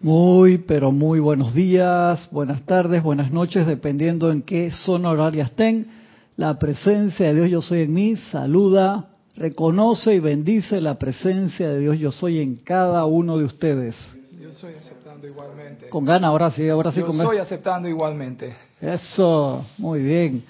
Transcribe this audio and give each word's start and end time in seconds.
Muy, 0.00 0.58
pero 0.58 0.92
muy 0.92 1.18
buenos 1.18 1.54
días, 1.54 2.28
buenas 2.30 2.62
tardes, 2.62 3.02
buenas 3.02 3.32
noches, 3.32 3.66
dependiendo 3.66 4.30
en 4.30 4.42
qué 4.42 4.70
zona 4.70 5.10
horaria 5.10 5.42
estén. 5.42 5.88
La 6.36 6.56
presencia 6.56 7.26
de 7.26 7.34
Dios 7.34 7.50
yo 7.50 7.62
soy 7.62 7.80
en 7.80 7.94
mí 7.94 8.14
saluda, 8.30 9.08
reconoce 9.34 10.14
y 10.14 10.20
bendice 10.20 10.80
la 10.80 11.00
presencia 11.00 11.68
de 11.70 11.80
Dios 11.80 11.98
yo 11.98 12.12
soy 12.12 12.38
en 12.38 12.54
cada 12.54 13.06
uno 13.06 13.38
de 13.38 13.44
ustedes. 13.44 13.96
Yo 14.40 14.50
estoy 14.50 14.74
aceptando 14.74 15.26
igualmente. 15.26 15.88
Con 15.88 16.04
ganas, 16.04 16.28
ahora 16.28 16.52
sí, 16.52 16.68
ahora 16.68 16.92
sí. 16.92 17.00
Yo 17.00 17.06
con 17.06 17.16
estoy 17.20 17.38
aceptando 17.38 17.88
igualmente. 17.88 18.54
Eso, 18.80 19.66
muy 19.78 20.00
bien. 20.00 20.44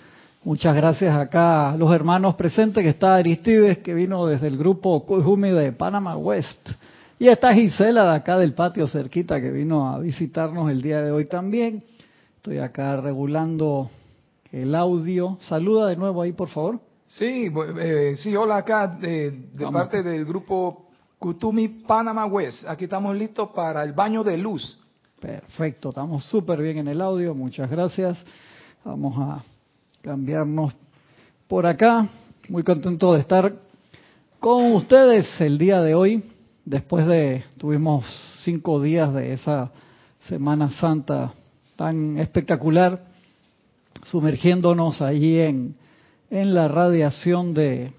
Muchas 0.45 0.77
gracias 0.77 1.17
acá 1.17 1.71
a 1.71 1.77
los 1.79 1.91
hermanos 1.95 2.35
presentes, 2.35 2.85
que 2.85 2.91
está 2.91 3.15
Aristides, 3.15 3.79
que 3.79 3.95
vino 3.95 4.27
desde 4.27 4.47
el 4.47 4.59
grupo 4.59 5.07
Cujumi 5.07 5.53
de 5.53 5.73
Panama 5.73 6.19
West. 6.19 6.69
Y 7.21 7.27
está 7.27 7.53
Gisela 7.53 8.05
de 8.05 8.17
acá 8.17 8.39
del 8.39 8.55
patio 8.55 8.87
cerquita 8.87 9.41
que 9.41 9.51
vino 9.51 9.89
a 9.89 9.99
visitarnos 9.99 10.71
el 10.71 10.81
día 10.81 11.03
de 11.03 11.11
hoy 11.11 11.25
también. 11.25 11.83
Estoy 12.37 12.59
acá 12.59 13.01
regulando 13.01 13.91
el 14.53 14.73
audio. 14.77 15.37
Saluda 15.41 15.89
de 15.89 15.97
nuevo 15.97 16.23
ahí, 16.23 16.31
por 16.31 16.49
favor. 16.49 16.79
Sí, 17.09 17.51
eh, 17.81 18.15
sí, 18.19 18.37
hola 18.37 18.59
acá 18.59 18.87
de, 18.87 19.33
de 19.53 19.67
parte 19.67 20.01
del 20.05 20.25
grupo 20.25 20.87
Kutumi 21.19 21.67
Panama 21.69 22.25
West. 22.27 22.65
Aquí 22.69 22.85
estamos 22.85 23.17
listos 23.17 23.49
para 23.49 23.83
el 23.83 23.95
baño 23.95 24.23
de 24.23 24.39
luz. 24.39 24.79
Perfecto, 25.19 25.89
estamos 25.89 26.25
súper 26.25 26.63
bien 26.63 26.79
en 26.79 26.87
el 26.87 27.01
audio. 27.01 27.35
Muchas 27.35 27.69
gracias. 27.69 28.25
Vamos 28.85 29.17
a 29.19 29.43
cambiarnos 30.03 30.73
por 31.49 31.67
acá. 31.67 32.09
Muy 32.49 32.63
contento 32.63 33.13
de 33.15 33.21
estar 33.21 33.53
con 34.39 34.73
ustedes 34.75 35.29
el 35.41 35.59
día 35.59 35.83
de 35.83 35.97
hoy 35.97 36.23
después 36.69 37.07
de, 37.07 37.45
tuvimos 37.57 38.05
cinco 38.45 38.81
días 38.81 39.13
de 39.15 39.33
esa 39.33 39.73
Semana 40.29 40.71
Santa 40.71 41.33
tan 41.77 42.19
espectacular, 42.19 43.07
sumergiéndonos 44.05 45.01
allí 45.01 45.39
en, 45.39 45.75
en 46.29 46.53
la 46.53 46.69
radiación 46.69 47.55
de, 47.55 47.93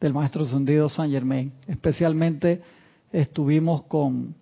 del 0.00 0.14
Maestro 0.14 0.44
Ascendido 0.44 0.88
San 0.88 1.10
Germain. 1.10 1.52
Especialmente 1.66 2.62
estuvimos 3.12 3.82
con, 3.82 4.34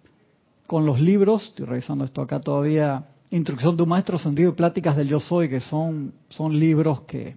con 0.69 0.86
los 0.86 1.00
libros, 1.00 1.48
estoy 1.48 1.67
revisando 1.67 2.05
esto 2.05 2.22
acá 2.22 2.41
todavía, 2.41 3.06
Instrucción 3.33 3.77
de 3.77 3.83
un 3.84 3.89
Maestro 3.89 4.17
Ascendido 4.17 4.50
y 4.50 4.55
Pláticas 4.55 4.97
del 4.97 5.08
Yo 5.08 5.19
Soy, 5.19 5.48
que 5.48 5.61
son, 5.61 6.12
son 6.28 6.58
libros 6.58 7.02
que 7.02 7.36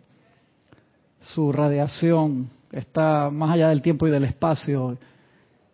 su 1.21 1.51
radiación 1.51 2.49
está 2.71 3.29
más 3.31 3.51
allá 3.51 3.69
del 3.69 3.81
tiempo 3.81 4.07
y 4.07 4.11
del 4.11 4.23
espacio 4.23 4.97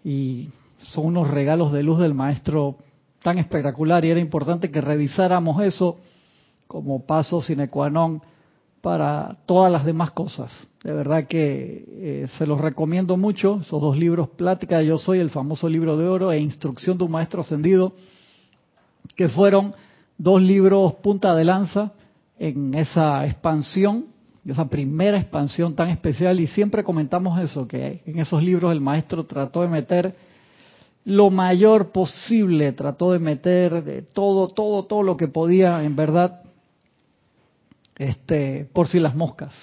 y 0.09 0.49
son 0.89 1.05
unos 1.05 1.29
regalos 1.29 1.71
de 1.71 1.83
luz 1.83 1.99
del 1.99 2.15
maestro 2.15 2.77
tan 3.21 3.37
espectacular 3.37 4.03
y 4.03 4.09
era 4.09 4.19
importante 4.19 4.71
que 4.71 4.81
revisáramos 4.81 5.61
eso 5.61 5.99
como 6.65 7.05
paso 7.05 7.43
sine 7.43 7.69
qua 7.69 7.93
non 7.93 8.17
para 8.81 9.37
todas 9.45 9.69
las 9.71 9.85
demás 9.85 10.09
cosas. 10.17 10.49
De 10.81 10.93
verdad 10.93 11.27
que 11.27 11.85
eh, 11.85 12.27
se 12.39 12.47
los 12.47 12.59
recomiendo 12.59 13.17
mucho, 13.17 13.59
esos 13.61 13.81
dos 13.81 13.97
libros, 13.97 14.29
Plática 14.29 14.79
de 14.79 14.87
Yo 14.87 14.97
Soy, 14.97 15.19
el 15.19 15.29
famoso 15.29 15.69
libro 15.69 15.95
de 15.95 16.07
oro, 16.07 16.31
e 16.31 16.39
Instrucción 16.39 16.97
de 16.97 17.03
un 17.03 17.11
Maestro 17.11 17.41
Ascendido, 17.41 17.93
que 19.15 19.29
fueron 19.29 19.75
dos 20.17 20.41
libros 20.41 20.95
punta 21.05 21.35
de 21.35 21.45
lanza 21.45 21.91
en 22.39 22.73
esa 22.73 23.27
expansión 23.27 24.05
esa 24.45 24.67
primera 24.67 25.17
expansión 25.17 25.75
tan 25.75 25.89
especial 25.89 26.39
y 26.39 26.47
siempre 26.47 26.83
comentamos 26.83 27.39
eso, 27.39 27.67
que 27.67 28.01
en 28.05 28.19
esos 28.19 28.41
libros 28.41 28.71
el 28.71 28.81
maestro 28.81 29.25
trató 29.25 29.61
de 29.61 29.67
meter 29.67 30.15
lo 31.05 31.29
mayor 31.29 31.91
posible, 31.91 32.71
trató 32.73 33.11
de 33.13 33.19
meter 33.19 33.83
de 33.83 34.01
todo, 34.01 34.49
todo, 34.49 34.83
todo 34.83 35.03
lo 35.03 35.17
que 35.17 35.27
podía, 35.27 35.83
en 35.83 35.95
verdad, 35.95 36.41
este, 37.97 38.69
por 38.73 38.87
si 38.87 38.99
las 38.99 39.15
moscas, 39.15 39.53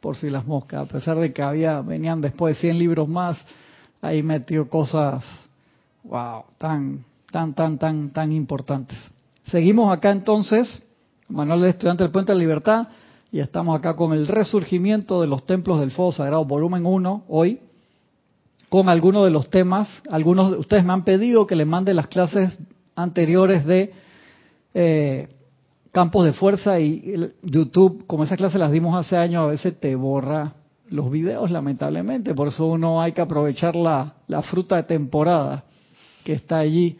por 0.00 0.16
si 0.16 0.30
las 0.30 0.46
moscas, 0.46 0.82
a 0.82 0.92
pesar 0.92 1.18
de 1.18 1.32
que 1.32 1.42
había, 1.42 1.80
venían 1.80 2.20
después 2.20 2.56
de 2.56 2.60
100 2.62 2.78
libros 2.78 3.08
más, 3.08 3.38
ahí 4.00 4.22
metió 4.22 4.68
cosas, 4.68 5.24
wow, 6.04 6.44
tan, 6.58 7.04
tan, 7.30 7.54
tan, 7.54 7.78
tan, 7.78 8.10
tan 8.10 8.32
importantes. 8.32 8.98
Seguimos 9.46 9.90
acá 9.92 10.10
entonces, 10.10 10.82
Manuel 11.28 11.62
de 11.62 11.70
Estudiante 11.70 12.02
del 12.02 12.12
Puente 12.12 12.32
de 12.32 12.36
la 12.36 12.44
Libertad, 12.44 12.88
y 13.30 13.40
estamos 13.40 13.78
acá 13.78 13.94
con 13.94 14.12
el 14.12 14.26
resurgimiento 14.26 15.20
de 15.20 15.26
los 15.26 15.44
templos 15.44 15.80
del 15.80 15.90
fuego 15.90 16.12
sagrado, 16.12 16.44
volumen 16.44 16.86
1, 16.86 17.24
hoy, 17.28 17.60
con 18.68 18.88
algunos 18.88 19.24
de 19.24 19.30
los 19.30 19.50
temas. 19.50 19.88
Algunos 20.10 20.50
de 20.50 20.56
ustedes 20.56 20.84
me 20.84 20.94
han 20.94 21.04
pedido 21.04 21.46
que 21.46 21.56
les 21.56 21.66
mande 21.66 21.92
las 21.92 22.06
clases 22.06 22.56
anteriores 22.94 23.66
de 23.66 23.92
eh, 24.72 25.28
campos 25.92 26.24
de 26.24 26.32
fuerza 26.32 26.80
y 26.80 27.32
YouTube, 27.42 28.06
como 28.06 28.24
esas 28.24 28.38
clases 28.38 28.58
las 28.58 28.72
dimos 28.72 28.96
hace 28.96 29.16
años, 29.16 29.44
a 29.44 29.48
veces 29.48 29.78
te 29.78 29.94
borra 29.94 30.52
los 30.88 31.10
videos, 31.10 31.50
lamentablemente. 31.50 32.34
Por 32.34 32.48
eso 32.48 32.66
uno 32.66 33.02
hay 33.02 33.12
que 33.12 33.20
aprovechar 33.20 33.76
la, 33.76 34.14
la 34.26 34.40
fruta 34.40 34.76
de 34.76 34.84
temporada 34.84 35.64
que 36.24 36.32
está 36.32 36.58
allí. 36.58 36.96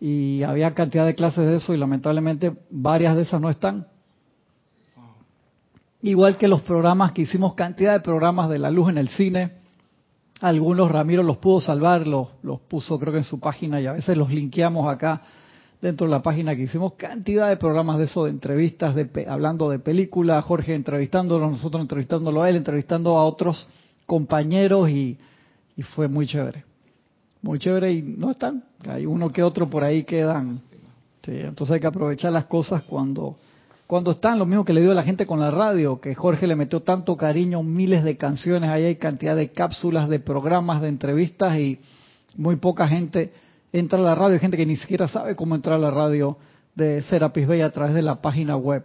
Y 0.00 0.44
había 0.44 0.72
cantidad 0.74 1.04
de 1.04 1.14
clases 1.14 1.44
de 1.46 1.56
eso 1.56 1.74
y 1.74 1.76
lamentablemente 1.76 2.52
varias 2.70 3.16
de 3.16 3.22
esas 3.22 3.40
no 3.40 3.50
están 3.50 3.87
Igual 6.02 6.36
que 6.38 6.46
los 6.46 6.62
programas 6.62 7.12
que 7.12 7.22
hicimos, 7.22 7.54
cantidad 7.54 7.92
de 7.92 8.00
programas 8.00 8.48
de 8.48 8.58
la 8.58 8.70
luz 8.70 8.90
en 8.90 8.98
el 8.98 9.08
cine. 9.08 9.52
Algunos 10.40 10.90
Ramiro 10.90 11.24
los 11.24 11.38
pudo 11.38 11.60
salvar, 11.60 12.06
los, 12.06 12.28
los 12.42 12.60
puso 12.60 12.98
creo 12.98 13.12
que 13.12 13.18
en 13.18 13.24
su 13.24 13.40
página 13.40 13.80
y 13.80 13.86
a 13.86 13.92
veces 13.92 14.16
los 14.16 14.30
linkeamos 14.30 14.88
acá 14.88 15.22
dentro 15.82 16.06
de 16.06 16.12
la 16.12 16.22
página 16.22 16.54
que 16.54 16.62
hicimos. 16.62 16.92
Cantidad 16.92 17.48
de 17.48 17.56
programas 17.56 17.98
de 17.98 18.04
eso, 18.04 18.24
de 18.24 18.30
entrevistas, 18.30 18.94
de, 18.94 19.26
hablando 19.28 19.68
de 19.68 19.80
películas, 19.80 20.44
Jorge 20.44 20.74
entrevistándolo, 20.74 21.50
nosotros 21.50 21.82
entrevistándolo 21.82 22.42
a 22.42 22.50
él, 22.50 22.56
entrevistando 22.56 23.18
a 23.18 23.24
otros 23.24 23.66
compañeros 24.06 24.88
y, 24.90 25.18
y 25.76 25.82
fue 25.82 26.06
muy 26.06 26.28
chévere. 26.28 26.64
Muy 27.42 27.58
chévere 27.58 27.92
y 27.92 28.02
no 28.02 28.30
están. 28.30 28.64
Hay 28.88 29.06
uno 29.06 29.30
que 29.30 29.42
otro 29.42 29.68
por 29.68 29.82
ahí 29.82 30.04
quedan. 30.04 30.60
Sí, 31.24 31.32
entonces 31.32 31.74
hay 31.74 31.80
que 31.80 31.86
aprovechar 31.88 32.32
las 32.32 32.46
cosas 32.46 32.82
cuando 32.82 33.36
cuando 33.88 34.10
están, 34.10 34.38
lo 34.38 34.44
mismo 34.44 34.66
que 34.66 34.74
le 34.74 34.82
dio 34.82 34.90
a 34.90 34.94
la 34.94 35.02
gente 35.02 35.24
con 35.24 35.40
la 35.40 35.50
radio, 35.50 35.98
que 35.98 36.14
Jorge 36.14 36.46
le 36.46 36.54
metió 36.54 36.80
tanto 36.80 37.16
cariño, 37.16 37.62
miles 37.62 38.04
de 38.04 38.18
canciones, 38.18 38.68
ahí 38.68 38.84
hay 38.84 38.96
cantidad 38.96 39.34
de 39.34 39.48
cápsulas, 39.48 40.10
de 40.10 40.20
programas, 40.20 40.82
de 40.82 40.88
entrevistas 40.88 41.58
y 41.58 41.80
muy 42.36 42.56
poca 42.56 42.86
gente 42.86 43.32
entra 43.72 43.98
a 43.98 44.02
la 44.02 44.14
radio, 44.14 44.38
gente 44.38 44.58
que 44.58 44.66
ni 44.66 44.76
siquiera 44.76 45.08
sabe 45.08 45.34
cómo 45.34 45.54
entrar 45.54 45.76
a 45.76 45.78
la 45.78 45.90
radio 45.90 46.36
de 46.74 47.00
Serapis 47.04 47.46
Bay 47.46 47.62
a 47.62 47.72
través 47.72 47.94
de 47.94 48.02
la 48.02 48.20
página 48.20 48.58
web. 48.58 48.84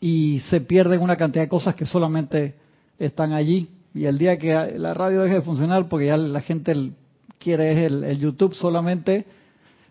Y 0.00 0.40
se 0.48 0.62
pierden 0.62 1.02
una 1.02 1.16
cantidad 1.16 1.44
de 1.44 1.50
cosas 1.50 1.74
que 1.74 1.84
solamente 1.84 2.54
están 2.98 3.34
allí. 3.34 3.68
Y 3.92 4.06
el 4.06 4.16
día 4.16 4.38
que 4.38 4.72
la 4.78 4.94
radio 4.94 5.20
deje 5.20 5.34
de 5.34 5.42
funcionar, 5.42 5.90
porque 5.90 6.06
ya 6.06 6.16
la 6.16 6.40
gente 6.40 6.92
quiere 7.38 7.84
el, 7.84 8.04
el 8.04 8.18
YouTube 8.18 8.54
solamente, 8.54 9.26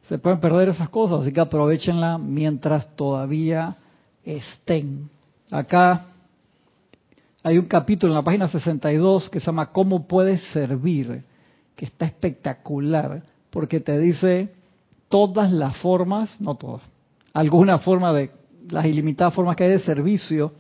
se 0.09 0.17
pueden 0.17 0.39
perder 0.39 0.69
esas 0.69 0.89
cosas. 0.89 1.21
Así 1.21 1.31
que 1.31 1.39
aprovechenla 1.39 2.17
mientras 2.17 2.95
todavía 2.95 3.77
estén. 4.25 5.09
Acá 5.49 6.05
hay 7.43 7.57
un 7.57 7.65
capítulo 7.65 8.13
en 8.13 8.17
la 8.17 8.23
página 8.23 8.47
62 8.47 9.29
que 9.29 9.39
se 9.39 9.47
llama 9.47 9.71
¿Cómo 9.71 10.07
puedes 10.07 10.43
servir? 10.51 11.23
que 11.75 11.85
está 11.85 12.05
espectacular 12.05 13.23
porque 13.49 13.79
te 13.79 13.97
dice 13.97 14.53
todas 15.09 15.51
las 15.51 15.77
formas, 15.77 16.39
no 16.39 16.53
todas, 16.55 16.83
alguna 17.33 17.79
forma 17.79 18.13
de 18.13 18.29
las 18.69 18.85
ilimitadas 18.85 19.33
formas 19.33 19.55
que 19.55 19.63
hay 19.63 19.71
de 19.71 19.79
servicio, 19.79 20.51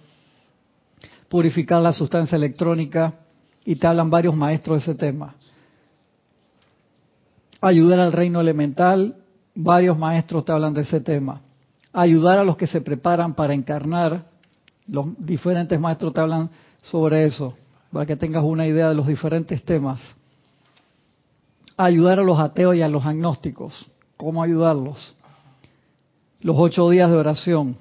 purificar 1.29 1.81
la 1.81 1.93
sustancia 1.93 2.35
electrónica 2.35 3.13
y 3.63 3.75
te 3.75 3.85
hablan 3.85 4.09
varios 4.09 4.35
maestros 4.35 4.77
de 4.77 4.91
ese 4.91 4.99
tema. 4.99 5.35
Ayudar 7.61 7.99
al 7.99 8.11
reino 8.11 8.41
elemental, 8.41 9.15
varios 9.53 9.97
maestros 9.97 10.43
te 10.43 10.51
hablan 10.51 10.73
de 10.73 10.81
ese 10.81 11.01
tema 11.01 11.41
ayudar 11.93 12.39
a 12.39 12.43
los 12.43 12.57
que 12.57 12.67
se 12.67 12.81
preparan 12.81 13.33
para 13.33 13.53
encarnar. 13.53 14.25
Los 14.87 15.07
diferentes 15.17 15.79
maestros 15.79 16.13
te 16.13 16.19
hablan 16.19 16.49
sobre 16.81 17.25
eso, 17.25 17.53
para 17.91 18.05
que 18.05 18.15
tengas 18.15 18.43
una 18.43 18.67
idea 18.67 18.89
de 18.89 18.95
los 18.95 19.07
diferentes 19.07 19.63
temas. 19.63 19.99
Ayudar 21.77 22.19
a 22.19 22.23
los 22.23 22.39
ateos 22.39 22.75
y 22.75 22.81
a 22.81 22.87
los 22.87 23.05
agnósticos. 23.05 23.87
¿Cómo 24.17 24.43
ayudarlos? 24.43 25.15
Los 26.41 26.55
ocho 26.57 26.89
días 26.89 27.09
de 27.09 27.17
oración. 27.17 27.75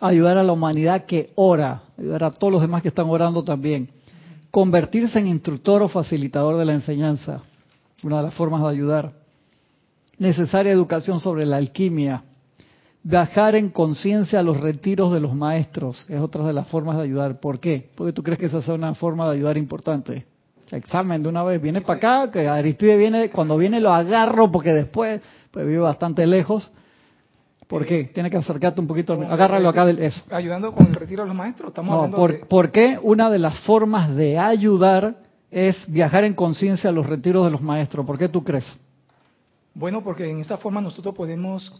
Ayudar 0.00 0.38
a 0.38 0.42
la 0.42 0.52
humanidad 0.52 1.04
que 1.04 1.32
ora. 1.34 1.82
Ayudar 1.98 2.24
a 2.24 2.30
todos 2.30 2.52
los 2.52 2.62
demás 2.62 2.82
que 2.82 2.88
están 2.88 3.08
orando 3.08 3.42
también. 3.42 3.90
Convertirse 4.50 5.18
en 5.18 5.26
instructor 5.26 5.82
o 5.82 5.88
facilitador 5.88 6.56
de 6.56 6.64
la 6.64 6.74
enseñanza. 6.74 7.42
Una 8.02 8.18
de 8.18 8.22
las 8.24 8.34
formas 8.34 8.62
de 8.62 8.68
ayudar. 8.68 9.12
Necesaria 10.18 10.72
educación 10.72 11.20
sobre 11.20 11.44
la 11.44 11.56
alquimia 11.56 12.24
Viajar 13.02 13.54
en 13.54 13.70
conciencia 13.70 14.40
a 14.40 14.42
los 14.42 14.58
retiros 14.58 15.12
de 15.12 15.20
los 15.20 15.34
maestros 15.34 16.04
es 16.08 16.20
otra 16.20 16.44
de 16.44 16.52
las 16.52 16.68
formas 16.68 16.96
de 16.96 17.04
ayudar. 17.04 17.40
¿Por 17.40 17.60
qué? 17.60 17.90
Porque 17.94 18.12
tú 18.12 18.22
crees 18.22 18.38
que 18.38 18.46
esa 18.46 18.58
es 18.58 18.68
una 18.68 18.94
forma 18.94 19.26
de 19.26 19.36
ayudar 19.36 19.56
importante. 19.56 20.26
examen 20.70 21.22
de 21.22 21.28
una 21.28 21.42
vez. 21.44 21.62
Viene 21.62 21.80
para 21.80 21.96
acá, 21.96 22.30
que 22.30 22.46
Aristide 22.46 22.96
viene, 22.96 23.30
cuando 23.30 23.56
viene 23.56 23.80
lo 23.80 23.92
agarro 23.92 24.50
porque 24.50 24.72
después 24.72 25.20
pues 25.50 25.66
vive 25.66 25.78
bastante 25.78 26.26
lejos. 26.26 26.70
¿Por 27.68 27.84
qué? 27.84 28.04
Tiene 28.04 28.30
que 28.30 28.38
acercarte 28.38 28.80
un 28.80 28.86
poquito. 28.86 29.12
Agárralo 29.12 29.68
acá 29.68 29.84
del 29.84 29.98
eso. 29.98 30.24
Ayudando 30.30 30.72
con 30.72 30.86
el 30.86 30.94
retiro 30.94 31.22
de 31.22 31.28
los 31.28 31.36
maestros. 31.36 31.68
Estamos 31.68 31.90
no, 31.90 31.96
hablando 31.98 32.16
por, 32.16 32.32
de... 32.32 32.46
¿por 32.46 32.70
qué 32.72 32.98
una 33.02 33.28
de 33.30 33.38
las 33.38 33.60
formas 33.60 34.16
de 34.16 34.38
ayudar 34.38 35.16
es 35.50 35.76
viajar 35.86 36.24
en 36.24 36.34
conciencia 36.34 36.88
a 36.88 36.92
los 36.92 37.06
retiros 37.06 37.44
de 37.44 37.50
los 37.50 37.60
maestros? 37.60 38.06
¿Por 38.06 38.18
qué 38.18 38.28
tú 38.28 38.42
crees? 38.42 38.74
Bueno, 39.74 40.02
porque 40.02 40.30
en 40.30 40.38
esa 40.38 40.56
forma 40.56 40.80
nosotros 40.80 41.14
podemos, 41.14 41.70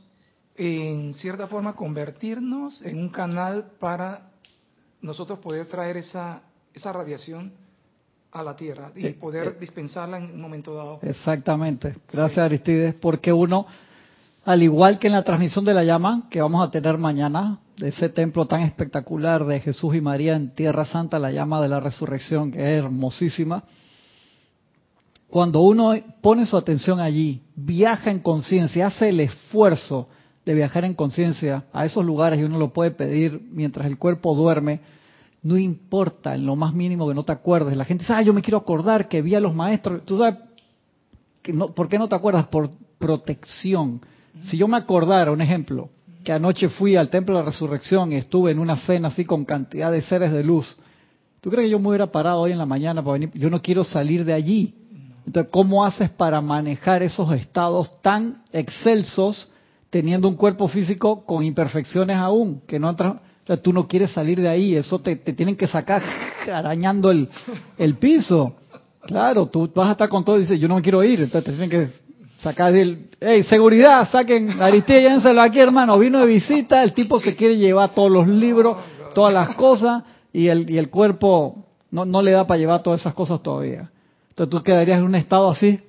en 0.58 1.14
cierta 1.14 1.46
forma, 1.46 1.74
convertirnos 1.74 2.82
en 2.82 2.98
un 2.98 3.08
canal 3.10 3.70
para 3.78 4.30
nosotros 5.00 5.38
poder 5.38 5.66
traer 5.66 5.96
esa, 5.98 6.42
esa 6.74 6.92
radiación 6.92 7.52
a 8.32 8.42
la 8.42 8.56
Tierra 8.56 8.90
y 8.94 9.06
Eh, 9.06 9.14
poder 9.14 9.46
eh. 9.48 9.56
dispensarla 9.60 10.18
en 10.18 10.24
un 10.24 10.40
momento 10.40 10.74
dado. 10.74 10.98
Exactamente. 11.02 11.94
Gracias, 12.12 12.34
Sí. 12.34 12.40
Aristides. 12.40 12.94
Porque 12.96 13.32
uno, 13.32 13.66
al 14.44 14.62
igual 14.62 14.98
que 14.98 15.06
en 15.06 15.12
la 15.14 15.22
transmisión 15.22 15.64
de 15.64 15.74
la 15.74 15.84
llama 15.84 16.24
que 16.28 16.42
vamos 16.42 16.66
a 16.66 16.70
tener 16.70 16.98
mañana, 16.98 17.58
de 17.76 17.88
ese 17.90 18.08
templo 18.08 18.46
tan 18.46 18.62
espectacular 18.62 19.46
de 19.46 19.60
Jesús 19.60 19.94
y 19.94 20.00
María 20.00 20.34
en 20.34 20.52
Tierra 20.52 20.84
Santa, 20.84 21.20
la 21.20 21.30
llama 21.30 21.62
de 21.62 21.68
la 21.68 21.78
resurrección, 21.78 22.50
que 22.50 22.58
es 22.58 22.82
hermosísima, 22.84 23.62
cuando 25.28 25.60
uno 25.60 25.94
pone 26.20 26.46
su 26.46 26.56
atención 26.56 27.00
allí, 27.00 27.42
viaja 27.54 28.10
en 28.10 28.18
conciencia, 28.18 28.86
hace 28.88 29.10
el 29.10 29.20
esfuerzo 29.20 30.08
de 30.48 30.54
viajar 30.54 30.86
en 30.86 30.94
conciencia 30.94 31.64
a 31.74 31.84
esos 31.84 32.06
lugares 32.06 32.40
y 32.40 32.42
uno 32.42 32.58
lo 32.58 32.72
puede 32.72 32.90
pedir 32.90 33.38
mientras 33.50 33.86
el 33.86 33.98
cuerpo 33.98 34.34
duerme, 34.34 34.80
no 35.42 35.58
importa 35.58 36.34
en 36.34 36.46
lo 36.46 36.56
más 36.56 36.72
mínimo 36.72 37.06
que 37.06 37.12
no 37.12 37.22
te 37.22 37.32
acuerdes. 37.32 37.76
La 37.76 37.84
gente 37.84 38.04
dice, 38.04 38.14
ah, 38.14 38.22
yo 38.22 38.32
me 38.32 38.40
quiero 38.40 38.56
acordar 38.56 39.08
que 39.08 39.20
vi 39.20 39.34
a 39.34 39.40
los 39.40 39.54
maestros. 39.54 40.06
Tú 40.06 40.16
sabes, 40.16 40.36
que 41.42 41.52
no, 41.52 41.66
¿por 41.74 41.90
qué 41.90 41.98
no 41.98 42.08
te 42.08 42.14
acuerdas? 42.14 42.46
Por 42.46 42.70
protección. 42.98 44.00
Si 44.40 44.56
yo 44.56 44.66
me 44.68 44.78
acordara, 44.78 45.32
un 45.32 45.42
ejemplo, 45.42 45.90
que 46.24 46.32
anoche 46.32 46.70
fui 46.70 46.96
al 46.96 47.10
Templo 47.10 47.36
de 47.36 47.42
la 47.42 47.50
Resurrección 47.50 48.10
y 48.12 48.14
estuve 48.14 48.50
en 48.50 48.58
una 48.58 48.78
cena 48.78 49.08
así 49.08 49.26
con 49.26 49.44
cantidad 49.44 49.92
de 49.92 50.00
seres 50.00 50.32
de 50.32 50.42
luz, 50.42 50.78
¿tú 51.42 51.50
crees 51.50 51.66
que 51.66 51.72
yo 51.72 51.78
me 51.78 51.88
hubiera 51.88 52.06
parado 52.06 52.40
hoy 52.40 52.52
en 52.52 52.58
la 52.58 52.64
mañana 52.64 53.02
para 53.02 53.12
venir? 53.12 53.30
Yo 53.34 53.50
no 53.50 53.60
quiero 53.60 53.84
salir 53.84 54.24
de 54.24 54.32
allí. 54.32 54.74
Entonces, 55.26 55.52
¿cómo 55.52 55.84
haces 55.84 56.08
para 56.08 56.40
manejar 56.40 57.02
esos 57.02 57.30
estados 57.34 58.00
tan 58.00 58.44
excelsos 58.50 59.50
teniendo 59.90 60.28
un 60.28 60.36
cuerpo 60.36 60.68
físico 60.68 61.24
con 61.24 61.44
imperfecciones 61.44 62.16
aún? 62.16 62.62
Que 62.66 62.78
no 62.78 62.88
han 62.88 62.96
o 63.00 63.20
sea, 63.46 63.56
tú 63.56 63.72
no 63.72 63.88
quieres 63.88 64.10
salir 64.10 64.38
de 64.40 64.48
ahí, 64.48 64.74
eso 64.76 64.98
te, 64.98 65.16
te 65.16 65.32
tienen 65.32 65.56
que 65.56 65.66
sacar 65.66 66.02
arañando 66.52 67.10
el, 67.10 67.28
el 67.78 67.94
piso. 67.94 68.56
Claro, 69.06 69.46
tú 69.46 69.70
vas 69.74 69.88
a 69.88 69.92
estar 69.92 70.08
con 70.10 70.22
todo 70.22 70.36
y 70.36 70.40
dices, 70.40 70.60
yo 70.60 70.68
no 70.68 70.82
quiero 70.82 71.02
ir, 71.02 71.22
entonces 71.22 71.44
te 71.44 71.52
tienen 71.52 71.70
que 71.70 71.88
sacar 72.38 72.72
del... 72.74 73.08
¡Ey, 73.18 73.42
seguridad! 73.44 74.06
Saquen, 74.06 74.60
Aristide, 74.60 75.00
llévenselo 75.00 75.40
aquí, 75.40 75.60
hermano, 75.60 75.98
vino 75.98 76.20
de 76.20 76.26
visita, 76.26 76.82
el 76.82 76.92
tipo 76.92 77.18
se 77.18 77.34
quiere 77.34 77.56
llevar 77.56 77.94
todos 77.94 78.10
los 78.10 78.28
libros, 78.28 78.76
todas 79.14 79.32
las 79.32 79.54
cosas, 79.56 80.04
y 80.30 80.48
el, 80.48 80.68
y 80.70 80.76
el 80.76 80.90
cuerpo 80.90 81.64
no, 81.90 82.04
no 82.04 82.20
le 82.20 82.32
da 82.32 82.46
para 82.46 82.58
llevar 82.58 82.82
todas 82.82 83.00
esas 83.00 83.14
cosas 83.14 83.42
todavía. 83.42 83.90
Entonces 84.28 84.50
tú 84.50 84.62
quedarías 84.62 84.98
en 84.98 85.04
un 85.06 85.14
estado 85.14 85.48
así, 85.48 85.80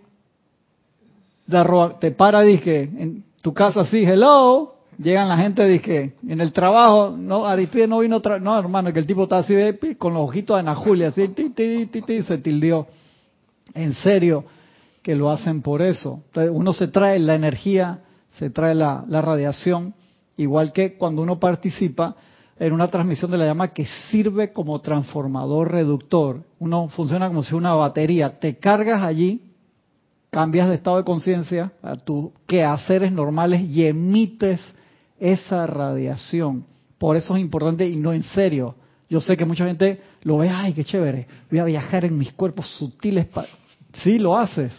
de 1.46 1.58
arroba- 1.58 2.00
te 2.00 2.12
para, 2.12 2.46
en 2.46 3.26
tu 3.42 3.54
casa 3.54 3.82
así, 3.82 4.04
hello, 4.04 4.76
llegan 4.98 5.30
la 5.30 5.38
gente, 5.38 5.66
dije, 5.66 6.16
en 6.28 6.42
el 6.42 6.52
trabajo, 6.54 7.16
no, 7.18 7.46
Aristide 7.46 7.88
no 7.88 8.00
vino, 8.00 8.18
otra 8.18 8.40
no, 8.40 8.58
hermano, 8.58 8.92
que 8.94 9.00
el 9.00 9.06
tipo 9.06 9.24
está 9.24 9.38
así 9.38 9.54
de, 9.54 9.98
con 9.98 10.14
los 10.14 10.24
ojitos 10.24 10.56
de 10.56 10.60
Ana 10.60 10.76
Julia, 10.76 11.08
así, 11.10 11.28
ti, 11.30 11.50
ti, 11.50 11.86
ti, 11.88 12.02
ti, 12.02 12.24
se 12.24 12.38
tildió. 12.38 12.88
En 13.74 13.94
serio, 13.94 14.46
que 15.04 15.16
lo 15.16 15.30
hacen 15.30 15.62
por 15.62 15.82
eso. 15.82 16.24
Entonces, 16.26 16.52
uno 16.54 16.74
se 16.74 16.88
trae 16.88 17.20
la 17.20 17.36
energía, 17.36 18.00
se 18.32 18.50
trae 18.50 18.74
la 18.74 19.22
radiación, 19.22 19.94
igual 20.38 20.74
que 20.74 20.98
cuando 20.98 21.22
uno 21.22 21.40
participa 21.40 22.16
en 22.60 22.74
una 22.74 22.90
transmisión 22.90 23.32
de 23.32 23.38
la 23.38 23.46
llama 23.46 23.70
que 23.70 23.88
sirve 24.12 24.52
como 24.52 24.80
transformador 24.82 25.72
reductor. 25.72 26.44
Uno 26.60 26.90
funciona 26.90 27.28
como 27.28 27.42
si 27.42 27.56
una 27.56 27.74
batería. 27.74 28.38
Te 28.40 28.58
cargas 28.58 29.02
allí, 29.02 29.49
cambias 30.30 30.70
de 30.70 30.76
estado 30.76 30.98
de 30.98 31.04
conciencia 31.04 31.72
a 31.82 31.96
tus 31.96 32.32
quehaceres 32.46 33.12
normales 33.12 33.62
y 33.62 33.86
emites 33.86 34.62
esa 35.20 35.66
radiación. 35.68 36.66
Por 36.98 37.16
eso 37.16 37.36
es 37.36 37.42
importante 37.42 37.88
y 37.88 37.96
no 37.96 38.14
en 38.14 38.24
serio. 38.24 38.76
Yo 39.10 39.22
sé 39.22 39.36
que 39.36 39.46
mucha 39.46 39.66
gente 39.66 40.00
lo 40.22 40.38
ve, 40.38 40.50
ay, 40.50 40.74
qué 40.74 40.84
chévere, 40.84 41.28
voy 41.50 41.60
a 41.60 41.64
viajar 41.64 42.06
en 42.06 42.18
mis 42.18 42.32
cuerpos 42.34 42.68
sutiles. 42.78 43.26
pa-". 43.26 43.46
Sí, 44.04 44.20
lo 44.20 44.38
haces. 44.38 44.72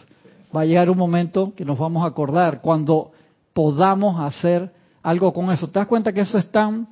Va 0.55 0.61
a 0.61 0.65
llegar 0.65 0.89
un 0.89 0.97
momento 0.97 1.53
que 1.55 1.65
nos 1.65 1.77
vamos 1.77 2.03
a 2.03 2.07
acordar 2.07 2.61
cuando 2.61 3.11
podamos 3.53 4.19
hacer 4.21 4.71
algo 5.03 5.33
con 5.33 5.51
eso. 5.51 5.67
¿Te 5.69 5.79
das 5.79 5.87
cuenta 5.87 6.13
que 6.13 6.21
eso 6.21 6.37
es 6.37 6.49
tan, 6.51 6.87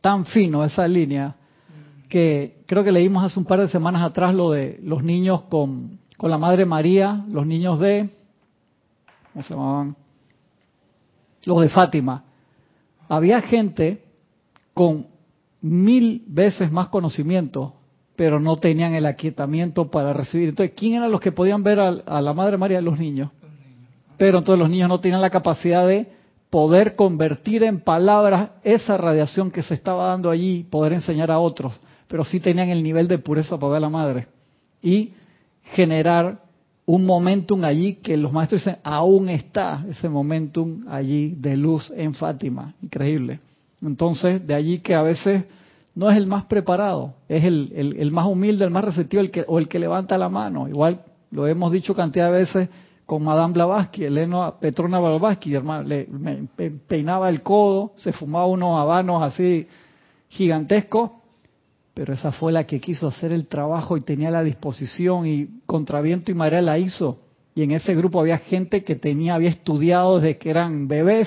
tan 0.00 0.24
fino, 0.26 0.64
esa 0.64 0.88
línea, 0.88 1.36
que 2.08 2.62
creo 2.66 2.82
que 2.82 2.92
leímos 2.92 3.24
hace 3.24 3.38
un 3.38 3.44
par 3.44 3.60
de 3.60 3.68
semanas 3.68 4.02
atrás 4.02 4.34
lo 4.34 4.50
de 4.50 4.80
los 4.82 5.02
niños 5.04 5.42
con, 5.42 5.98
con 6.18 6.30
la 6.30 6.36
Madre 6.36 6.66
María, 6.66 7.24
los 7.30 7.46
niños 7.46 7.78
de, 7.78 8.10
¿cómo 9.32 9.42
se 9.42 9.54
llamaban? 9.54 9.96
Los 11.44 11.62
de 11.62 11.68
Fátima. 11.68 12.24
Había 13.08 13.40
gente 13.40 14.02
con 14.74 15.06
mil 15.62 16.24
veces 16.26 16.72
más 16.72 16.88
conocimiento, 16.88 17.74
pero 18.16 18.40
no 18.40 18.56
tenían 18.56 18.94
el 18.94 19.06
aquietamiento 19.06 19.92
para 19.92 20.12
recibir. 20.12 20.48
Entonces, 20.48 20.74
¿quién 20.76 20.94
eran 20.94 21.12
los 21.12 21.20
que 21.20 21.30
podían 21.30 21.62
ver 21.62 21.78
a, 21.78 22.20
la 22.20 22.34
Madre 22.34 22.58
María? 22.58 22.80
Los 22.80 22.98
niños. 22.98 23.30
Pero 24.16 24.38
entonces 24.38 24.58
los 24.58 24.68
niños 24.68 24.88
no 24.88 24.98
tenían 24.98 25.22
la 25.22 25.30
capacidad 25.30 25.86
de 25.86 26.10
poder 26.50 26.96
convertir 26.96 27.62
en 27.62 27.78
palabras 27.78 28.50
esa 28.64 28.96
radiación 28.96 29.52
que 29.52 29.62
se 29.62 29.74
estaba 29.74 30.08
dando 30.08 30.30
allí, 30.30 30.64
poder 30.64 30.94
enseñar 30.94 31.30
a 31.30 31.38
otros, 31.38 31.80
pero 32.08 32.24
sí 32.24 32.40
tenían 32.40 32.70
el 32.70 32.82
nivel 32.82 33.06
de 33.06 33.18
pureza 33.18 33.56
para 33.56 33.74
ver 33.74 33.76
a 33.76 33.80
la 33.80 33.88
madre 33.88 34.26
y 34.82 35.12
generar 35.74 36.40
un 36.86 37.04
momentum 37.04 37.64
allí 37.64 37.96
que 37.96 38.16
los 38.16 38.32
maestros 38.32 38.64
dicen, 38.64 38.80
aún 38.82 39.28
está 39.28 39.84
ese 39.90 40.08
momentum 40.08 40.84
allí 40.88 41.34
de 41.36 41.56
luz 41.56 41.92
en 41.94 42.14
Fátima, 42.14 42.74
increíble. 42.82 43.40
Entonces, 43.82 44.46
de 44.46 44.54
allí 44.54 44.78
que 44.78 44.94
a 44.94 45.02
veces 45.02 45.44
no 45.94 46.10
es 46.10 46.16
el 46.16 46.26
más 46.26 46.44
preparado, 46.46 47.14
es 47.28 47.44
el, 47.44 48.10
más 48.12 48.26
humilde, 48.26 48.64
el 48.64 48.70
más 48.70 48.84
receptivo, 48.84 49.20
el 49.20 49.30
que, 49.30 49.44
o 49.46 49.58
el 49.58 49.68
que 49.68 49.78
levanta 49.78 50.16
la 50.16 50.28
mano. 50.28 50.66
Igual 50.68 51.00
lo 51.30 51.46
hemos 51.46 51.70
dicho 51.72 51.94
cantidad 51.94 52.26
de 52.32 52.38
veces 52.38 52.68
con 53.04 53.22
Madame 53.22 53.52
Blavatsky, 53.54 54.04
Elena 54.04 54.52
Petrona 54.58 54.98
Blavatsky, 55.00 55.54
hermano, 55.54 55.86
le, 55.88 56.06
me- 56.10 56.46
pe- 56.56 56.70
peinaba 56.70 57.28
el 57.28 57.42
codo, 57.42 57.92
se 57.96 58.12
fumaba 58.12 58.46
unos 58.46 58.78
habanos 58.78 59.22
así 59.22 59.66
gigantescos, 60.28 61.10
pero 61.98 62.14
esa 62.14 62.30
fue 62.30 62.52
la 62.52 62.62
que 62.62 62.80
quiso 62.80 63.08
hacer 63.08 63.32
el 63.32 63.48
trabajo 63.48 63.96
y 63.96 64.02
tenía 64.02 64.30
la 64.30 64.44
disposición 64.44 65.26
y 65.26 65.48
contra 65.66 66.00
viento 66.00 66.30
y 66.30 66.34
marea 66.34 66.62
la 66.62 66.78
hizo. 66.78 67.18
Y 67.56 67.64
en 67.64 67.72
ese 67.72 67.92
grupo 67.96 68.20
había 68.20 68.38
gente 68.38 68.84
que 68.84 68.94
tenía, 68.94 69.34
había 69.34 69.50
estudiado 69.50 70.20
desde 70.20 70.38
que 70.38 70.48
eran 70.48 70.86
bebés, 70.86 71.26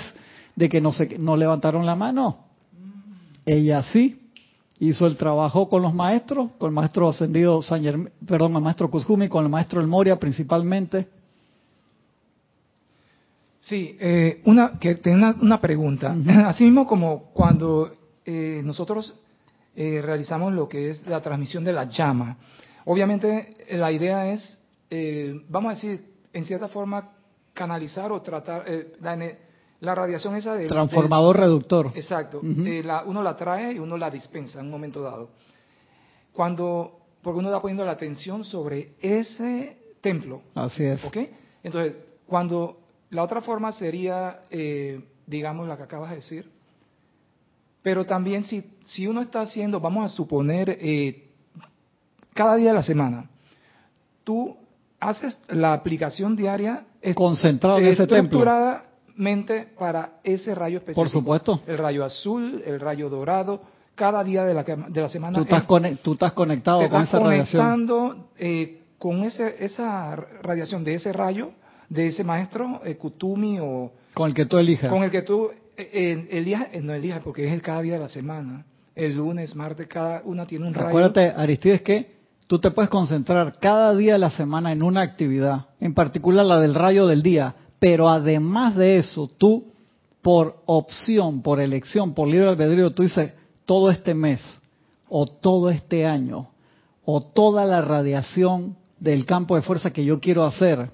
de 0.56 0.70
que 0.70 0.80
no 0.80 0.94
se, 0.94 1.20
no 1.20 1.36
levantaron 1.36 1.86
la 1.86 1.98
mano. 1.98 2.46
Ella 3.46 3.84
sí 3.84 4.22
hizo 4.80 5.08
el 5.08 5.18
trabajo 5.18 5.68
con 5.68 5.82
los 5.82 5.94
maestros, 5.94 6.52
con 6.58 6.70
el 6.70 6.74
maestro 6.74 7.10
ascendido 7.10 7.62
San 7.62 7.84
Germ- 7.84 8.10
perdón, 8.26 8.56
el 8.56 8.62
maestro 8.62 8.90
Kuzumi, 8.90 9.28
con 9.28 9.44
el 9.44 9.52
maestro 9.52 9.82
El 9.82 9.88
Moria 9.88 10.18
principalmente. 10.18 11.06
Sí, 13.60 13.98
eh, 14.00 14.42
una, 14.46 14.80
que 14.80 14.96
tengo 14.96 15.18
una, 15.18 15.36
una 15.42 15.60
pregunta. 15.60 16.16
Así 16.48 16.64
mismo 16.64 16.88
como 16.88 17.26
cuando 17.34 17.92
eh, 18.26 18.62
nosotros 18.64 19.16
eh, 19.76 20.02
realizamos 20.04 20.54
lo 20.54 20.68
que 20.68 20.90
es 20.90 21.06
la 21.08 21.22
transmisión 21.22 21.64
de 21.64 21.74
la 21.74 21.86
llama, 21.86 22.38
obviamente 22.86 23.56
la 23.72 23.92
idea 23.92 24.32
es, 24.32 24.62
eh, 24.90 25.42
vamos 25.50 25.72
a 25.72 25.76
decir, 25.76 26.04
en 26.34 26.46
cierta 26.46 26.68
forma, 26.68 27.10
canalizar 27.54 28.12
o 28.12 28.22
tratar 28.22 28.64
eh, 28.68 28.94
la, 29.80 29.96
radiación 29.96 30.36
esa 30.36 30.56
de... 30.56 30.68
Transformador 30.68 31.38
reductor. 31.38 31.92
exacto. 31.96 32.42
Eh, 32.44 32.82
la- 32.84 33.04
uno 33.04 33.22
la 33.24 33.36
trae 33.36 33.74
y 33.74 33.80
uno 33.80 33.98
la 33.98 34.10
dispensa 34.10 34.60
en 34.60 34.66
un 34.66 34.72
momento 34.72 35.02
dado. 35.02 35.30
Cuando, 36.34 37.00
porque 37.22 37.40
uno 37.40 37.50
está 37.50 37.60
poniendo 37.60 37.86
la 37.86 37.92
atención 37.92 38.44
sobre 38.46 38.94
ese 39.02 39.78
templo, 40.02 40.42
Así 40.56 40.84
es. 40.84 41.04
¿Ok? 41.04 41.18
Entonces, 41.64 41.94
cuando 42.26 42.78
la 43.10 43.24
otra 43.24 43.42
forma 43.42 43.72
sería, 43.74 44.42
eh, 44.50 45.02
digamos, 45.28 45.68
la 45.68 45.78
que 45.78 45.84
acabas 45.84 46.10
de 46.12 46.16
decir, 46.18 46.50
pero 47.82 48.06
también 48.06 48.44
si, 48.44 48.64
si 48.86 49.08
uno 49.08 49.22
está 49.22 49.42
haciendo, 49.42 49.80
vamos 49.80 50.12
a 50.12 50.16
suponer, 50.16 50.70
eh, 50.70 51.30
cada 52.34 52.56
día 52.56 52.70
de 52.70 52.76
la 52.76 52.84
semana, 52.84 53.30
tú 54.24 54.56
haces 55.00 55.40
la 55.50 55.74
aplicación 55.74 56.36
diaria 56.36 56.86
Concentrado 57.16 57.80
en 57.80 57.88
ese 57.88 58.06
templo. 58.06 58.40
estructuradamente 58.40 59.70
para 59.78 60.20
ese 60.24 60.54
rayo 60.54 60.78
específico. 60.78 61.02
Por 61.02 61.10
supuesto. 61.10 61.62
El 61.66 61.80
rayo 61.80 62.06
azul, 62.06 62.62
el 62.66 62.80
rayo 62.80 63.10
dorado, 63.10 63.62
cada 63.96 64.24
día 64.24 64.46
de 64.46 64.54
la, 64.54 64.64
de 64.64 65.02
la 65.02 65.10
semana. 65.10 65.38
Tú 65.38 65.44
estás, 65.44 65.66
tú 66.02 66.14
estás 66.14 66.32
conectado 66.34 66.88
con 66.90 67.02
esa 67.02 67.20
radiación. 67.20 68.28
Eh, 68.38 68.82
con 69.00 69.24
ese, 69.24 69.64
esa 69.66 70.16
radiación 70.16 70.84
de 70.84 70.94
ese 70.94 71.12
rayo, 71.12 71.54
de 71.90 72.08
ese 72.08 72.24
maestro 72.24 72.82
eh, 72.86 72.98
Kutumi 72.98 73.58
o... 73.60 73.92
Con 74.14 74.30
el 74.30 74.36
que 74.36 74.46
tú 74.46 74.60
elijas. 74.60 74.92
Con 74.92 75.02
el 75.02 75.10
que 75.10 75.24
tú 75.24 75.50
eh, 75.92 76.28
elijas, 76.32 76.68
no 76.82 76.94
elijas 76.94 77.22
porque 77.24 77.48
es 77.48 77.54
el 77.54 77.62
cada 77.62 77.82
día 77.82 77.94
de 77.94 78.00
la 78.00 78.10
semana. 78.10 78.66
El 78.96 79.16
lunes, 79.16 79.56
martes, 79.56 79.88
cada 79.88 80.22
una 80.26 80.46
tiene 80.46 80.68
un 80.68 80.74
rayo. 80.74 80.90
Acuérdate, 80.90 81.32
Aristides, 81.36 81.82
que 81.82 82.16
tú 82.48 82.60
te 82.60 82.72
puedes 82.72 82.90
concentrar 82.90 83.58
cada 83.60 83.96
día 83.96 84.14
de 84.14 84.20
la 84.20 84.30
semana 84.30 84.72
en 84.72 84.84
una 84.84 85.02
actividad, 85.02 85.68
en 85.80 85.94
particular 85.94 86.46
la 86.46 86.60
del 86.60 86.76
rayo 86.76 87.08
del 87.08 87.24
día, 87.24 87.56
pero 87.80 88.10
además 88.10 88.76
de 88.76 88.98
eso, 88.98 89.30
tú 89.38 89.72
por 90.22 90.58
opción, 90.66 91.42
por 91.42 91.60
elección, 91.60 92.14
por 92.14 92.28
libre 92.28 92.50
albedrío, 92.50 92.92
tú 92.92 93.04
dices, 93.04 93.34
todo 93.66 93.90
este 93.90 94.14
mes, 94.14 94.42
o 95.10 95.26
todo 95.26 95.70
este 95.70 96.06
año, 96.06 96.50
o 97.06 97.22
toda 97.22 97.66
la 97.66 97.82
radiación 97.82 98.78
del 99.00 99.26
campo 99.26 99.56
de 99.56 99.62
fuerza 99.62 99.92
que 99.92 100.06
yo 100.06 100.20
quiero 100.20 100.44
hacer, 100.44 100.92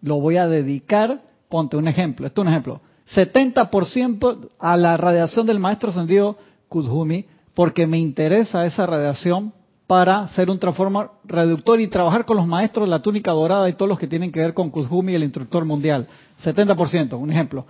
lo 0.00 0.20
voy 0.20 0.36
a 0.36 0.46
dedicar, 0.46 1.22
ponte 1.48 1.76
un 1.76 1.88
ejemplo, 1.88 2.26
esto 2.26 2.42
es 2.42 2.46
un 2.46 2.52
ejemplo, 2.52 2.80
70% 3.12 4.48
a 4.58 4.76
la 4.76 4.96
radiación 4.96 5.46
del 5.46 5.58
maestro 5.58 5.90
ascendido 5.90 6.38
Kudhumi, 6.68 7.26
porque 7.54 7.86
me 7.86 7.98
interesa 7.98 8.64
esa 8.64 8.86
radiación 8.86 9.52
para 9.86 10.26
ser 10.28 10.50
un 10.50 10.58
transformador 10.58 11.12
reductor 11.24 11.80
y 11.80 11.88
trabajar 11.88 12.24
con 12.24 12.36
los 12.36 12.46
maestros 12.46 12.88
la 12.88 13.00
túnica 13.00 13.32
dorada 13.32 13.68
y 13.68 13.74
todos 13.74 13.88
los 13.88 13.98
que 13.98 14.06
tienen 14.06 14.32
que 14.32 14.40
ver 14.40 14.54
con 14.54 14.70
Kuzumi, 14.70 15.14
el 15.14 15.24
instructor 15.24 15.64
mundial. 15.64 16.08
70%, 16.42 17.18
un 17.18 17.30
ejemplo. 17.30 17.66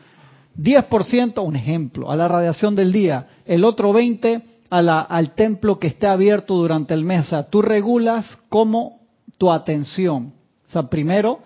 10%, 0.57 1.45
un 1.45 1.57
ejemplo, 1.57 2.11
a 2.11 2.17
la 2.17 2.29
radiación 2.29 2.77
del 2.77 2.93
día. 2.93 3.27
El 3.45 3.65
otro 3.65 3.93
20% 3.93 4.43
a 4.71 4.83
la, 4.83 5.01
al 5.01 5.35
templo 5.35 5.79
que 5.79 5.89
esté 5.89 6.07
abierto 6.07 6.55
durante 6.55 6.95
el 6.95 7.05
mes. 7.05 7.33
O 7.33 7.45
tú 7.45 7.63
regulas 7.63 8.39
como 8.49 9.01
tu 9.39 9.53
atención. 9.53 10.33
O 10.69 10.73
sea, 10.73 10.85
primero, 10.85 11.41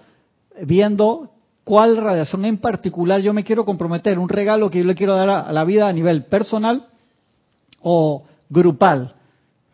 viendo 0.62 1.30
cuál 1.68 1.98
radiación 1.98 2.46
en 2.46 2.56
particular 2.56 3.20
yo 3.20 3.34
me 3.34 3.44
quiero 3.44 3.66
comprometer, 3.66 4.18
un 4.18 4.30
regalo 4.30 4.70
que 4.70 4.78
yo 4.78 4.84
le 4.84 4.94
quiero 4.94 5.14
dar 5.14 5.28
a 5.28 5.52
la 5.52 5.64
vida 5.64 5.86
a 5.86 5.92
nivel 5.92 6.24
personal 6.24 6.86
o 7.82 8.24
grupal 8.48 9.14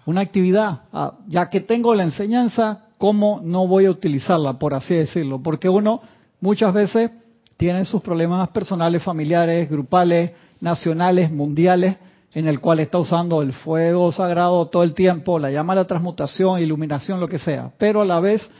una 0.05 0.23
actividad, 0.23 0.81
ah, 0.93 1.13
ya 1.29 1.49
que 1.49 1.61
tengo 1.61 1.95
la 1.95 2.03
enseñanza, 2.03 2.87
¿cómo 2.99 3.41
no 3.45 3.69
voy 3.69 3.87
a 3.87 3.93
utilizarla, 3.93 4.55
por 4.55 4.75
así 4.75 4.93
decirlo? 4.93 5.41
Porque 5.41 5.69
uno 5.69 6.01
muchas 6.41 6.75
veces 6.75 7.13
tiene 7.57 7.85
sus 7.85 8.03
problemas 8.03 8.49
personales, 8.49 9.05
familiares, 9.05 9.71
grupales, 9.71 10.33
nacionales, 10.61 11.31
mundiales, 11.31 11.97
en 12.33 12.49
el 12.49 12.59
cual 12.59 12.81
está 12.81 12.99
usando 12.99 13.41
el 13.41 13.53
fuego 13.53 14.11
sagrado 14.11 14.67
todo 14.67 14.83
el 14.83 14.95
tiempo, 14.95 15.39
la 15.39 15.53
llama 15.53 15.77
de 15.77 15.83
la 15.83 15.87
transmutación, 15.87 16.61
iluminación, 16.61 17.21
lo 17.21 17.29
que 17.29 17.39
sea. 17.39 17.71
Pero 17.79 18.03
a 18.03 18.05
la 18.05 18.19
vez 18.19 18.51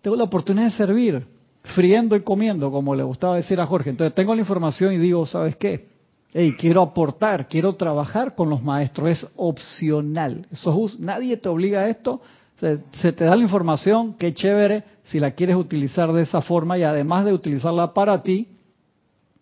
tengo 0.00 0.16
la 0.16 0.24
oportunidad 0.24 0.68
de 0.68 0.72
servir, 0.72 1.37
friendo 1.74 2.16
y 2.16 2.20
comiendo, 2.20 2.70
como 2.70 2.94
le 2.94 3.02
gustaba 3.02 3.36
decir 3.36 3.60
a 3.60 3.66
Jorge. 3.66 3.90
Entonces 3.90 4.14
tengo 4.14 4.34
la 4.34 4.40
información 4.40 4.92
y 4.92 4.98
digo, 4.98 5.26
¿sabes 5.26 5.56
qué? 5.56 5.98
hey, 6.32 6.54
quiero 6.58 6.82
aportar, 6.82 7.48
quiero 7.48 7.74
trabajar 7.74 8.34
con 8.34 8.50
los 8.50 8.62
maestros, 8.62 9.10
es 9.10 9.26
opcional. 9.36 10.46
Eso 10.50 10.88
nadie 10.98 11.36
te 11.36 11.48
obliga 11.48 11.80
a 11.80 11.88
esto, 11.88 12.20
se, 12.56 13.12
te 13.12 13.24
da 13.24 13.36
la 13.36 13.42
información, 13.42 14.14
qué 14.14 14.34
chévere, 14.34 14.84
si 15.04 15.20
la 15.20 15.30
quieres 15.30 15.56
utilizar 15.56 16.12
de 16.12 16.22
esa 16.22 16.40
forma 16.42 16.76
y 16.76 16.82
además 16.82 17.24
de 17.24 17.32
utilizarla 17.32 17.94
para 17.94 18.22
ti, 18.22 18.48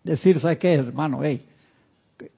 decir, 0.03 0.39
¿sabes 0.39 0.59
qué, 0.59 0.73
hermano? 0.73 1.19
Hey, 1.23 1.45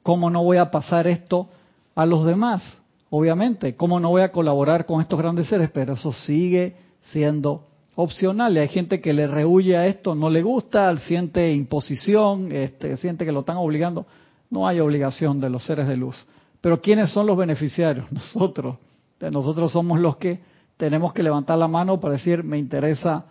¿cómo 0.01 0.29
no 0.29 0.43
voy 0.43 0.57
a 0.57 0.71
pasar 0.71 1.07
esto 1.07 1.49
a 1.95 2.05
los 2.05 2.25
demás? 2.25 2.79
Obviamente, 3.11 3.75
¿cómo 3.75 3.99
no 3.99 4.09
voy 4.09 4.21
a 4.21 4.31
colaborar 4.31 4.85
con 4.85 5.01
estos 5.01 5.19
grandes 5.19 5.47
seres? 5.47 5.69
Pero 5.71 5.93
eso 5.93 6.11
sigue 6.13 6.75
siendo 7.11 7.68
opcional. 8.01 8.55
Hay 8.55 8.69
gente 8.69 9.01
que 9.01 9.13
le 9.13 9.27
rehuye 9.27 9.75
a 9.75 9.85
esto, 9.85 10.15
no 10.15 10.29
le 10.29 10.41
gusta, 10.41 10.95
siente 10.99 11.53
imposición, 11.53 12.49
este, 12.51 12.95
siente 12.95 13.25
que 13.25 13.31
lo 13.31 13.41
están 13.41 13.57
obligando. 13.57 14.05
No 14.49 14.67
hay 14.67 14.79
obligación 14.79 15.41
de 15.41 15.49
los 15.49 15.65
seres 15.65 15.87
de 15.87 15.97
luz. 15.97 16.25
Pero 16.61 16.81
¿quiénes 16.81 17.11
son 17.11 17.27
los 17.27 17.37
beneficiarios? 17.37 18.09
Nosotros. 18.11 18.77
Nosotros 19.19 19.73
somos 19.73 19.99
los 19.99 20.15
que 20.15 20.39
tenemos 20.77 21.11
que 21.11 21.23
levantar 21.23 21.57
la 21.57 21.67
mano 21.67 21.99
para 21.99 22.13
decir, 22.13 22.41
me 22.41 22.57
interesa 22.57 23.25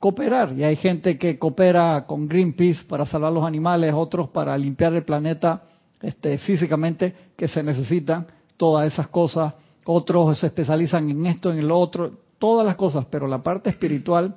cooperar. 0.00 0.52
Y 0.52 0.64
hay 0.64 0.74
gente 0.74 1.16
que 1.16 1.38
coopera 1.38 2.04
con 2.04 2.26
Greenpeace 2.28 2.84
para 2.88 3.06
salvar 3.06 3.32
los 3.32 3.44
animales, 3.44 3.94
otros 3.94 4.30
para 4.30 4.58
limpiar 4.58 4.94
el 4.94 5.04
planeta 5.04 5.62
este, 6.02 6.38
físicamente, 6.38 7.14
que 7.36 7.46
se 7.46 7.62
necesitan 7.62 8.26
todas 8.56 8.92
esas 8.92 9.06
cosas. 9.08 9.54
Otros 9.84 10.40
se 10.40 10.48
especializan 10.48 11.08
en 11.08 11.24
esto, 11.26 11.52
en 11.52 11.68
lo 11.68 11.78
otro, 11.78 12.10
todas 12.38 12.66
las 12.66 12.76
cosas, 12.76 13.06
pero 13.10 13.26
la 13.26 13.42
parte 13.42 13.70
espiritual 13.70 14.36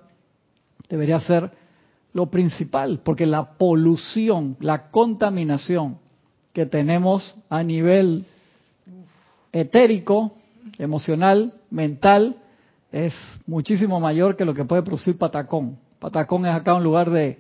debería 0.90 1.20
ser 1.20 1.52
lo 2.14 2.30
principal, 2.30 3.02
porque 3.04 3.26
la 3.26 3.54
polución, 3.54 4.58
la 4.60 4.90
contaminación 4.90 5.98
que 6.54 6.66
tenemos 6.66 7.36
a 7.50 7.64
nivel 7.64 8.26
etérico, 9.52 10.32
emocional, 10.78 11.54
mental, 11.70 12.38
es 12.92 13.14
muchísimo 13.48 14.00
mayor 14.00 14.36
que 14.36 14.46
lo 14.46 14.54
que 14.54 14.66
puede 14.66 14.84
producir 14.84 15.18
Patacón. 15.18 15.78
Patacón 16.00 16.46
es 16.46 16.54
acá 16.54 16.76
un 16.76 16.84
lugar 16.84 17.10
de, 17.10 17.38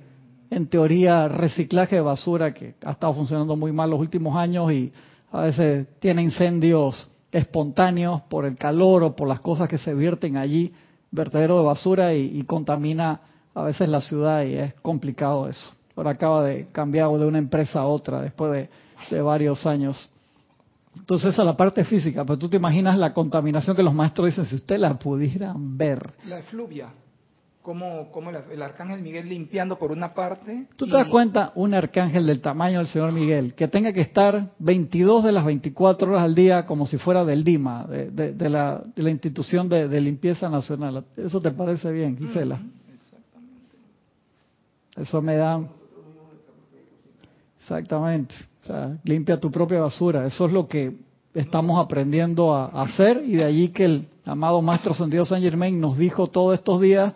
en 0.49 0.67
teoría, 0.67 1.27
reciclaje 1.27 1.95
de 1.95 2.01
basura 2.01 2.53
que 2.53 2.75
ha 2.85 2.91
estado 2.91 3.13
funcionando 3.13 3.55
muy 3.55 3.73
mal 3.73 3.89
los 3.89 3.99
últimos 3.99 4.35
años 4.35 4.71
y 4.71 4.93
a 5.31 5.41
veces 5.41 5.87
tiene 5.99 6.21
incendios 6.21 7.07
espontáneos 7.31 8.21
por 8.23 8.45
el 8.45 8.55
calor 8.55 9.03
o 9.03 9.15
por 9.15 9.27
las 9.27 9.39
cosas 9.39 9.69
que 9.69 9.77
se 9.77 9.93
vierten 9.93 10.37
allí, 10.37 10.73
vertedero 11.11 11.57
de 11.57 11.65
basura 11.65 12.13
y, 12.13 12.43
contamina 12.43 13.21
a 13.53 13.63
veces 13.63 13.89
la 13.89 14.01
ciudad 14.01 14.43
y 14.43 14.53
es 14.53 14.73
complicado 14.75 15.47
eso. 15.47 15.71
Ahora 15.95 16.11
acaba 16.11 16.43
de 16.43 16.67
cambiar 16.71 17.09
de 17.11 17.25
una 17.25 17.37
empresa 17.37 17.81
a 17.81 17.85
otra 17.85 18.21
después 18.21 18.69
de 19.09 19.21
varios 19.21 19.65
años. 19.65 20.09
Entonces, 20.95 21.33
esa 21.33 21.41
es 21.41 21.45
la 21.45 21.55
parte 21.55 21.83
física, 21.85 22.25
pero 22.25 22.37
tú 22.37 22.49
te 22.49 22.57
imaginas 22.57 22.97
la 22.97 23.13
contaminación 23.13 23.75
que 23.75 23.83
los 23.83 23.93
maestros 23.93 24.27
dicen, 24.27 24.45
si 24.45 24.55
usted 24.55 24.77
la 24.77 24.97
pudieran 24.99 25.77
ver. 25.77 25.99
La 26.27 26.39
efluvia, 26.39 26.89
como, 27.61 28.11
como 28.11 28.29
el 28.31 28.61
arcángel 28.61 29.01
Miguel 29.01 29.29
limpiando 29.29 29.77
por 29.77 29.91
una 29.91 30.13
parte. 30.13 30.67
Tú 30.75 30.85
te 30.85 30.93
das 30.93 31.07
cuenta, 31.07 31.51
un 31.55 31.73
arcángel 31.73 32.25
del 32.25 32.41
tamaño 32.41 32.79
del 32.79 32.87
señor 32.87 33.11
Miguel, 33.11 33.53
que 33.53 33.67
tenga 33.67 33.93
que 33.93 34.01
estar 34.01 34.51
22 34.59 35.23
de 35.23 35.31
las 35.31 35.45
24 35.45 36.09
horas 36.09 36.23
al 36.23 36.33
día 36.33 36.65
como 36.65 36.85
si 36.87 36.97
fuera 36.97 37.23
del 37.23 37.43
DIMA, 37.43 37.85
de, 37.85 38.49
la, 38.49 38.83
de 38.95 39.03
la, 39.03 39.09
institución 39.09 39.69
de, 39.69 40.01
limpieza 40.01 40.49
nacional. 40.49 41.05
¿Eso 41.15 41.39
te 41.39 41.51
parece 41.51 41.91
bien, 41.91 42.17
Gisela? 42.17 42.59
exactamente. 42.93 43.77
Eso 44.97 45.21
me 45.21 45.35
da... 45.35 45.61
Exactamente. 47.59 48.33
O 48.63 48.65
sea, 48.65 48.97
limpia 49.03 49.39
tu 49.39 49.51
propia 49.51 49.79
basura. 49.79 50.25
Eso 50.25 50.47
es 50.47 50.51
lo 50.51 50.67
que 50.67 50.95
estamos 51.33 51.83
aprendiendo 51.83 52.53
a 52.53 52.65
hacer 52.83 53.23
y 53.25 53.35
de 53.35 53.45
allí 53.45 53.69
que 53.69 53.85
el 53.85 54.07
amado 54.25 54.61
Maestro 54.61 54.93
Santiago 54.93 55.25
San 55.25 55.41
Germain 55.41 55.79
nos 55.79 55.97
dijo 55.97 56.27
todos 56.27 56.57
estos 56.57 56.81
días, 56.81 57.13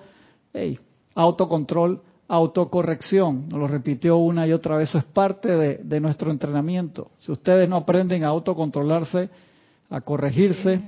hey, 0.56 0.80
autocontrol, 1.14 2.02
autocorrección. 2.28 3.50
Nos 3.50 3.60
lo 3.60 3.68
repitió 3.68 4.18
una 4.18 4.48
y 4.48 4.54
otra 4.54 4.78
vez. 4.78 4.90
Eso 4.90 5.00
es 5.00 5.06
parte 5.06 5.50
de, 5.50 6.00
nuestro 6.00 6.32
entrenamiento. 6.32 7.12
Si 7.20 7.32
ustedes 7.32 7.68
no 7.70 7.78
aprenden 7.78 8.24
a 8.24 8.28
autocontrolarse, 8.28 9.30
a 9.90 10.02
corregirse. 10.02 10.80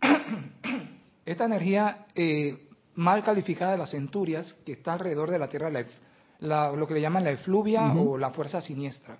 Esta 1.26 1.44
energía 1.44 2.06
eh, 2.14 2.66
mal 2.96 3.22
calificada 3.22 3.72
de 3.72 3.78
las 3.78 3.90
centurias 3.90 4.54
que 4.64 4.72
está 4.72 4.92
alrededor 4.92 5.30
de 5.30 5.38
la 5.38 5.48
Tierra, 5.48 5.70
la 5.70 6.72
lo 6.72 6.86
que 6.86 6.94
le 6.94 7.00
llaman 7.00 7.24
la 7.24 7.30
efluvia 7.30 7.92
o 7.92 8.16
la 8.16 8.30
fuerza 8.30 8.60
siniestra. 8.60 9.18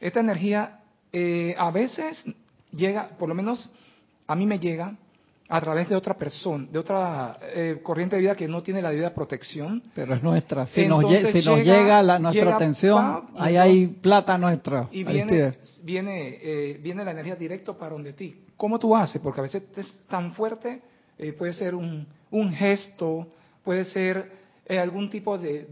Esta 0.00 0.20
energía 0.20 0.80
eh, 1.12 1.54
a 1.56 1.70
veces 1.70 2.24
llega, 2.72 3.10
por 3.16 3.28
lo 3.28 3.34
menos 3.34 3.72
a 4.26 4.34
mí 4.34 4.44
me 4.44 4.58
llega, 4.58 4.96
a 5.50 5.60
través 5.60 5.88
de 5.88 5.96
otra 5.96 6.14
persona, 6.14 6.66
de 6.70 6.78
otra 6.78 7.38
eh, 7.42 7.80
corriente 7.82 8.16
de 8.16 8.22
vida 8.22 8.34
que 8.34 8.46
no 8.46 8.62
tiene 8.62 8.82
la 8.82 8.90
debida 8.90 9.14
protección. 9.14 9.82
Pero 9.94 10.14
es 10.14 10.22
nuestra. 10.22 10.66
Si, 10.66 10.86
nos, 10.86 11.04
llega, 11.04 12.02
la, 12.02 12.18
nuestra 12.18 12.56
atención, 12.56 13.28
ahí 13.36 13.56
hay 13.56 13.86
plata 13.86 14.36
nuestra. 14.36 14.88
Y 14.92 15.04
viene, 15.04 15.54
viene, 15.82 16.38
eh, 16.42 16.78
viene 16.82 17.04
la 17.04 17.12
energía 17.12 17.34
directo 17.34 17.76
para 17.76 17.92
donde 17.92 18.12
ti. 18.12 18.44
¿Cómo 18.56 18.78
tú 18.78 18.94
haces? 18.94 19.22
Porque 19.22 19.40
a 19.40 19.44
veces 19.44 19.62
es 19.76 20.06
tan 20.08 20.32
fuerte, 20.32 20.82
puede 21.38 21.52
ser 21.52 21.74
un, 21.74 22.06
un 22.30 22.52
gesto, 22.52 23.26
puede 23.64 23.84
ser 23.84 24.30
algún 24.68 25.08
tipo 25.08 25.38
de, 25.38 25.66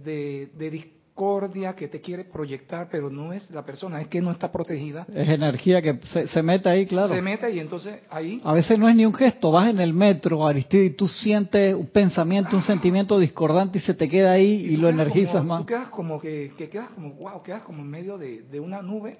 discordia 1.16 1.74
que 1.74 1.88
te 1.88 2.02
quiere 2.02 2.24
proyectar, 2.24 2.88
pero 2.90 3.08
no 3.08 3.32
es 3.32 3.50
la 3.50 3.64
persona, 3.64 4.02
es 4.02 4.08
que 4.08 4.20
no 4.20 4.30
está 4.30 4.52
protegida. 4.52 5.06
Es 5.14 5.26
energía 5.26 5.80
que 5.80 5.98
se, 6.28 6.42
mete 6.42 6.68
ahí, 6.68 6.84
claro. 6.84 7.08
Se 7.08 7.22
mete 7.22 7.50
y 7.50 7.58
entonces 7.58 8.00
ahí... 8.10 8.38
A 8.44 8.52
veces 8.52 8.78
no 8.78 8.86
es 8.86 8.94
ni 8.94 9.06
un 9.06 9.14
gesto, 9.14 9.50
vas 9.50 9.70
en 9.70 9.80
el 9.80 9.94
metro, 9.94 10.46
Aristide, 10.46 10.84
y 10.84 10.90
tú 10.90 11.08
sientes 11.08 11.74
un 11.74 11.86
pensamiento, 11.86 12.54
un 12.54 12.60
sentimiento 12.60 13.18
discordante 13.18 13.78
y 13.78 13.80
se 13.80 13.94
te 13.94 14.10
queda 14.10 14.32
ahí 14.32 14.66
y, 14.66 14.76
lo 14.76 14.90
energizas 14.90 15.42
más. 15.42 15.60
Tú 15.60 15.66
quedas 15.66 15.88
como 15.88 16.20
que, 16.20 16.52
quedas 16.70 16.90
como, 16.90 17.14
wow, 17.14 17.42
quedas 17.42 17.62
como 17.62 17.80
en 17.80 17.88
medio 17.88 18.18
de, 18.18 18.42
de 18.42 18.60
una 18.60 18.82
nube 18.82 19.18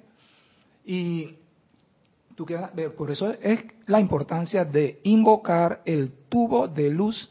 y 0.84 1.36
Tú 2.34 2.44
quedas, 2.44 2.72
por 2.98 3.10
eso 3.10 3.32
es 3.40 3.60
la 3.86 3.98
importancia 3.98 4.66
de 4.66 5.00
invocar 5.04 5.80
el 5.86 6.12
tubo 6.28 6.68
de 6.68 6.90
luz 6.90 7.30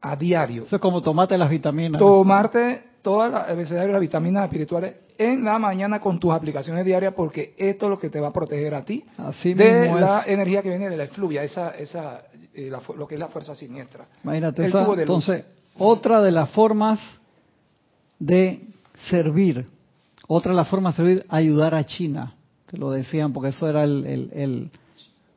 a 0.00 0.14
diario. 0.14 0.62
Eso 0.62 0.76
es 0.76 0.80
como 0.80 1.02
tomarte 1.02 1.36
las 1.36 1.50
vitaminas. 1.50 1.98
Tomarte 1.98 2.87
todas 3.08 3.32
las, 3.32 3.70
las 3.70 4.00
vitaminas 4.00 4.44
espirituales 4.44 4.96
en 5.16 5.42
la 5.42 5.58
mañana 5.58 5.98
con 5.98 6.20
tus 6.20 6.30
aplicaciones 6.30 6.84
diarias 6.84 7.14
porque 7.14 7.54
esto 7.56 7.86
es 7.86 7.90
lo 7.90 7.98
que 7.98 8.10
te 8.10 8.20
va 8.20 8.28
a 8.28 8.32
proteger 8.34 8.74
a 8.74 8.84
ti 8.84 9.02
Así 9.16 9.54
de 9.54 9.80
mismo 9.80 9.98
la 9.98 10.20
es. 10.20 10.28
energía 10.28 10.60
que 10.60 10.68
viene 10.68 10.90
de 10.90 10.96
la 10.98 11.04
efluvia, 11.04 11.42
esa, 11.42 11.70
esa, 11.70 12.20
eh, 12.52 12.68
la 12.70 12.82
lo 12.94 13.06
que 13.08 13.14
es 13.14 13.18
la 13.18 13.28
fuerza 13.28 13.54
siniestra. 13.54 14.04
Imagínate, 14.22 14.66
esa- 14.66 14.86
entonces, 14.92 15.46
otra 15.78 16.20
de 16.20 16.32
las 16.32 16.50
formas 16.50 17.00
de 18.18 18.60
servir, 19.08 19.64
otra 20.26 20.52
de 20.52 20.56
las 20.56 20.68
formas 20.68 20.94
de 20.94 20.96
servir, 21.02 21.26
ayudar 21.30 21.74
a 21.74 21.84
China. 21.84 22.34
Te 22.70 22.76
lo 22.76 22.90
decían, 22.90 23.32
porque 23.32 23.48
eso 23.48 23.70
era 23.70 23.84
el, 23.84 24.04
el, 24.04 24.30
el, 24.34 24.70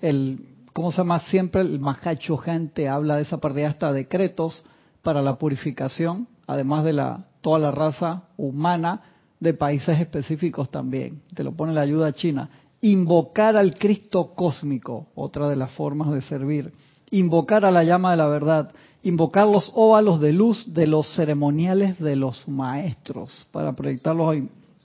el- 0.01 0.45
¿cómo 0.73 0.91
se 0.91 0.97
llama? 0.97 1.21
Siempre 1.21 1.61
el 1.61 1.79
Mahacho 1.79 2.35
gente 2.37 2.89
habla 2.89 3.15
de 3.15 3.21
esa 3.21 3.37
parte, 3.37 3.65
hasta 3.65 3.93
decretos 3.93 4.61
para 5.03 5.21
la 5.21 5.35
purificación, 5.37 6.27
además 6.47 6.83
de 6.83 6.91
la 6.93 7.25
toda 7.41 7.60
la 7.60 7.71
raza 7.71 8.24
humana 8.38 9.01
de 9.39 9.53
países 9.53 10.00
específicos 10.00 10.69
también. 10.69 11.21
Te 11.33 11.43
lo 11.43 11.51
pone 11.53 11.74
la 11.74 11.81
ayuda 11.81 12.07
a 12.07 12.13
China. 12.13 12.50
Invocar 12.81 13.57
al 13.57 13.75
Cristo 13.77 14.33
cósmico, 14.36 15.07
otra 15.15 15.50
de 15.50 15.55
las 15.55 15.71
formas 15.71 16.12
de 16.13 16.21
servir. 16.21 16.71
Invocar 17.12 17.65
a 17.65 17.71
la 17.71 17.83
llama 17.83 18.12
de 18.12 18.17
la 18.17 18.27
verdad. 18.27 18.71
Invocar 19.03 19.48
los 19.48 19.71
óvalos 19.75 20.19
de 20.19 20.31
luz 20.33 20.74
de 20.74 20.88
los 20.88 21.07
ceremoniales 21.15 22.00
de 22.00 22.15
los 22.15 22.48
maestros 22.48 23.48
para 23.51 23.74
proyectarlos 23.74 24.36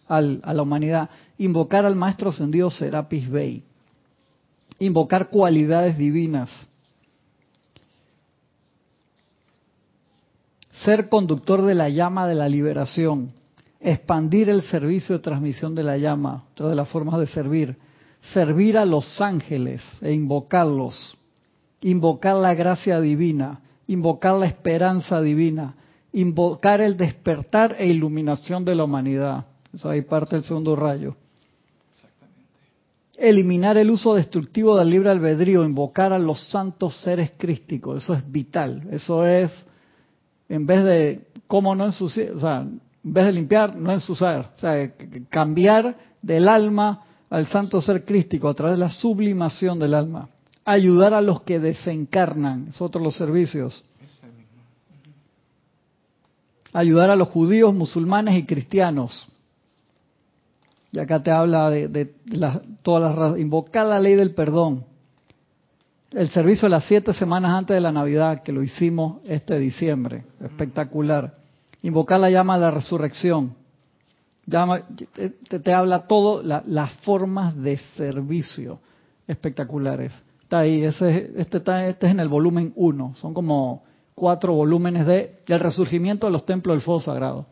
al- 0.08 0.40
a 0.42 0.54
la 0.54 0.62
humanidad. 0.62 1.10
Invocar 1.38 1.84
al 1.86 1.94
maestro 1.96 2.30
ascendido 2.30 2.70
Serapis 2.70 3.30
Bey. 3.30 3.62
Invocar 4.78 5.28
cualidades 5.30 5.96
divinas. 5.96 6.50
Ser 10.84 11.08
conductor 11.08 11.62
de 11.62 11.74
la 11.74 11.88
llama 11.88 12.26
de 12.26 12.34
la 12.34 12.48
liberación. 12.48 13.32
Expandir 13.80 14.48
el 14.50 14.62
servicio 14.62 15.16
de 15.16 15.22
transmisión 15.22 15.74
de 15.74 15.82
la 15.82 15.96
llama. 15.96 16.44
Otra 16.52 16.68
de 16.68 16.74
las 16.74 16.88
formas 16.88 17.18
de 17.18 17.26
servir. 17.26 17.76
Servir 18.32 18.76
a 18.76 18.84
los 18.84 19.20
ángeles 19.20 19.82
e 20.00 20.12
invocarlos. 20.12 21.16
Invocar 21.82 22.36
la 22.36 22.54
gracia 22.54 23.00
divina. 23.00 23.60
Invocar 23.86 24.34
la 24.34 24.46
esperanza 24.46 25.20
divina. 25.20 25.74
Invocar 26.12 26.80
el 26.80 26.96
despertar 26.96 27.76
e 27.78 27.86
iluminación 27.86 28.64
de 28.64 28.74
la 28.74 28.84
humanidad. 28.84 29.46
Eso 29.72 29.90
ahí 29.90 30.02
parte 30.02 30.36
el 30.36 30.42
segundo 30.42 30.74
rayo. 30.74 31.16
Eliminar 33.18 33.78
el 33.78 33.90
uso 33.90 34.14
destructivo 34.14 34.76
del 34.78 34.90
libre 34.90 35.10
albedrío, 35.10 35.64
invocar 35.64 36.12
a 36.12 36.18
los 36.18 36.48
santos 36.48 36.96
seres 36.96 37.32
crísticos, 37.36 38.02
eso 38.02 38.14
es 38.14 38.30
vital, 38.30 38.86
eso 38.90 39.26
es, 39.26 39.50
en 40.48 40.66
vez 40.66 40.84
de, 40.84 41.20
¿cómo 41.46 41.74
no 41.74 41.84
ensuciar? 41.86 42.32
O 42.32 42.40
sea, 42.40 42.60
en 42.60 42.80
vez 43.02 43.26
de 43.26 43.32
limpiar, 43.32 43.76
no 43.76 43.92
ensuciar, 43.92 44.52
o 44.56 44.58
sea, 44.60 44.92
cambiar 45.30 45.96
del 46.22 46.48
alma 46.48 47.02
al 47.30 47.46
santo 47.48 47.80
ser 47.80 48.04
crístico 48.04 48.48
a 48.48 48.54
través 48.54 48.74
de 48.74 48.78
la 48.84 48.90
sublimación 48.90 49.78
del 49.78 49.94
alma. 49.94 50.28
Ayudar 50.64 51.14
a 51.14 51.20
los 51.20 51.42
que 51.42 51.60
desencarnan, 51.60 52.68
es 52.68 52.80
otro 52.80 53.00
de 53.00 53.04
los 53.06 53.16
servicios. 53.16 53.84
Ayudar 56.72 57.10
a 57.10 57.16
los 57.16 57.28
judíos, 57.28 57.72
musulmanes 57.74 58.36
y 58.36 58.44
cristianos. 58.44 59.28
Y 60.92 60.98
acá 60.98 61.22
te 61.22 61.30
habla 61.30 61.70
de, 61.70 61.88
de, 61.88 62.14
de 62.24 62.36
las- 62.36 62.60
todas 62.82 63.02
las 63.02 63.14
razas. 63.14 63.38
Invocar 63.38 63.86
la 63.86 63.98
ley 64.00 64.14
del 64.14 64.34
perdón. 64.34 64.84
El 66.12 66.30
servicio 66.30 66.66
de 66.66 66.70
las 66.70 66.84
siete 66.84 67.12
semanas 67.12 67.52
antes 67.52 67.74
de 67.74 67.80
la 67.80 67.92
Navidad, 67.92 68.42
que 68.42 68.52
lo 68.52 68.62
hicimos 68.62 69.18
este 69.26 69.58
diciembre. 69.58 70.24
Espectacular. 70.40 71.34
Invocar 71.82 72.20
la 72.20 72.30
llama 72.30 72.54
de 72.54 72.60
la 72.62 72.70
resurrección. 72.70 73.54
Llama, 74.46 74.82
te, 75.14 75.30
te- 75.30 75.58
te 75.58 75.72
habla 75.72 76.06
todo, 76.06 76.42
la- 76.42 76.62
las 76.66 76.92
formas 77.02 77.56
de 77.56 77.78
servicio 77.96 78.78
espectaculares. 79.26 80.12
Está 80.42 80.60
ahí, 80.60 80.84
ese, 80.84 81.32
este, 81.36 81.58
está, 81.58 81.88
este 81.88 82.06
es 82.06 82.12
en 82.12 82.20
el 82.20 82.28
volumen 82.28 82.72
1. 82.76 83.14
Son 83.16 83.34
como 83.34 83.82
cuatro 84.14 84.54
volúmenes 84.54 85.04
de 85.06 85.40
el 85.48 85.60
resurgimiento 85.60 86.26
de 86.26 86.32
los 86.32 86.46
templos 86.46 86.76
del 86.76 86.82
fuego 86.82 87.00
sagrado. 87.00 87.46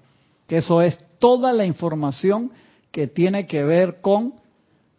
Que 0.46 0.58
eso 0.58 0.80
es 0.80 0.96
toda 1.18 1.52
la 1.52 1.66
información 1.66 2.52
que 2.92 3.08
tiene 3.08 3.46
que 3.48 3.64
ver 3.64 4.00
con 4.00 4.34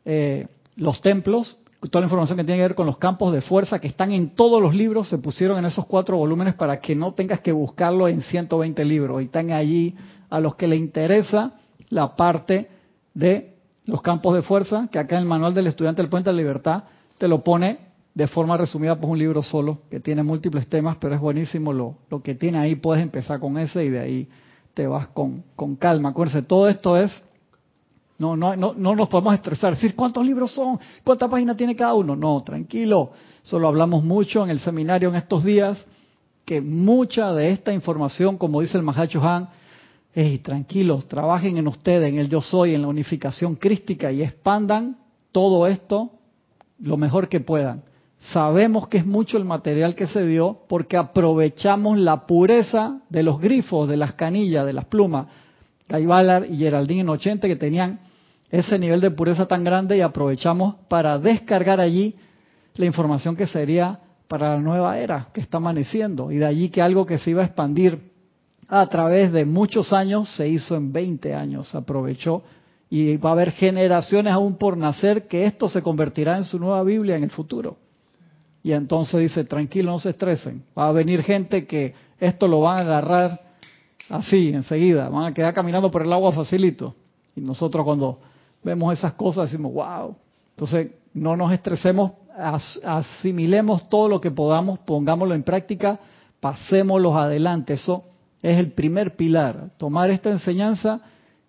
eh, 0.04 0.48
los 0.76 1.02
templos, 1.02 1.58
toda 1.90 2.02
la 2.02 2.06
información 2.08 2.38
que 2.38 2.44
tiene 2.44 2.60
que 2.60 2.68
ver 2.68 2.76
con 2.76 2.86
los 2.86 2.98
campos 2.98 3.34
de 3.34 3.42
fuerza 3.42 3.80
que 3.80 3.88
están 3.88 4.12
en 4.12 4.32
todos 4.36 4.62
los 4.62 4.74
libros, 4.74 5.10
se 5.10 5.18
pusieron 5.18 5.58
en 5.58 5.66
esos 5.66 5.86
cuatro 5.86 6.18
volúmenes 6.18 6.56
para 6.56 6.80
que 6.80 6.96
no 6.96 7.12
tengas 7.14 7.42
que 7.42 7.52
buscarlo 7.52 8.08
en 8.08 8.22
120 8.22 8.86
libros. 8.86 9.22
Y 9.22 9.26
están 9.26 9.52
allí 9.52 9.96
a 10.30 10.40
los 10.40 10.56
que 10.56 10.68
le 10.68 10.76
interesa 10.76 11.54
la 11.90 12.16
parte 12.16 12.70
de 13.14 13.56
los 13.86 14.02
campos 14.02 14.36
de 14.36 14.42
fuerza, 14.42 14.88
que 14.92 15.00
acá 15.00 15.16
en 15.16 15.24
el 15.24 15.28
manual 15.28 15.54
del 15.54 15.68
estudiante 15.68 16.02
del 16.02 16.10
Puente 16.10 16.30
de 16.30 16.36
la 16.36 16.42
Libertad 16.42 16.84
te 17.18 17.28
lo 17.28 17.44
pone 17.44 17.80
de 18.14 18.28
forma 18.28 18.58
resumida 18.58 19.00
por 19.00 19.10
un 19.10 19.20
libro 19.20 19.44
solo, 19.44 19.80
que 19.90 20.00
tiene 20.00 20.24
múltiples 20.24 20.68
temas, 20.68 20.98
pero 21.00 21.14
es 21.14 21.20
buenísimo 21.20 21.74
lo, 21.74 21.98
lo 22.10 22.24
que 22.24 22.34
tiene 22.34 22.58
ahí. 22.60 22.76
Puedes 22.76 23.04
empezar 23.04 23.40
con 23.40 23.58
ese 23.58 23.84
y 23.84 23.90
de 23.90 24.00
ahí 24.00 24.30
te 24.74 24.88
vas 24.88 25.08
con, 25.10 25.44
con 25.56 25.76
calma. 25.76 26.10
Acuérdense, 26.10 26.42
todo 26.42 26.70
esto 26.70 26.98
es 26.98 27.24
no, 28.18 28.38
no, 28.38 28.56
no, 28.56 28.74
no 28.74 28.96
nos 28.96 29.10
podemos 29.10 29.34
estresar, 29.36 29.74
decir 29.74 29.96
cuántos 29.96 30.26
libros 30.26 30.52
son, 30.52 30.80
cuántas 31.04 31.30
páginas 31.30 31.58
tiene 31.58 31.76
cada 31.76 31.94
uno. 31.94 32.16
No, 32.16 32.42
tranquilo. 32.44 33.12
Solo 33.42 33.68
hablamos 33.68 34.04
mucho 34.04 34.44
en 34.44 34.50
el 34.50 34.60
seminario 34.60 35.10
en 35.10 35.16
estos 35.16 35.44
días 35.44 35.86
que 36.46 36.62
mucha 36.62 37.34
de 37.34 37.52
esta 37.52 37.74
información, 37.74 38.38
como 38.38 38.62
dice 38.62 38.78
el 38.78 38.84
Mahacho 38.84 39.22
Han, 39.22 39.50
hey, 40.14 40.40
tranquilos, 40.40 41.08
trabajen 41.08 41.58
en 41.58 41.68
ustedes, 41.68 42.08
en 42.08 42.20
el 42.20 42.30
yo 42.30 42.42
soy, 42.42 42.74
en 42.74 42.84
la 42.84 42.88
unificación 42.88 43.56
crística 43.56 44.12
y 44.12 44.22
expandan 44.22 44.98
todo 45.32 45.68
esto 45.68 46.12
lo 46.80 46.96
mejor 46.96 47.28
que 47.28 47.42
puedan. 47.42 47.84
Sabemos 48.32 48.88
que 48.88 48.98
es 48.98 49.06
mucho 49.06 49.38
el 49.38 49.46
material 49.46 49.94
que 49.96 50.08
se 50.08 50.26
dio 50.26 50.62
porque 50.68 50.98
aprovechamos 50.98 51.98
la 51.98 52.26
pureza 52.26 53.02
de 53.10 53.24
los 53.24 53.40
grifos, 53.40 53.90
de 53.90 53.98
las 53.98 54.14
canillas, 54.14 54.66
de 54.66 54.74
las 54.74 54.86
plumas. 54.86 55.28
Guy 55.90 56.08
y 56.50 56.58
Geraldine 56.58 57.02
en 57.02 57.10
80 57.10 57.48
que 57.48 57.56
tenían 57.56 58.00
ese 58.50 58.80
nivel 58.80 59.02
de 59.02 59.12
pureza 59.12 59.48
tan 59.48 59.64
grande 59.64 59.98
y 59.98 60.02
aprovechamos 60.02 60.76
para 60.88 61.18
descargar 61.20 61.80
allí 61.80 62.16
la 62.76 62.86
información 62.86 63.36
que 63.36 63.48
sería 63.48 64.00
para 64.28 64.56
la 64.56 64.62
nueva 64.62 65.00
era 65.00 65.28
que 65.34 65.42
está 65.42 65.58
amaneciendo. 65.58 66.32
Y 66.32 66.38
de 66.38 66.46
allí 66.46 66.70
que 66.70 66.82
algo 66.82 67.06
que 67.06 67.18
se 67.18 67.32
iba 67.32 67.42
a 67.42 67.46
expandir 67.46 68.12
a 68.68 68.88
través 68.88 69.32
de 69.32 69.46
muchos 69.46 69.94
años 69.94 70.30
se 70.36 70.48
hizo 70.48 70.76
en 70.76 70.92
20 70.92 71.36
años, 71.36 71.74
aprovechó 71.76 72.44
y 72.90 73.18
va 73.18 73.30
a 73.30 73.34
haber 73.34 73.52
generaciones 73.52 74.34
aún 74.34 74.58
por 74.58 74.78
nacer 74.78 75.28
que 75.28 75.46
esto 75.46 75.70
se 75.70 75.82
convertirá 75.82 76.38
en 76.38 76.46
su 76.46 76.60
nueva 76.60 76.84
Biblia 76.84 77.16
en 77.16 77.24
el 77.24 77.30
futuro. 77.30 77.78
Y 78.64 78.72
entonces 78.72 79.20
dice, 79.22 79.44
tranquilo, 79.44 79.92
no 79.92 80.00
se 80.00 80.10
estresen, 80.12 80.64
va 80.78 80.88
a 80.88 80.92
venir 80.92 81.22
gente 81.22 81.68
que 81.68 81.94
esto 82.20 82.48
lo 82.48 82.62
van 82.62 82.78
a 82.78 82.82
agarrar 82.82 83.45
así 84.10 84.50
enseguida, 84.50 85.10
van 85.10 85.26
a 85.26 85.34
quedar 85.34 85.54
caminando 85.54 85.90
por 85.92 86.02
el 86.04 86.12
agua 86.14 86.32
facilito. 86.32 86.96
Y 87.36 87.42
nosotros 87.42 87.84
cuando 87.86 88.20
vemos 88.64 88.98
esas 88.98 89.14
cosas 89.14 89.50
decimos, 89.52 89.74
wow. 89.74 90.16
Entonces 90.52 90.92
no 91.14 91.36
nos 91.36 91.52
estresemos, 91.52 92.12
as- 92.38 92.80
asimilemos 92.84 93.90
todo 93.90 94.08
lo 94.08 94.22
que 94.22 94.32
podamos, 94.32 94.80
pongámoslo 94.80 95.36
en 95.36 95.44
práctica, 95.44 96.00
pasémoslos 96.40 97.16
adelante. 97.16 97.74
Eso 97.74 98.04
es 98.42 98.58
el 98.58 98.72
primer 98.72 99.16
pilar, 99.16 99.72
tomar 99.78 100.12
esta 100.12 100.30
enseñanza 100.30 101.02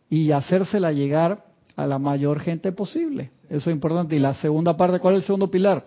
y 0.09 0.31
hacérsela 0.33 0.93
llegar 0.93 1.45
a 1.77 1.87
la 1.87 1.99
mayor 1.99 2.41
gente 2.41 2.73
posible. 2.73 3.31
Eso 3.51 3.71
es 3.71 3.75
importante. 3.75 4.17
Y 4.17 4.19
la 4.19 4.35
segunda 4.35 4.77
parte, 4.77 4.99
¿cuál 4.99 5.15
es 5.15 5.21
el 5.23 5.27
segundo 5.27 5.51
pilar? 5.51 5.85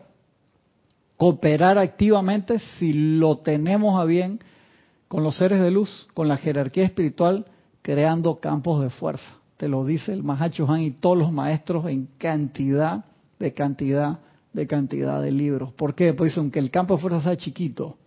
Cooperar 1.18 1.78
activamente 1.78 2.60
si 2.60 2.94
lo 2.94 3.40
tenemos 3.40 4.00
a 4.00 4.06
bien 4.06 4.40
con 5.10 5.24
los 5.24 5.38
seres 5.38 5.60
de 5.60 5.72
luz, 5.72 6.08
con 6.14 6.30
la 6.30 6.38
jerarquía 6.38 6.86
espiritual, 6.86 7.46
creando 7.82 8.38
campos 8.38 8.82
de 8.82 8.90
fuerza. 8.90 9.36
Te 9.58 9.68
lo 9.68 9.84
dice 9.84 10.14
el 10.14 10.24
Mahacho 10.24 10.70
Han 10.72 10.82
y 10.82 10.92
todos 10.92 11.18
los 11.18 11.34
maestros 11.34 11.86
en 11.88 12.08
cantidad 12.18 13.04
de 13.38 13.54
cantidad 13.54 14.20
de 14.54 14.68
cantidad 14.68 15.22
de 15.22 15.32
libros. 15.32 15.74
¿Por 15.74 15.96
qué? 15.96 16.14
Pues 16.14 16.32
dice, 16.32 16.40
aunque 16.40 16.60
el 16.60 16.72
campo 16.72 16.96
de 16.96 17.02
fuerza 17.02 17.22
sea 17.22 17.38
chiquito, 17.38 17.98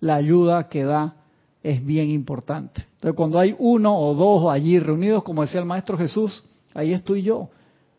la 0.00 0.14
ayuda 0.14 0.68
que 0.68 0.84
da 0.84 1.16
es 1.62 1.84
bien 1.84 2.10
importante. 2.10 2.86
Entonces, 2.94 3.16
cuando 3.16 3.38
hay 3.38 3.54
uno 3.58 3.98
o 3.98 4.14
dos 4.14 4.50
allí 4.50 4.78
reunidos, 4.78 5.22
como 5.24 5.42
decía 5.42 5.60
el 5.60 5.66
Maestro 5.66 5.98
Jesús, 5.98 6.44
ahí 6.74 6.92
estoy 6.92 7.22
yo. 7.22 7.48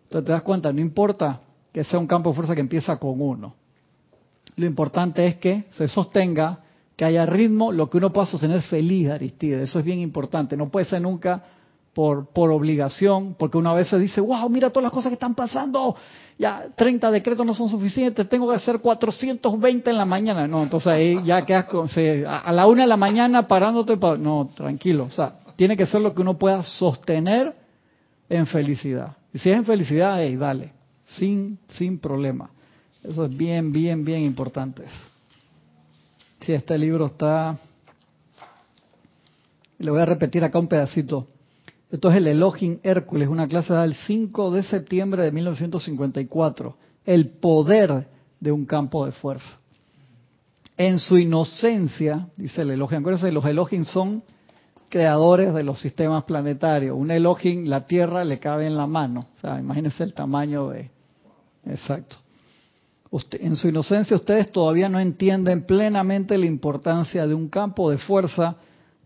Entonces, 0.03 0.25
te 0.25 0.31
das 0.31 0.41
cuenta, 0.43 0.71
no 0.73 0.79
importa 0.79 1.41
que 1.71 1.83
sea 1.83 1.99
un 1.99 2.07
campo 2.07 2.29
de 2.29 2.35
fuerza 2.35 2.55
que 2.55 2.61
empieza 2.61 2.97
con 2.97 3.21
uno. 3.21 3.55
Lo 4.55 4.65
importante 4.65 5.25
es 5.25 5.35
que 5.35 5.65
se 5.77 5.87
sostenga, 5.87 6.63
que 6.99 7.05
haya 7.05 7.25
ritmo, 7.25 7.71
lo 7.71 7.89
que 7.89 7.95
uno 7.95 8.11
pueda 8.11 8.27
sostener 8.27 8.61
feliz, 8.61 9.09
Aristide. 9.09 9.63
Eso 9.63 9.79
es 9.79 9.85
bien 9.85 9.99
importante. 9.99 10.57
No 10.57 10.67
puede 10.67 10.85
ser 10.85 11.01
nunca 11.01 11.41
por, 11.93 12.27
por 12.33 12.51
obligación, 12.51 13.37
porque 13.39 13.57
una 13.57 13.73
vez 13.73 13.87
se 13.87 13.97
dice, 13.97 14.19
wow, 14.19 14.49
mira 14.49 14.69
todas 14.69 14.83
las 14.83 14.91
cosas 14.91 15.09
que 15.09 15.13
están 15.13 15.33
pasando, 15.33 15.95
ya 16.37 16.65
30 16.75 17.09
decretos 17.09 17.45
no 17.45 17.53
son 17.53 17.69
suficientes, 17.69 18.27
tengo 18.27 18.49
que 18.49 18.57
hacer 18.57 18.79
420 18.79 19.89
en 19.89 19.95
la 19.95 20.03
mañana. 20.03 20.45
No, 20.45 20.61
entonces 20.61 20.87
ahí 20.87 21.21
ya 21.23 21.45
quedas 21.45 21.67
con, 21.67 21.87
a 22.27 22.51
la 22.51 22.67
una 22.67 22.81
de 22.81 22.89
la 22.89 22.97
mañana 22.97 23.47
parándote, 23.47 23.95
no, 23.95 24.49
tranquilo, 24.53 25.05
o 25.05 25.09
sea, 25.09 25.35
tiene 25.55 25.77
que 25.77 25.85
ser 25.85 26.01
lo 26.01 26.13
que 26.13 26.21
uno 26.21 26.37
pueda 26.37 26.63
sostener 26.63 27.55
en 28.27 28.45
felicidad. 28.45 29.15
Y 29.33 29.39
si 29.39 29.49
es 29.49 29.55
en 29.55 29.63
felicidad, 29.63 30.17
hey, 30.19 30.35
dale, 30.35 30.73
sin, 31.05 31.59
sin 31.67 31.97
problema. 31.97 32.49
Eso 33.01 33.23
es 33.23 33.37
bien, 33.37 33.71
bien, 33.71 34.03
bien 34.03 34.23
importante. 34.23 34.83
Si 36.41 36.53
este 36.53 36.77
libro 36.77 37.07
está 37.07 37.57
le 39.79 39.91
voy 39.91 40.01
a 40.01 40.05
repetir 40.05 40.43
acá 40.43 40.59
un 40.59 40.67
pedacito. 40.67 41.27
Esto 41.89 42.11
es 42.11 42.17
el 42.17 42.27
Elohim 42.27 42.79
Hércules, 42.83 43.29
una 43.29 43.47
clase 43.47 43.73
del 43.73 43.95
5 43.95 44.51
de 44.51 44.63
septiembre 44.63 45.23
de 45.23 45.31
1954. 45.31 46.75
El 47.05 47.29
poder 47.29 48.07
de 48.39 48.51
un 48.51 48.65
campo 48.65 49.05
de 49.05 49.13
fuerza. 49.13 49.57
En 50.77 50.99
su 50.99 51.17
inocencia, 51.17 52.27
dice 52.35 52.61
el 52.61 52.71
Elohim, 52.71 52.99
acuérdense, 52.99 53.31
los 53.31 53.45
Elohim 53.45 53.85
son 53.85 54.23
creadores 54.89 55.53
de 55.53 55.63
los 55.63 55.79
sistemas 55.79 56.25
planetarios. 56.25 56.95
Un 56.97 57.11
Elohim, 57.11 57.65
la 57.65 57.87
Tierra 57.87 58.23
le 58.23 58.39
cabe 58.39 58.67
en 58.67 58.75
la 58.75 58.87
mano. 58.87 59.27
O 59.35 59.39
sea, 59.39 59.59
imagínense 59.59 60.03
el 60.03 60.13
tamaño 60.13 60.69
de... 60.69 60.91
Exacto. 61.65 62.17
En 63.11 63.55
su 63.55 63.67
inocencia 63.67 64.15
ustedes 64.15 64.51
todavía 64.51 64.87
no 64.87 64.99
entienden 64.99 65.63
plenamente 65.63 66.37
la 66.37 66.45
importancia 66.45 67.25
de 67.25 67.33
un 67.33 67.49
campo 67.49 67.89
de 67.89 67.97
fuerza 67.97 68.55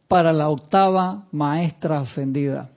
para 0.07 0.33
la 0.33 0.49
octava 0.49 1.25
maestra 1.31 2.01
ascendida. 2.01 2.69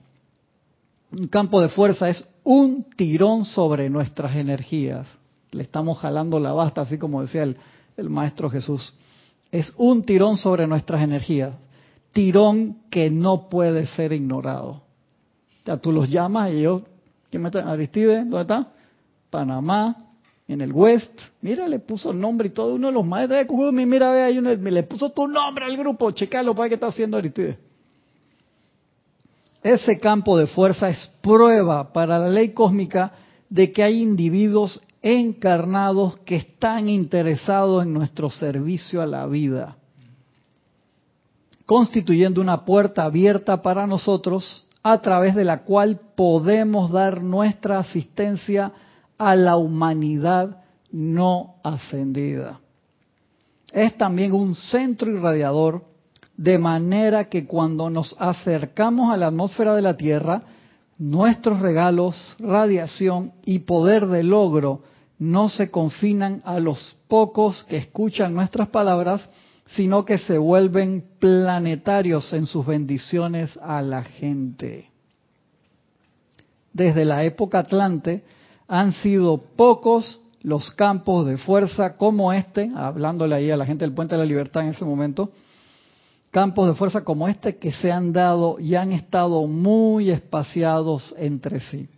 Un 1.11 1.29
campo 1.29 1.61
de 1.61 1.69
fuerza 1.69 2.09
es 2.09 2.27
un 2.45 2.85
tirón 2.97 3.45
sobre 3.45 3.91
nuestras 3.91 4.37
energías. 4.37 5.07
Le 5.51 5.63
estamos 5.63 5.99
jalando 5.99 6.39
la 6.39 6.53
basta, 6.53 6.83
así 6.83 6.99
como 6.99 7.23
decía 7.23 7.43
el, 7.43 8.11
maestro 8.11 8.51
Jesús. 8.51 8.93
Es 9.51 9.73
un 9.77 10.03
tirón 10.03 10.37
sobre 10.37 10.67
nuestras 10.67 11.03
energías. 11.03 11.55
Tirón 12.13 12.79
que 12.91 13.11
no 13.11 13.49
puede 13.49 13.87
ser 13.87 14.13
ignorado. 14.13 14.71
O 14.71 15.65
sea, 15.65 15.77
tú 15.77 15.93
los 15.93 16.09
llamas 16.09 16.53
y 16.53 16.63
yo, 16.63 16.83
¿quién 17.31 17.43
me 17.43 17.49
está? 17.49 17.71
Aristide, 17.71 18.19
¿dónde 18.19 18.43
está? 18.43 18.69
Panamá, 19.31 19.97
en 20.49 20.61
el 20.61 20.73
West, 20.73 21.21
mira, 21.41 21.67
le 21.67 21.81
puso 21.81 22.13
nombre 22.13 22.49
y 22.49 22.51
todo, 22.51 22.75
uno 22.75 22.87
de 22.87 22.93
los 22.93 23.05
maestros 23.05 23.41
de 23.41 23.47
Kugumi, 23.47 23.85
mira, 23.85 24.13
ve, 24.13 24.23
ahí 24.23 24.39
uno, 24.39 24.55
le 24.55 24.83
puso 24.85 25.11
tu 25.11 25.27
nombre 25.27 25.65
al 25.65 25.77
grupo, 25.77 26.11
checalo 26.13 26.55
para 26.55 26.69
qué 26.69 26.75
está 26.75 26.87
haciendo 26.87 27.17
ahorita. 27.17 27.57
Ese 29.63 29.99
campo 29.99 30.39
de 30.39 30.47
fuerza 30.47 30.89
es 30.89 31.11
prueba 31.21 31.93
para 31.93 32.21
la 32.21 32.29
ley 32.29 32.51
cósmica 32.51 33.13
de 33.49 33.73
que 33.73 33.83
hay 33.83 34.01
individuos 34.01 34.81
encarnados 35.03 36.19
que 36.19 36.37
están 36.37 36.89
interesados 36.89 37.85
en 37.85 37.93
nuestro 37.93 38.31
servicio 38.31 39.03
a 39.03 39.07
la 39.07 39.27
vida, 39.27 39.77
constituyendo 41.65 42.41
una 42.41 42.65
puerta 42.65 43.03
abierta 43.03 43.63
para 43.63 43.89
nosotros 43.89 44.67
a 44.85 45.01
través 45.01 45.35
de 45.35 45.45
la 45.45 45.65
cual 45.65 45.99
podemos 46.15 46.93
dar 46.93 47.21
nuestra 47.21 47.81
asistencia 47.81 48.67
a 48.67 48.86
la 49.19 49.57
humanidad 49.57 50.63
no 50.93 51.57
ascendida. 51.63 52.61
Es 53.73 53.97
también 53.97 54.33
un 54.33 54.55
centro 54.55 55.11
irradiador, 55.11 55.85
de 56.37 56.59
manera 56.59 57.29
que 57.29 57.47
cuando 57.47 57.89
nos 57.91 58.15
acercamos 58.19 59.13
a 59.13 59.17
la 59.17 59.29
atmósfera 59.29 59.75
de 59.75 59.83
la 59.83 59.97
Tierra, 59.97 60.43
nuestros 60.99 61.61
regalos, 61.61 62.37
radiación 62.39 63.33
y 63.45 63.61
poder 63.61 64.07
de 64.07 64.23
logro 64.23 64.83
no 65.19 65.49
se 65.49 65.71
confinan 65.71 66.43
a 66.45 66.61
los 66.61 66.97
pocos 67.09 67.65
que 67.65 67.79
escuchan 67.79 68.35
nuestras 68.35 68.69
palabras, 68.69 69.29
sino 69.67 70.05
que 70.05 70.19
se 70.19 70.39
vuelven 70.39 71.05
planetarios 71.19 72.33
en 72.33 72.47
sus 72.47 72.67
bendiciones 72.67 73.59
a 73.63 73.83
la 73.83 74.05
gente. 74.05 74.91
Desde 76.73 77.05
la 77.05 77.25
época 77.25 77.61
Atlante, 77.61 78.23
han 78.69 78.93
sido 78.93 79.39
pocos 79.39 80.21
los 80.43 80.71
campos 80.71 81.27
de 81.27 81.39
fuerza 81.39 81.97
como 81.97 82.33
este, 82.33 82.71
hablándole 82.75 83.35
ahí 83.35 83.51
a 83.51 83.57
la 83.57 83.67
gente 83.67 83.85
del 83.85 83.95
Puente 83.95 84.15
de 84.15 84.21
la 84.21 84.27
Libertad 84.27 84.63
en 84.63 84.71
ese 84.71 84.85
momento, 84.85 85.31
campos 86.31 86.69
de 86.69 86.75
fuerza 86.75 87.03
como 87.03 87.29
este 87.29 87.57
que 87.57 87.73
se 87.73 87.91
han 87.91 88.13
dado 88.13 88.59
y 88.61 88.75
han 88.75 88.93
estado 88.93 89.47
muy 89.47 90.11
espaciados 90.11 91.15
entre 91.19 91.61
sí. 91.61 91.89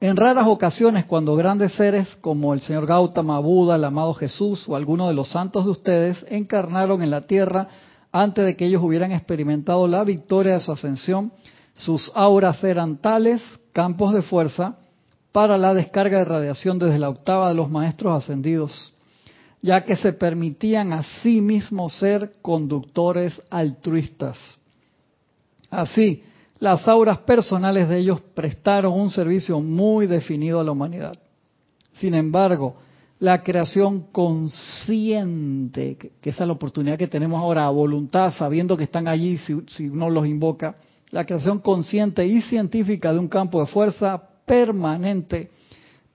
En 0.00 0.16
raras 0.16 0.46
ocasiones, 0.46 1.04
cuando 1.04 1.36
grandes 1.36 1.74
seres 1.74 2.08
como 2.22 2.54
el 2.54 2.60
señor 2.60 2.86
Gautama, 2.86 3.38
Buda, 3.38 3.76
el 3.76 3.84
amado 3.84 4.14
Jesús 4.14 4.66
o 4.66 4.74
alguno 4.74 5.08
de 5.08 5.14
los 5.14 5.28
santos 5.28 5.64
de 5.64 5.72
ustedes 5.72 6.24
encarnaron 6.30 7.02
en 7.02 7.10
la 7.10 7.22
tierra 7.22 7.68
antes 8.10 8.44
de 8.44 8.56
que 8.56 8.66
ellos 8.66 8.82
hubieran 8.82 9.12
experimentado 9.12 9.86
la 9.86 10.02
victoria 10.02 10.54
de 10.54 10.60
su 10.60 10.72
ascensión, 10.72 11.32
sus 11.74 12.10
auras 12.14 12.64
eran 12.64 12.96
tales 12.96 13.42
campos 13.72 14.14
de 14.14 14.22
fuerza 14.22 14.76
para 15.32 15.56
la 15.56 15.74
descarga 15.74 16.18
de 16.18 16.24
radiación 16.24 16.78
desde 16.78 16.98
la 16.98 17.08
octava 17.08 17.48
de 17.48 17.54
los 17.54 17.70
maestros 17.70 18.22
ascendidos, 18.22 18.92
ya 19.62 19.84
que 19.84 19.96
se 19.96 20.12
permitían 20.12 20.92
a 20.92 21.02
sí 21.02 21.40
mismos 21.40 21.94
ser 21.94 22.34
conductores 22.42 23.40
altruistas. 23.50 24.38
Así, 25.70 26.24
las 26.58 26.86
auras 26.88 27.18
personales 27.18 27.88
de 27.88 27.98
ellos 27.98 28.20
prestaron 28.34 28.92
un 28.92 29.10
servicio 29.10 29.60
muy 29.60 30.06
definido 30.06 30.60
a 30.60 30.64
la 30.64 30.72
humanidad. 30.72 31.14
Sin 31.94 32.14
embargo, 32.14 32.76
la 33.20 33.42
creación 33.42 34.06
consciente, 34.10 35.96
que 36.20 36.30
es 36.30 36.38
la 36.40 36.52
oportunidad 36.52 36.98
que 36.98 37.06
tenemos 37.06 37.38
ahora 37.38 37.66
a 37.66 37.70
voluntad, 37.70 38.32
sabiendo 38.32 38.76
que 38.76 38.84
están 38.84 39.06
allí 39.06 39.38
si, 39.38 39.60
si 39.68 39.88
uno 39.88 40.10
los 40.10 40.26
invoca, 40.26 40.76
la 41.10 41.24
creación 41.24 41.60
consciente 41.60 42.26
y 42.26 42.40
científica 42.40 43.12
de 43.12 43.18
un 43.18 43.28
campo 43.28 43.60
de 43.60 43.66
fuerza 43.66 44.29
permanente 44.50 45.48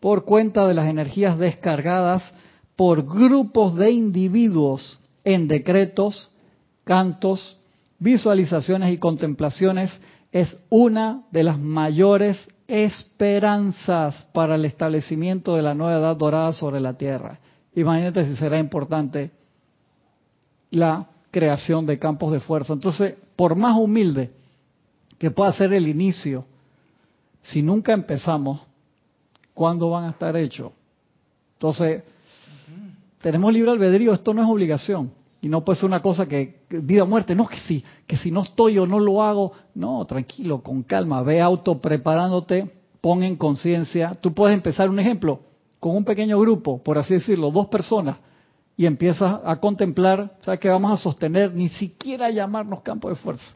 por 0.02 0.26
cuenta 0.26 0.68
de 0.68 0.74
las 0.74 0.90
energías 0.90 1.40
descargadas 1.40 2.34
por 2.76 3.06
grupos 3.06 3.76
de 3.76 3.92
individuos 3.92 5.00
en 5.24 5.48
decretos, 5.48 6.30
cantos, 6.84 7.58
visualizaciones 7.98 8.92
y 8.92 8.98
contemplaciones 8.98 9.98
es 10.34 10.60
una 10.70 11.24
de 11.32 11.44
las 11.44 11.58
mayores 11.58 12.46
esperanzas 12.68 14.28
para 14.34 14.56
el 14.56 14.66
establecimiento 14.66 15.56
de 15.56 15.62
la 15.62 15.74
nueva 15.74 16.00
edad 16.00 16.18
dorada 16.18 16.52
sobre 16.52 16.82
la 16.82 16.98
tierra. 16.98 17.40
Imagínate 17.74 18.26
si 18.26 18.36
será 18.36 18.60
importante 18.60 19.32
la 20.72 21.08
creación 21.32 21.86
de 21.86 21.98
campos 21.98 22.34
de 22.34 22.42
fuerza. 22.42 22.74
Entonces, 22.74 23.16
por 23.38 23.56
más 23.56 23.78
humilde 23.78 24.32
que 25.18 25.32
pueda 25.32 25.54
ser 25.54 25.72
el 25.72 25.88
inicio 25.88 26.46
si 27.46 27.62
nunca 27.62 27.94
empezamos, 27.94 28.60
¿cuándo 29.54 29.90
van 29.90 30.06
a 30.06 30.10
estar 30.10 30.36
hechos? 30.36 30.72
Entonces, 31.54 32.04
tenemos 33.22 33.54
libre 33.54 33.72
albedrío, 33.72 34.14
esto 34.14 34.34
no 34.34 34.42
es 34.42 34.50
obligación. 34.50 35.12
Y 35.42 35.48
no 35.48 35.64
puede 35.64 35.78
ser 35.78 35.86
una 35.86 36.02
cosa 36.02 36.28
que, 36.28 36.62
vida 36.70 37.04
o 37.04 37.08
muerte, 37.08 37.36
no, 37.36 37.46
que 37.46 37.60
si, 37.60 37.84
que 38.08 38.18
si 38.18 38.32
no 38.32 38.42
estoy 38.42 38.80
o 38.80 38.88
no 38.88 39.00
lo 39.00 39.22
hago, 39.22 39.52
no, 39.76 40.04
tranquilo, 40.06 40.64
con 40.64 40.82
calma, 40.82 41.22
ve 41.22 41.40
auto 41.40 41.80
preparándote, 41.80 42.68
pon 43.00 43.22
en 43.22 43.36
conciencia. 43.36 44.16
Tú 44.16 44.34
puedes 44.34 44.56
empezar 44.56 44.90
un 44.90 45.00
ejemplo 45.00 45.40
con 45.80 45.96
un 45.96 46.04
pequeño 46.04 46.40
grupo, 46.40 46.82
por 46.82 46.98
así 46.98 47.14
decirlo, 47.14 47.52
dos 47.52 47.68
personas, 47.68 48.18
y 48.76 48.88
empiezas 48.88 49.40
a 49.46 49.56
contemplar, 49.58 50.36
¿sabes 50.42 50.60
que 50.60 50.68
vamos 50.68 50.92
a 50.92 50.98
sostener? 50.98 51.54
Ni 51.54 51.70
siquiera 51.70 52.32
llamarnos 52.32 52.82
campo 52.82 53.10
de 53.10 53.16
fuerza. 53.16 53.54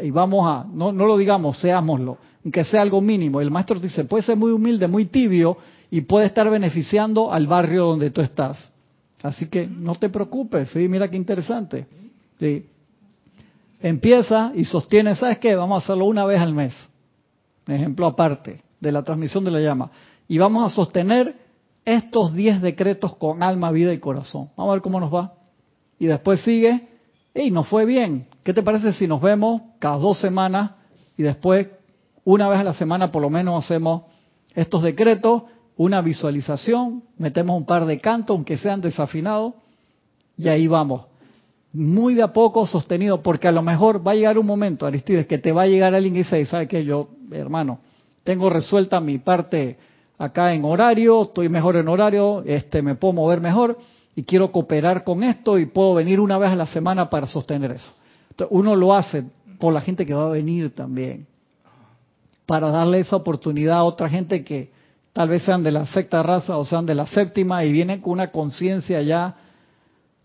Y 0.00 0.10
vamos 0.10 0.44
a, 0.44 0.66
no, 0.68 0.90
no 0.90 1.06
lo 1.06 1.16
digamos, 1.16 1.56
seámoslo 1.58 2.18
que 2.50 2.64
sea 2.64 2.82
algo 2.82 3.00
mínimo. 3.00 3.40
El 3.40 3.50
maestro 3.50 3.78
dice, 3.78 4.04
puede 4.04 4.22
ser 4.22 4.36
muy 4.36 4.52
humilde, 4.52 4.86
muy 4.88 5.06
tibio 5.06 5.58
y 5.90 6.02
puede 6.02 6.26
estar 6.26 6.48
beneficiando 6.50 7.32
al 7.32 7.46
barrio 7.46 7.86
donde 7.86 8.10
tú 8.10 8.20
estás. 8.20 8.70
Así 9.22 9.46
que 9.46 9.66
no 9.66 9.94
te 9.94 10.08
preocupes, 10.08 10.70
¿sí? 10.70 10.88
Mira 10.88 11.10
qué 11.10 11.16
interesante. 11.16 11.86
¿sí? 12.38 12.66
Empieza 13.80 14.52
y 14.54 14.64
sostiene, 14.64 15.14
¿sabes 15.14 15.38
qué? 15.38 15.54
Vamos 15.54 15.82
a 15.82 15.84
hacerlo 15.84 16.06
una 16.06 16.24
vez 16.24 16.40
al 16.40 16.52
mes. 16.52 16.74
Ejemplo 17.66 18.06
aparte 18.06 18.62
de 18.80 18.92
la 18.92 19.02
transmisión 19.02 19.44
de 19.44 19.50
la 19.50 19.60
llama. 19.60 19.90
Y 20.28 20.38
vamos 20.38 20.70
a 20.70 20.74
sostener 20.74 21.34
estos 21.84 22.34
10 22.34 22.62
decretos 22.62 23.16
con 23.16 23.42
alma, 23.42 23.70
vida 23.70 23.92
y 23.92 23.98
corazón. 23.98 24.50
Vamos 24.56 24.70
a 24.70 24.74
ver 24.74 24.82
cómo 24.82 25.00
nos 25.00 25.12
va. 25.12 25.34
Y 25.98 26.06
después 26.06 26.40
sigue, 26.42 26.86
y 27.34 27.50
nos 27.50 27.66
fue 27.68 27.84
bien. 27.84 28.26
¿Qué 28.42 28.52
te 28.52 28.62
parece 28.62 28.92
si 28.92 29.06
nos 29.06 29.20
vemos 29.20 29.62
cada 29.78 29.96
dos 29.96 30.18
semanas 30.18 30.72
y 31.16 31.22
después 31.22 31.68
una 32.30 32.46
vez 32.46 32.60
a 32.60 32.64
la 32.64 32.74
semana 32.74 33.10
por 33.10 33.22
lo 33.22 33.30
menos 33.30 33.64
hacemos 33.64 34.02
estos 34.54 34.82
decretos, 34.82 35.44
una 35.78 36.02
visualización, 36.02 37.02
metemos 37.16 37.56
un 37.56 37.64
par 37.64 37.86
de 37.86 38.00
cantos, 38.00 38.34
aunque 38.36 38.58
sean 38.58 38.82
desafinados, 38.82 39.54
y 40.36 40.48
ahí 40.48 40.66
vamos. 40.66 41.06
muy 41.72 42.12
de 42.12 42.22
a 42.22 42.34
poco 42.34 42.66
sostenido, 42.66 43.22
porque 43.22 43.48
a 43.48 43.52
lo 43.52 43.62
mejor 43.62 44.06
va 44.06 44.12
a 44.12 44.14
llegar 44.14 44.38
un 44.38 44.44
momento, 44.44 44.84
Aristides, 44.84 45.26
que 45.26 45.38
te 45.38 45.52
va 45.52 45.62
a 45.62 45.66
llegar 45.68 45.94
alguien 45.94 46.16
y 46.16 46.18
dice, 46.18 46.44
¿sabe 46.44 46.68
qué? 46.68 46.84
Yo, 46.84 47.08
hermano, 47.30 47.78
tengo 48.24 48.50
resuelta 48.50 49.00
mi 49.00 49.16
parte 49.16 49.78
acá 50.18 50.52
en 50.52 50.66
horario, 50.66 51.22
estoy 51.22 51.48
mejor 51.48 51.76
en 51.76 51.88
horario, 51.88 52.42
este, 52.44 52.82
me 52.82 52.94
puedo 52.94 53.14
mover 53.14 53.40
mejor 53.40 53.78
y 54.14 54.24
quiero 54.24 54.52
cooperar 54.52 55.02
con 55.02 55.22
esto 55.22 55.58
y 55.58 55.64
puedo 55.64 55.94
venir 55.94 56.20
una 56.20 56.36
vez 56.36 56.50
a 56.50 56.56
la 56.56 56.66
semana 56.66 57.08
para 57.08 57.26
sostener 57.26 57.72
eso. 57.72 57.94
Entonces, 58.30 58.54
uno 58.54 58.76
lo 58.76 58.94
hace 58.94 59.24
por 59.58 59.72
la 59.72 59.80
gente 59.80 60.04
que 60.04 60.12
va 60.12 60.26
a 60.26 60.30
venir 60.30 60.74
también, 60.74 61.26
para 62.48 62.70
darle 62.70 63.00
esa 63.00 63.14
oportunidad 63.14 63.76
a 63.76 63.84
otra 63.84 64.08
gente 64.08 64.42
que 64.42 64.70
tal 65.12 65.28
vez 65.28 65.42
sean 65.42 65.62
de 65.62 65.70
la 65.70 65.86
sexta 65.86 66.22
raza 66.22 66.56
o 66.56 66.64
sean 66.64 66.86
de 66.86 66.94
la 66.94 67.06
séptima 67.06 67.62
y 67.62 67.70
vienen 67.70 68.00
con 68.00 68.14
una 68.14 68.28
conciencia 68.28 69.02
ya 69.02 69.36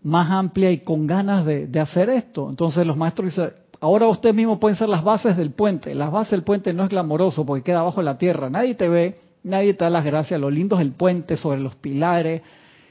más 0.02 0.30
amplia 0.30 0.70
y 0.70 0.78
con 0.78 1.06
ganas 1.06 1.44
de, 1.44 1.68
hacer 1.78 2.08
esto. 2.08 2.48
Entonces 2.48 2.86
los 2.86 2.96
maestros 2.96 3.28
dicen, 3.28 3.50
ahora 3.78 4.08
ustedes 4.08 4.34
mismos 4.34 4.58
pueden 4.58 4.74
ser 4.74 4.88
las 4.88 5.04
bases 5.04 5.36
del 5.36 5.50
puente. 5.50 5.94
Las 5.94 6.10
bases 6.10 6.30
del 6.30 6.44
puente 6.44 6.72
no 6.72 6.84
es 6.84 6.88
glamoroso 6.88 7.44
porque 7.44 7.62
queda 7.62 7.80
abajo 7.80 8.00
la 8.00 8.16
tierra. 8.16 8.48
Nadie 8.48 8.74
te 8.74 8.88
ve, 8.88 9.18
nadie 9.42 9.74
te 9.74 9.84
da 9.84 9.90
las 9.90 10.06
gracias. 10.06 10.40
Lo 10.40 10.48
lindo 10.48 10.76
es 10.76 10.80
el 10.80 10.92
puente 10.92 11.36
sobre 11.36 11.60
los 11.60 11.74
pilares, 11.74 12.40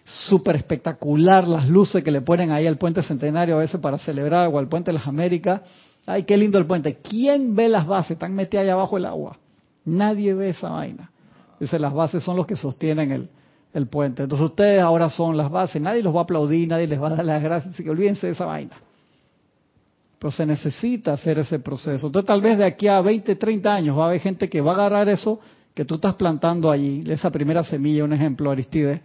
súper 0.06 0.58
espectacular 0.58 1.48
las 1.48 1.68
luces 1.68 2.04
que 2.04 2.12
le 2.12 2.22
ponen 2.22 2.52
ahí 2.52 2.68
al 2.68 2.78
puente 2.78 3.02
centenario 3.02 3.56
a 3.56 3.62
veces 3.62 3.82
para 3.82 3.98
celebrar 3.98 4.48
o 4.50 4.60
al 4.60 4.68
puente 4.68 4.92
de 4.92 5.00
las 5.00 5.08
Américas. 5.08 5.62
Ay, 6.06 6.24
qué 6.24 6.38
lindo 6.38 6.58
el 6.58 6.66
puente. 6.66 6.98
¿Quién 6.98 7.56
ve 7.56 7.70
las 7.70 7.88
bases? 7.88 8.12
Están 8.12 8.36
metidas 8.36 8.64
ahí 8.64 8.70
abajo 8.70 8.98
el 8.98 9.06
agua. 9.06 9.38
Nadie 9.86 10.34
ve 10.34 10.50
esa 10.50 10.70
vaina. 10.70 11.12
Dice, 11.60 11.80
las 11.80 11.94
bases 11.94 12.24
son 12.24 12.36
los 12.36 12.46
que 12.46 12.56
sostienen 12.56 13.12
el, 13.12 13.30
el 13.74 13.88
puente. 13.88 14.24
Entonces 14.24 14.46
ustedes 14.46 14.82
ahora 14.82 15.10
son 15.10 15.36
las 15.36 15.50
bases, 15.50 15.82
nadie 15.82 16.04
los 16.04 16.16
va 16.16 16.22
a 16.22 16.24
aplaudir, 16.24 16.68
nadie 16.68 16.88
les 16.88 17.02
va 17.02 17.08
a 17.08 17.16
dar 17.16 17.26
las 17.26 17.42
gracias, 17.42 17.74
así 17.74 17.84
que 17.84 17.90
olvídense 17.90 18.28
de 18.28 18.34
esa 18.34 18.46
vaina. 18.46 18.76
Pero 20.20 20.32
se 20.32 20.46
necesita 20.46 21.14
hacer 21.14 21.40
ese 21.40 21.60
proceso. 21.60 22.08
Entonces 22.08 22.28
tal 22.28 22.42
vez 22.42 22.58
de 22.58 22.66
aquí 22.66 22.88
a 22.88 23.02
20, 23.02 23.36
30 23.36 23.74
años 23.74 23.98
va 23.98 24.04
a 24.04 24.08
haber 24.08 24.22
gente 24.22 24.50
que 24.50 24.62
va 24.62 24.72
a 24.72 24.76
agarrar 24.76 25.10
eso 25.10 25.40
que 25.74 25.86
tú 25.86 25.96
estás 25.96 26.16
plantando 26.16 26.70
allí, 26.70 27.04
esa 27.08 27.32
primera 27.32 27.64
semilla, 27.64 28.04
un 28.04 28.14
ejemplo, 28.14 28.52
Aristides, 28.52 29.02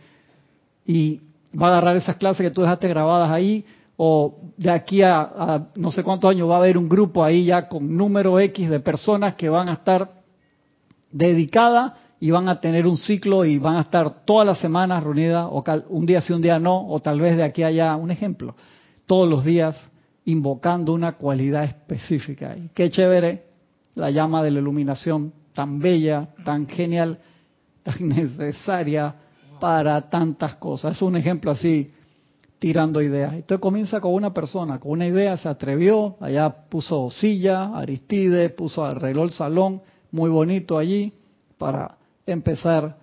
y 0.85 1.21
va 1.59 1.69
a 1.69 1.71
agarrar 1.71 1.97
esas 1.97 2.17
clases 2.17 2.47
que 2.47 2.51
tú 2.51 2.61
dejaste 2.61 2.89
grabadas 2.89 3.31
ahí, 3.31 3.65
o 4.01 4.53
de 4.57 4.71
aquí 4.71 5.03
a, 5.03 5.71
no 5.75 5.91
sé 5.91 6.05
cuántos 6.05 6.31
años 6.31 6.49
va 6.49 6.55
a 6.55 6.59
haber 6.59 6.79
un 6.79 6.89
grupo 6.89 7.25
ahí 7.25 7.47
ya 7.47 7.69
con 7.69 7.97
número 7.97 8.39
X 8.39 8.71
de 8.71 8.79
personas 8.79 9.35
que 9.35 9.49
van 9.49 9.69
a 9.69 9.73
estar 9.73 10.09
dedicadas 11.11 11.95
y 12.21 12.31
van 12.31 12.49
a 12.49 12.61
tener 12.61 12.87
un 12.87 12.97
ciclo 12.97 13.45
y 13.45 13.59
van 13.59 13.75
a 13.75 13.81
estar 13.81 14.25
todas 14.25 14.47
las 14.47 14.61
semanas 14.61 15.03
reunidas, 15.03 15.49
o 15.51 15.65
un 15.89 16.07
día 16.07 16.23
sí, 16.23 16.33
un 16.33 16.43
día 16.43 16.61
no, 16.61 16.89
o 16.89 17.01
tal 17.01 17.21
vez 17.21 17.37
de 17.37 17.43
aquí 17.43 17.65
a 17.65 17.69
allá, 17.69 17.97
un 17.97 18.13
ejemplo, 18.13 18.55
todos 19.05 19.29
los 19.29 19.45
días 19.45 19.91
invocando 20.27 20.93
una 20.93 21.13
cualidad 21.13 21.65
específica. 21.65 22.57
Y 22.57 22.69
qué 22.69 22.91
chévere 22.91 23.47
la 23.97 24.13
llama 24.13 24.45
de 24.45 24.53
la 24.53 24.61
iluminación, 24.61 25.33
tan 25.53 25.81
bella, 25.81 26.29
tan 26.45 26.69
genial, 26.69 27.19
tan 27.83 27.97
necesaria 28.09 29.13
para 29.59 30.09
tantas 30.09 30.55
cosas. 30.55 30.95
Es 30.95 31.03
un 31.03 31.17
ejemplo 31.17 31.51
así, 31.51 31.91
tirando 32.59 33.01
ideas. 33.01 33.35
Entonces 33.35 33.61
comienza 33.61 34.01
con 34.01 34.13
una 34.15 34.33
persona, 34.33 34.79
con 34.79 34.93
una 34.93 35.07
idea, 35.07 35.37
se 35.37 35.49
atrevió, 35.49 36.17
allá 36.21 36.51
puso 36.69 37.11
silla, 37.11 37.77
Aristide, 37.77 38.51
puso, 38.51 38.85
arregló 38.85 39.25
el 39.25 39.31
salón, 39.31 39.83
muy 40.11 40.31
bonito 40.31 40.79
allí, 40.79 41.13
para 41.57 41.97
empezar 42.27 42.97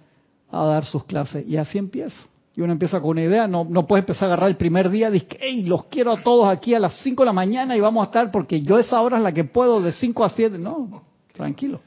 a 0.51 0.65
dar 0.65 0.85
sus 0.85 1.05
clases. 1.05 1.47
Y 1.47 1.57
así 1.57 1.77
empieza. 1.77 2.17
Y 2.55 2.61
uno 2.61 2.71
empieza 2.71 3.01
con 3.01 3.11
una 3.11 3.23
idea, 3.23 3.47
no, 3.47 3.65
no 3.65 3.85
puedes 3.85 4.03
empezar 4.03 4.29
a 4.29 4.33
agarrar 4.33 4.49
el 4.49 4.55
primer 4.55 4.89
día, 4.89 5.11
dice, 5.11 5.27
hey, 5.41 5.63
los 5.63 5.85
quiero 5.85 6.13
a 6.13 6.23
todos 6.23 6.47
aquí 6.47 6.73
a 6.73 6.79
las 6.79 7.01
5 7.01 7.23
de 7.23 7.25
la 7.25 7.33
mañana 7.33 7.75
y 7.75 7.81
vamos 7.81 8.01
a 8.01 8.05
estar 8.05 8.31
porque 8.31 8.61
yo 8.61 8.79
esa 8.79 9.01
hora 9.01 9.17
es 9.17 9.23
la 9.23 9.33
que 9.33 9.43
puedo 9.43 9.81
de 9.81 9.91
5 9.91 10.23
a 10.23 10.29
7. 10.29 10.57
No, 10.57 11.03
tranquilo. 11.33 11.81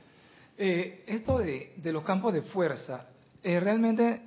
Eh, 0.58 1.04
esto 1.06 1.38
de, 1.38 1.72
los 1.84 2.02
campos 2.02 2.34
de 2.34 2.42
fuerza, 2.42 3.06
eh, 3.42 3.60
realmente 3.60 4.20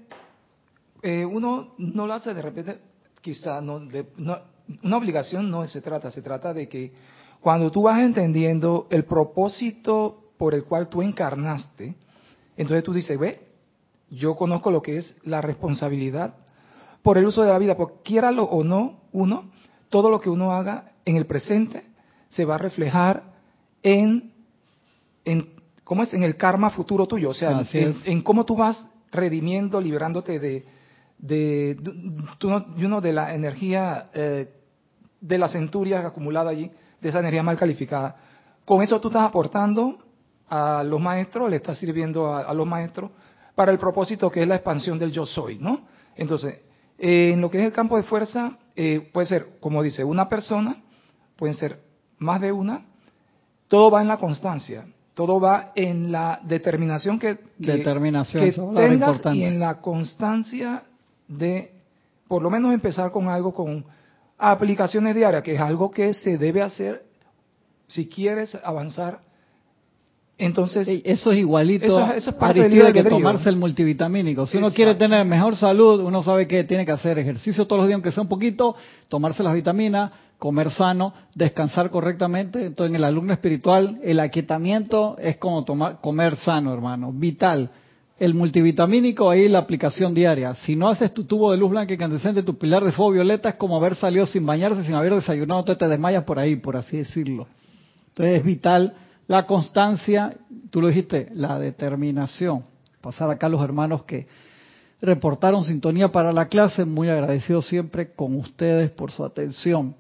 eh, 1.03 1.25
uno 1.25 1.75
no 1.77 2.07
lo 2.07 2.13
hace 2.13 2.33
de 2.33 2.41
repente, 2.41 2.79
quizá, 3.21 3.61
no, 3.61 3.79
no, 4.17 4.37
una 4.83 4.97
obligación 4.97 5.49
no 5.49 5.65
se 5.67 5.81
trata, 5.81 6.11
se 6.11 6.21
trata 6.21 6.53
de 6.53 6.67
que 6.67 6.93
cuando 7.39 7.71
tú 7.71 7.83
vas 7.83 7.99
entendiendo 7.99 8.87
el 8.89 9.05
propósito 9.05 10.31
por 10.37 10.53
el 10.53 10.63
cual 10.63 10.89
tú 10.89 11.01
encarnaste, 11.01 11.95
entonces 12.57 12.83
tú 12.83 12.93
dices, 12.93 13.17
ve, 13.17 13.41
yo 14.09 14.35
conozco 14.35 14.71
lo 14.71 14.81
que 14.81 14.97
es 14.97 15.15
la 15.23 15.41
responsabilidad 15.41 16.35
por 17.01 17.17
el 17.17 17.25
uso 17.25 17.41
de 17.41 17.49
la 17.49 17.57
vida, 17.57 17.75
porque 17.75 18.01
quiéralo 18.03 18.43
o 18.43 18.63
no, 18.63 19.01
uno, 19.11 19.51
todo 19.89 20.09
lo 20.09 20.21
que 20.21 20.29
uno 20.29 20.51
haga 20.53 20.91
en 21.05 21.17
el 21.17 21.25
presente 21.25 21.83
se 22.29 22.45
va 22.45 22.55
a 22.55 22.59
reflejar 22.59 23.23
en, 23.81 24.31
en 25.25 25.49
¿cómo 25.83 26.03
es? 26.03 26.13
En 26.13 26.23
el 26.23 26.37
karma 26.37 26.69
futuro 26.69 27.07
tuyo, 27.07 27.29
o 27.29 27.33
sea, 27.33 27.65
en, 27.73 28.21
cómo 28.21 28.45
tú 28.45 28.55
vas 28.55 28.87
redimiendo, 29.11 29.81
liberándote 29.81 30.39
de, 30.39 30.65
de, 31.21 31.77
uno 32.77 32.99
de 32.99 33.13
la 33.13 33.33
energía 33.33 34.09
eh, 34.13 34.49
de 35.21 35.37
la 35.37 35.47
centuria 35.47 36.05
acumulada 36.05 36.49
allí, 36.49 36.69
de 36.99 37.09
esa 37.09 37.19
energía 37.19 37.43
mal 37.43 37.57
calificada. 37.57 38.15
Con 38.65 38.81
eso 38.81 38.99
tú 38.99 39.07
estás 39.09 39.23
aportando 39.23 39.99
a 40.49 40.83
los 40.83 40.99
maestros, 40.99 41.49
le 41.49 41.57
está 41.57 41.75
sirviendo 41.75 42.35
a, 42.35 42.53
los 42.53 42.67
maestros 42.67 43.11
para 43.55 43.71
el 43.71 43.77
propósito 43.77 44.31
que 44.31 44.41
es 44.41 44.47
la 44.47 44.55
expansión 44.55 44.97
del 44.97 45.11
yo 45.11 45.25
soy, 45.25 45.59
¿no? 45.59 45.81
Entonces, 46.15 46.59
en 46.97 47.39
lo 47.39 47.49
que 47.49 47.59
es 47.59 47.65
el 47.65 47.71
campo 47.71 47.97
de 47.97 48.03
fuerza, 48.03 48.57
eh, 48.75 49.09
puede 49.13 49.27
ser, 49.27 49.45
como 49.59 49.81
dice, 49.81 50.03
una 50.03 50.27
persona, 50.27 50.75
pueden 51.35 51.55
ser 51.55 51.79
más 52.17 52.41
de 52.41 52.51
una, 52.51 52.85
todo 53.67 53.91
va 53.91 54.01
en 54.01 54.07
la 54.07 54.17
constancia, 54.17 54.85
todo 55.13 55.39
va 55.39 55.71
en 55.75 56.11
la 56.11 56.39
determinación 56.43 57.19
que, 57.19 57.39
determinación, 57.57 58.51
tengas 58.73 59.21
y 59.33 59.43
en 59.43 59.59
la 59.59 59.81
constancia 59.81 60.83
de, 61.37 61.71
por 62.27 62.41
lo 62.41 62.49
menos 62.49 62.73
empezar 62.73 63.11
con 63.11 63.27
algo 63.27 63.53
con 63.53 63.85
aplicaciones 64.37 65.15
diarias, 65.15 65.43
que 65.43 65.55
es 65.55 65.61
algo 65.61 65.91
que 65.91 66.13
se 66.13 66.37
debe 66.37 66.61
hacer 66.61 67.03
si 67.87 68.07
quieres 68.07 68.55
avanzar 68.63 69.19
entonces, 70.41 70.87
eso 71.05 71.31
es 71.31 71.37
igualito 71.37 71.85
eso, 71.85 72.13
es 72.13 72.27
parte 72.33 72.67
de 72.67 72.93
que 72.93 73.03
tomarse 73.03 73.47
el 73.47 73.57
multivitamínico. 73.57 74.47
Si 74.47 74.57
uno 74.57 74.71
quiere 74.71 74.95
tener 74.95 75.23
mejor 75.23 75.55
salud, 75.55 76.01
uno 76.01 76.23
sabe 76.23 76.47
que 76.47 76.63
tiene 76.63 76.83
que 76.83 76.91
hacer 76.91 77.19
ejercicio 77.19 77.67
todos 77.67 77.81
los 77.81 77.87
días, 77.87 77.97
aunque 77.97 78.11
sea 78.11 78.23
un 78.23 78.27
poquito, 78.27 78.75
tomarse 79.07 79.43
las 79.43 79.53
vitaminas, 79.53 80.11
comer 80.39 80.71
sano, 80.71 81.13
descansar 81.35 81.91
correctamente. 81.91 82.65
Entonces, 82.65 82.89
en 82.89 82.95
el 82.95 83.03
alumno 83.03 83.33
espiritual, 83.33 83.99
el 84.03 84.19
aquietamiento 84.19 85.15
es 85.19 85.37
como 85.37 85.63
tomar, 85.63 86.01
comer 86.01 86.35
sano, 86.37 86.73
hermano, 86.73 87.13
vital. 87.13 87.69
El 88.21 88.35
multivitamínico, 88.35 89.31
ahí 89.31 89.49
la 89.49 89.57
aplicación 89.57 90.13
diaria. 90.13 90.53
Si 90.53 90.75
no 90.75 90.89
haces 90.89 91.11
tu 91.11 91.23
tubo 91.23 91.49
de 91.49 91.57
luz 91.57 91.71
blanca 91.71 91.95
incandescente, 91.95 92.43
tu 92.43 92.55
pilar 92.55 92.83
de 92.83 92.91
fuego 92.91 93.13
violeta, 93.13 93.49
es 93.49 93.55
como 93.55 93.75
haber 93.75 93.95
salido 93.95 94.27
sin 94.27 94.45
bañarse, 94.45 94.83
sin 94.83 94.93
haber 94.93 95.15
desayunado, 95.15 95.61
entonces 95.61 95.79
te 95.79 95.87
desmayas 95.87 96.23
por 96.23 96.37
ahí, 96.37 96.57
por 96.57 96.77
así 96.77 96.97
decirlo. 96.97 97.47
Entonces, 98.09 98.37
es 98.37 98.43
vital 98.43 98.93
la 99.27 99.47
constancia, 99.47 100.37
tú 100.69 100.81
lo 100.81 100.89
dijiste, 100.89 101.29
la 101.33 101.57
determinación. 101.57 102.63
Pasar 103.01 103.27
acá 103.31 103.49
los 103.49 103.63
hermanos 103.63 104.03
que 104.03 104.27
reportaron 105.01 105.63
sintonía 105.63 106.11
para 106.11 106.31
la 106.31 106.47
clase, 106.47 106.85
muy 106.85 107.09
agradecido 107.09 107.63
siempre 107.63 108.13
con 108.13 108.35
ustedes 108.35 108.91
por 108.91 109.09
su 109.09 109.25
atención. 109.25 109.95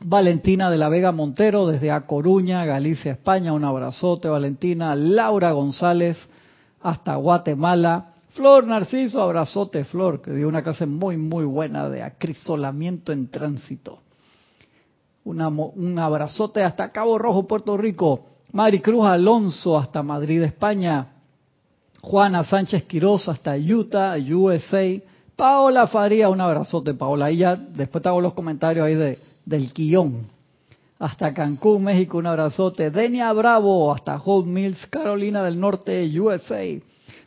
Valentina 0.00 0.72
de 0.72 0.78
la 0.78 0.88
Vega 0.88 1.12
Montero 1.12 1.68
desde 1.68 1.92
A 1.92 2.00
Coruña, 2.00 2.64
Galicia, 2.64 3.12
España, 3.12 3.52
un 3.52 3.64
abrazote 3.64 4.26
Valentina. 4.26 4.96
Laura 4.96 5.52
González 5.52 6.18
hasta 6.84 7.16
Guatemala. 7.16 8.12
Flor 8.34 8.66
Narciso, 8.66 9.22
abrazote 9.22 9.84
Flor, 9.84 10.20
que 10.20 10.32
dio 10.32 10.46
una 10.46 10.62
clase 10.62 10.86
muy 10.86 11.16
muy 11.16 11.44
buena 11.44 11.88
de 11.88 12.02
acrisolamiento 12.02 13.10
en 13.10 13.28
tránsito. 13.28 14.00
un 15.24 15.98
abrazote 15.98 16.62
hasta 16.62 16.92
Cabo 16.92 17.18
Rojo, 17.18 17.46
Puerto 17.48 17.76
Rico. 17.76 18.26
Maricruz 18.52 19.04
Alonso 19.06 19.78
hasta 19.78 20.02
Madrid, 20.02 20.42
España. 20.42 21.08
Juana 22.02 22.44
Sánchez 22.44 22.84
Quiroz 22.84 23.28
hasta 23.28 23.56
Utah, 23.56 24.16
USA. 24.16 25.00
Paola 25.34 25.86
Faría, 25.86 26.28
un 26.28 26.40
abrazote, 26.40 26.92
Paola. 26.92 27.30
Y 27.30 27.38
ya 27.38 27.56
después 27.56 28.02
te 28.02 28.10
hago 28.10 28.20
los 28.20 28.34
comentarios 28.34 28.86
ahí 28.86 28.94
de, 28.94 29.18
del 29.46 29.72
guion. 29.72 30.33
Hasta 31.04 31.34
Cancún, 31.34 31.84
México, 31.84 32.16
un 32.16 32.26
abrazote. 32.26 32.90
Denia 32.90 33.30
Bravo 33.34 33.92
hasta 33.92 34.16
Home 34.16 34.50
Mills, 34.50 34.86
Carolina 34.86 35.42
del 35.42 35.60
Norte, 35.60 36.10
USA. 36.18 36.64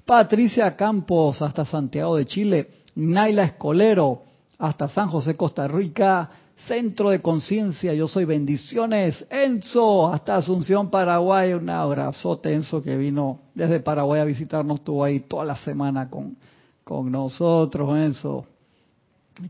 Patricia 0.04 0.76
Campos 0.76 1.44
hasta 1.44 1.64
Santiago 1.64 2.16
de 2.16 2.26
Chile. 2.26 2.70
Naila 2.96 3.44
Escolero 3.44 4.24
hasta 4.58 4.90
San 4.90 5.10
José, 5.10 5.36
Costa 5.36 5.68
Rica. 5.68 6.28
Centro 6.68 7.12
de 7.12 7.22
Conciencia, 7.22 7.94
yo 7.94 8.08
soy 8.08 8.26
Bendiciones, 8.26 9.24
Enzo, 9.30 10.12
hasta 10.12 10.38
Asunción, 10.38 10.90
Paraguay, 10.90 11.54
un 11.54 11.70
abrazote, 11.70 12.52
Enzo, 12.52 12.82
que 12.82 12.98
vino 12.98 13.42
desde 13.54 13.80
Paraguay 13.80 14.22
a 14.22 14.26
visitarnos, 14.26 14.80
estuvo 14.80 15.04
ahí 15.04 15.20
toda 15.20 15.46
la 15.46 15.56
semana 15.56 16.10
con, 16.10 16.36
con 16.84 17.12
nosotros, 17.12 17.96
Enzo. 17.96 18.48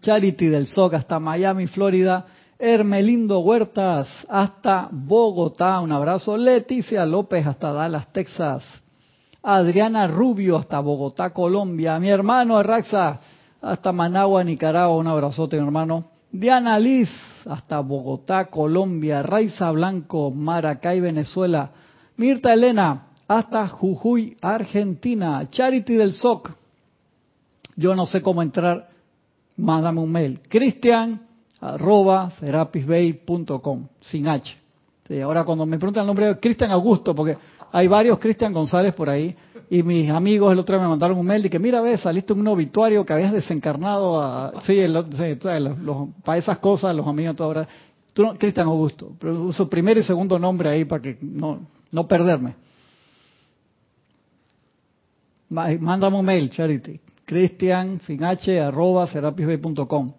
Charity 0.02 0.48
del 0.48 0.68
SOC 0.68 0.96
hasta 0.96 1.18
Miami, 1.18 1.68
Florida, 1.68 2.26
Hermelindo 2.60 3.40
Huertas 3.40 4.10
hasta 4.28 4.90
Bogotá, 4.92 5.80
un 5.80 5.92
abrazo. 5.92 6.36
Leticia 6.36 7.06
López 7.06 7.46
hasta 7.46 7.72
Dallas, 7.72 8.12
Texas. 8.12 8.64
Adriana 9.44 10.08
Rubio 10.08 10.58
hasta 10.58 10.80
Bogotá, 10.80 11.30
Colombia. 11.30 12.00
Mi 12.00 12.10
hermano 12.10 12.58
Arraxa 12.58 13.20
hasta 13.62 13.92
Managua, 13.92 14.44
Nicaragua, 14.44 14.98
un 14.98 15.06
abrazote, 15.06 15.58
mi 15.58 15.66
hermano. 15.66 16.06
Diana 16.32 16.80
Liz 16.80 17.10
hasta 17.46 17.80
Bogotá, 17.80 18.46
Colombia. 18.46 19.22
Raiza 19.22 19.70
Blanco, 19.72 20.32
Maracay, 20.32 21.00
Venezuela. 21.00 21.70
Mirta 22.16 22.54
Elena 22.54 23.10
hasta 23.28 23.68
Jujuy, 23.68 24.36
Argentina. 24.42 25.48
Charity 25.48 25.94
del 25.94 26.12
SOC. 26.12 26.52
Yo 27.76 27.96
no 27.96 28.08
sé 28.08 28.24
cómo 28.24 28.42
entrar. 28.42 28.90
Mándame 29.58 30.02
un 30.02 30.12
mail. 30.12 30.40
Cristian 30.50 31.27
arroba 31.62 32.32
serapisbay.com, 32.40 33.88
sin 34.00 34.28
H. 34.28 34.56
ahora 35.24 35.44
cuando 35.44 35.66
me 35.66 35.78
preguntan 35.78 36.02
el 36.02 36.08
nombre 36.08 36.28
de 36.28 36.40
Cristian 36.40 36.72
Augusto, 36.72 37.16
porque 37.16 37.38
hay 37.72 37.88
varios 37.88 38.20
Cristian 38.20 38.54
González 38.54 38.94
por 38.94 39.10
ahí, 39.10 39.36
y 39.70 39.84
mis 39.84 40.10
amigos 40.10 40.54
el 40.54 40.60
otro 40.60 40.76
día 40.76 40.84
me 40.84 40.90
mandaron 40.90 41.18
un 41.18 41.26
mail 41.26 41.46
y 41.46 41.50
que 41.50 41.60
mira, 41.60 41.82
ves, 41.82 42.02
saliste 42.02 42.34
un 42.34 42.48
obituario 42.48 43.06
que 43.06 43.14
habías 43.14 43.34
desencarnado 43.34 44.22
a... 44.22 44.62
Sí, 44.62 44.80
para 46.24 46.38
esas 46.38 46.60
cosas, 46.60 46.96
los 46.96 47.08
amigos 47.08 47.36
ahora... 47.40 47.68
Cristian 48.40 48.66
Augusto, 48.66 49.12
pero 49.20 49.44
uso 49.44 49.70
primero 49.70 50.00
y 50.00 50.04
segundo 50.04 50.40
nombre 50.40 50.70
ahí 50.70 50.86
para 50.86 51.04
que 51.04 51.20
no, 51.22 51.68
no 51.92 52.08
perderme. 52.08 52.56
Mándame 55.50 56.18
un 56.18 56.26
mail, 56.26 56.50
Charity. 56.50 57.00
Cristian, 57.26 58.00
sin 58.02 58.24
H, 58.24 58.60
arroba 58.60 59.06
serapisbay.com. 59.06 60.14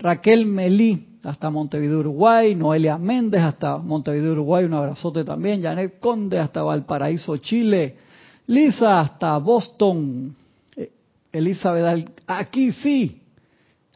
Raquel 0.00 0.46
Melí 0.46 1.18
hasta 1.22 1.50
Montevideo, 1.50 2.00
Uruguay, 2.00 2.54
Noelia 2.54 2.96
Méndez 2.96 3.42
hasta 3.42 3.76
Montevideo, 3.76 4.32
Uruguay, 4.32 4.64
un 4.64 4.74
abrazote 4.74 5.24
también, 5.24 5.62
Janet 5.62 6.00
Conde 6.00 6.38
hasta 6.38 6.62
Valparaíso, 6.62 7.36
Chile, 7.36 7.96
Lisa 8.46 9.00
hasta 9.00 9.36
Boston, 9.38 10.34
eh, 10.74 10.90
Elizabeth, 11.30 12.10
aquí 12.26 12.72
sí, 12.72 13.22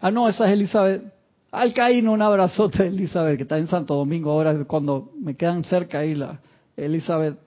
ah 0.01 0.11
no, 0.11 0.29
esa 0.29 0.47
es 0.47 0.53
Elizabeth 0.53 1.15
Alcaíno, 1.51 2.13
un 2.13 2.21
abrazote 2.21 2.87
Elizabeth, 2.89 3.37
que 3.37 3.45
está 3.45 3.57
en 3.57 3.67
Santo 3.67 3.95
Domingo 3.95 4.33
ahora, 4.33 4.65
cuando 4.65 5.13
me 5.19 5.37
quedan 5.37 5.65
cerca 5.65 6.01
ahí, 6.01 6.15
la 6.15 6.41
Elizabeth, 6.77 7.39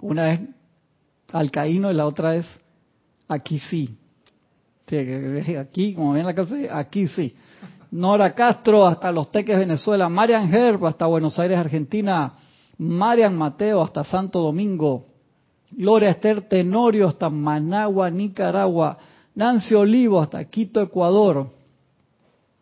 una 0.00 0.32
es 0.32 0.40
Alcaíno 1.32 1.90
y 1.90 1.94
la 1.94 2.06
otra 2.06 2.36
es 2.36 2.46
aquí 3.28 3.58
sí. 3.58 3.96
Aquí, 5.58 5.94
como 5.94 6.12
ven 6.12 6.26
la 6.26 6.34
casa, 6.34 6.54
aquí 6.70 7.08
sí. 7.08 7.34
Nora 7.90 8.34
Castro 8.34 8.86
hasta 8.86 9.10
Los 9.10 9.30
Teques, 9.30 9.58
Venezuela. 9.58 10.08
Marian 10.08 10.52
Herb 10.52 10.86
hasta 10.86 11.06
Buenos 11.06 11.38
Aires, 11.38 11.58
Argentina. 11.58 12.34
Marian 12.78 13.36
Mateo 13.36 13.82
hasta 13.82 14.04
Santo 14.04 14.40
Domingo. 14.40 15.06
Gloria 15.70 16.10
Esther 16.10 16.42
Tenorio 16.42 17.08
hasta 17.08 17.28
Managua, 17.28 18.10
Nicaragua. 18.10 18.98
Nancy 19.34 19.74
Olivo 19.74 20.20
hasta 20.20 20.44
Quito, 20.44 20.80
Ecuador. 20.80 21.48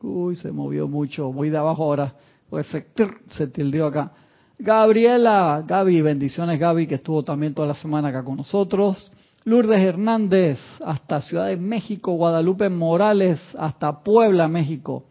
Uy, 0.00 0.37
se 0.37 0.50
movió 0.50 0.88
mucho, 0.88 1.30
muy 1.32 1.50
de 1.50 1.58
abajo 1.58 1.84
ahora. 1.84 2.14
Pues 2.48 2.66
se, 2.68 2.87
se 3.30 3.46
tildió 3.48 3.87
acá. 3.87 4.12
Gabriela, 4.58 5.64
Gaby, 5.66 6.00
bendiciones 6.00 6.58
Gaby, 6.58 6.87
que 6.87 6.96
estuvo 6.96 7.22
también 7.22 7.54
toda 7.54 7.68
la 7.68 7.74
semana 7.74 8.08
acá 8.08 8.22
con 8.22 8.37
nosotros. 8.37 9.10
Lourdes 9.44 9.80
Hernández, 9.80 10.59
hasta 10.83 11.20
Ciudad 11.20 11.48
de 11.48 11.59
México, 11.59 12.12
Guadalupe 12.12 12.70
Morales, 12.70 13.40
hasta 13.59 14.02
Puebla, 14.02 14.48
México. 14.48 15.04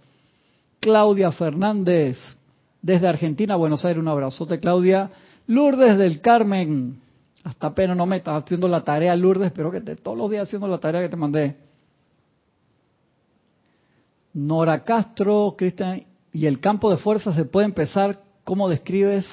Claudia 0.80 1.32
Fernández, 1.32 2.17
desde 2.82 3.08
Argentina, 3.08 3.56
Buenos 3.56 3.86
Aires, 3.86 4.02
un 4.02 4.08
abrazote, 4.08 4.60
Claudia. 4.60 5.12
Lourdes 5.46 5.98
del 5.98 6.19
Carmen, 6.19 7.00
hasta 7.43 7.67
apenas 7.67 7.96
no 7.96 8.06
me 8.06 8.17
estás 8.17 8.43
haciendo 8.43 8.67
la 8.67 8.84
tarea, 8.84 9.15
Lourdes, 9.15 9.52
pero 9.52 9.72
que 9.72 9.82
te, 9.82 9.96
todos 9.96 10.17
los 10.17 10.32
días 10.32 10.48
haciendo 10.48 10.67
la 10.67 10.80
tarea 10.80 11.02
que 11.02 11.10
te 11.10 11.15
mandé. 11.15 11.56
Nora 14.34 14.84
Castro, 14.84 15.54
Cristian, 15.56 16.04
y 16.32 16.48
el 16.48 16.60
campo 16.60 16.89
de 16.89 16.98
fuerza 16.98 17.34
se 17.34 17.46
puede 17.46 17.65
empezar, 17.65 18.19
¿cómo 18.43 18.67
describes? 18.67 19.28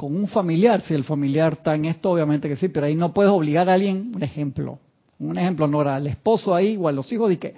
Con 0.00 0.16
un 0.16 0.28
familiar, 0.28 0.80
si 0.80 0.94
el 0.94 1.04
familiar 1.04 1.52
está 1.52 1.74
en 1.74 1.84
esto, 1.84 2.10
obviamente 2.10 2.48
que 2.48 2.56
sí, 2.56 2.68
pero 2.68 2.86
ahí 2.86 2.94
no 2.94 3.12
puedes 3.12 3.30
obligar 3.30 3.68
a 3.68 3.74
alguien, 3.74 4.12
un 4.14 4.22
ejemplo, 4.22 4.78
un 5.18 5.36
ejemplo, 5.36 5.66
Nora, 5.66 5.96
al 5.96 6.06
esposo 6.06 6.54
ahí 6.54 6.74
o 6.80 6.88
a 6.88 6.92
los 6.92 7.12
hijos, 7.12 7.28
de 7.28 7.38
que 7.38 7.54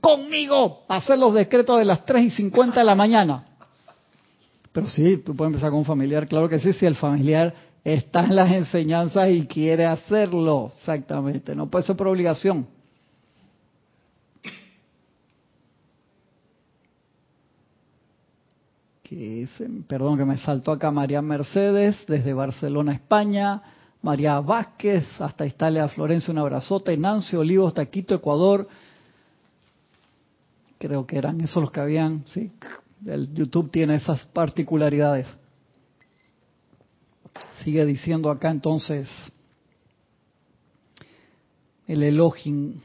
conmigo 0.00 0.84
hacer 0.86 1.18
los 1.18 1.34
decretos 1.34 1.80
de 1.80 1.84
las 1.84 2.04
3 2.04 2.26
y 2.26 2.30
50 2.30 2.78
de 2.78 2.86
la 2.86 2.94
mañana. 2.94 3.44
Pero 4.70 4.86
sí, 4.86 5.16
tú 5.16 5.34
puedes 5.34 5.48
empezar 5.50 5.70
con 5.70 5.80
un 5.80 5.84
familiar, 5.84 6.28
claro 6.28 6.48
que 6.48 6.60
sí, 6.60 6.72
si 6.74 6.86
el 6.86 6.94
familiar 6.94 7.52
está 7.82 8.24
en 8.24 8.36
las 8.36 8.52
enseñanzas 8.52 9.28
y 9.28 9.48
quiere 9.48 9.84
hacerlo, 9.84 10.70
exactamente, 10.72 11.56
no 11.56 11.68
puede 11.68 11.84
ser 11.86 11.96
por 11.96 12.06
obligación. 12.06 12.68
Que 19.10 19.46
perdón 19.88 20.16
que 20.16 20.24
me 20.24 20.38
saltó 20.38 20.72
acá 20.72 20.90
María 20.90 21.20
Mercedes 21.20 22.06
desde 22.06 22.32
Barcelona, 22.32 22.92
España. 22.92 23.60
María 24.02 24.40
Vázquez 24.40 25.04
hasta 25.20 25.44
Italia, 25.44 25.86
Florencia, 25.88 26.32
un 26.32 26.38
abrazote. 26.38 26.96
Nancy 26.96 27.36
Olivo 27.36 27.66
hasta 27.66 27.84
Quito, 27.84 28.14
Ecuador 28.14 28.66
creo 30.80 31.06
que 31.06 31.18
eran 31.18 31.38
esos 31.42 31.62
los 31.62 31.70
que 31.70 31.80
habían, 31.80 32.24
sí, 32.32 32.50
el 33.04 33.32
YouTube 33.34 33.70
tiene 33.70 33.96
esas 33.96 34.24
particularidades. 34.26 35.26
Sigue 37.62 37.84
diciendo 37.84 38.30
acá 38.30 38.50
entonces 38.50 39.06
el 41.86 42.02
Elohim. 42.02 42.80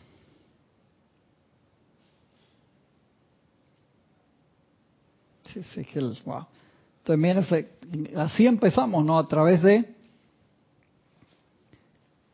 Sí, 5.64 5.84
sí, 5.86 6.00
wow. 6.26 6.46
Entonces, 7.08 7.68
así 8.16 8.46
empezamos, 8.46 9.06
¿no? 9.06 9.18
A 9.18 9.26
través 9.26 9.62
de 9.62 9.96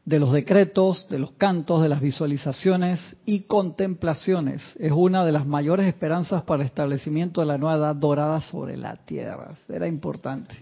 de 0.05 0.19
los 0.19 0.31
decretos, 0.31 1.07
de 1.09 1.19
los 1.19 1.31
cantos, 1.33 1.81
de 1.81 1.89
las 1.89 2.01
visualizaciones 2.01 3.15
y 3.25 3.41
contemplaciones. 3.41 4.61
Es 4.79 4.91
una 4.91 5.23
de 5.23 5.31
las 5.31 5.45
mayores 5.45 5.87
esperanzas 5.87 6.43
para 6.43 6.63
el 6.63 6.67
establecimiento 6.67 7.41
de 7.41 7.47
la 7.47 7.57
nueva 7.57 7.77
edad 7.77 7.95
dorada 7.95 8.41
sobre 8.41 8.77
la 8.77 8.95
tierra. 8.95 9.53
Era 9.69 9.87
importante. 9.87 10.55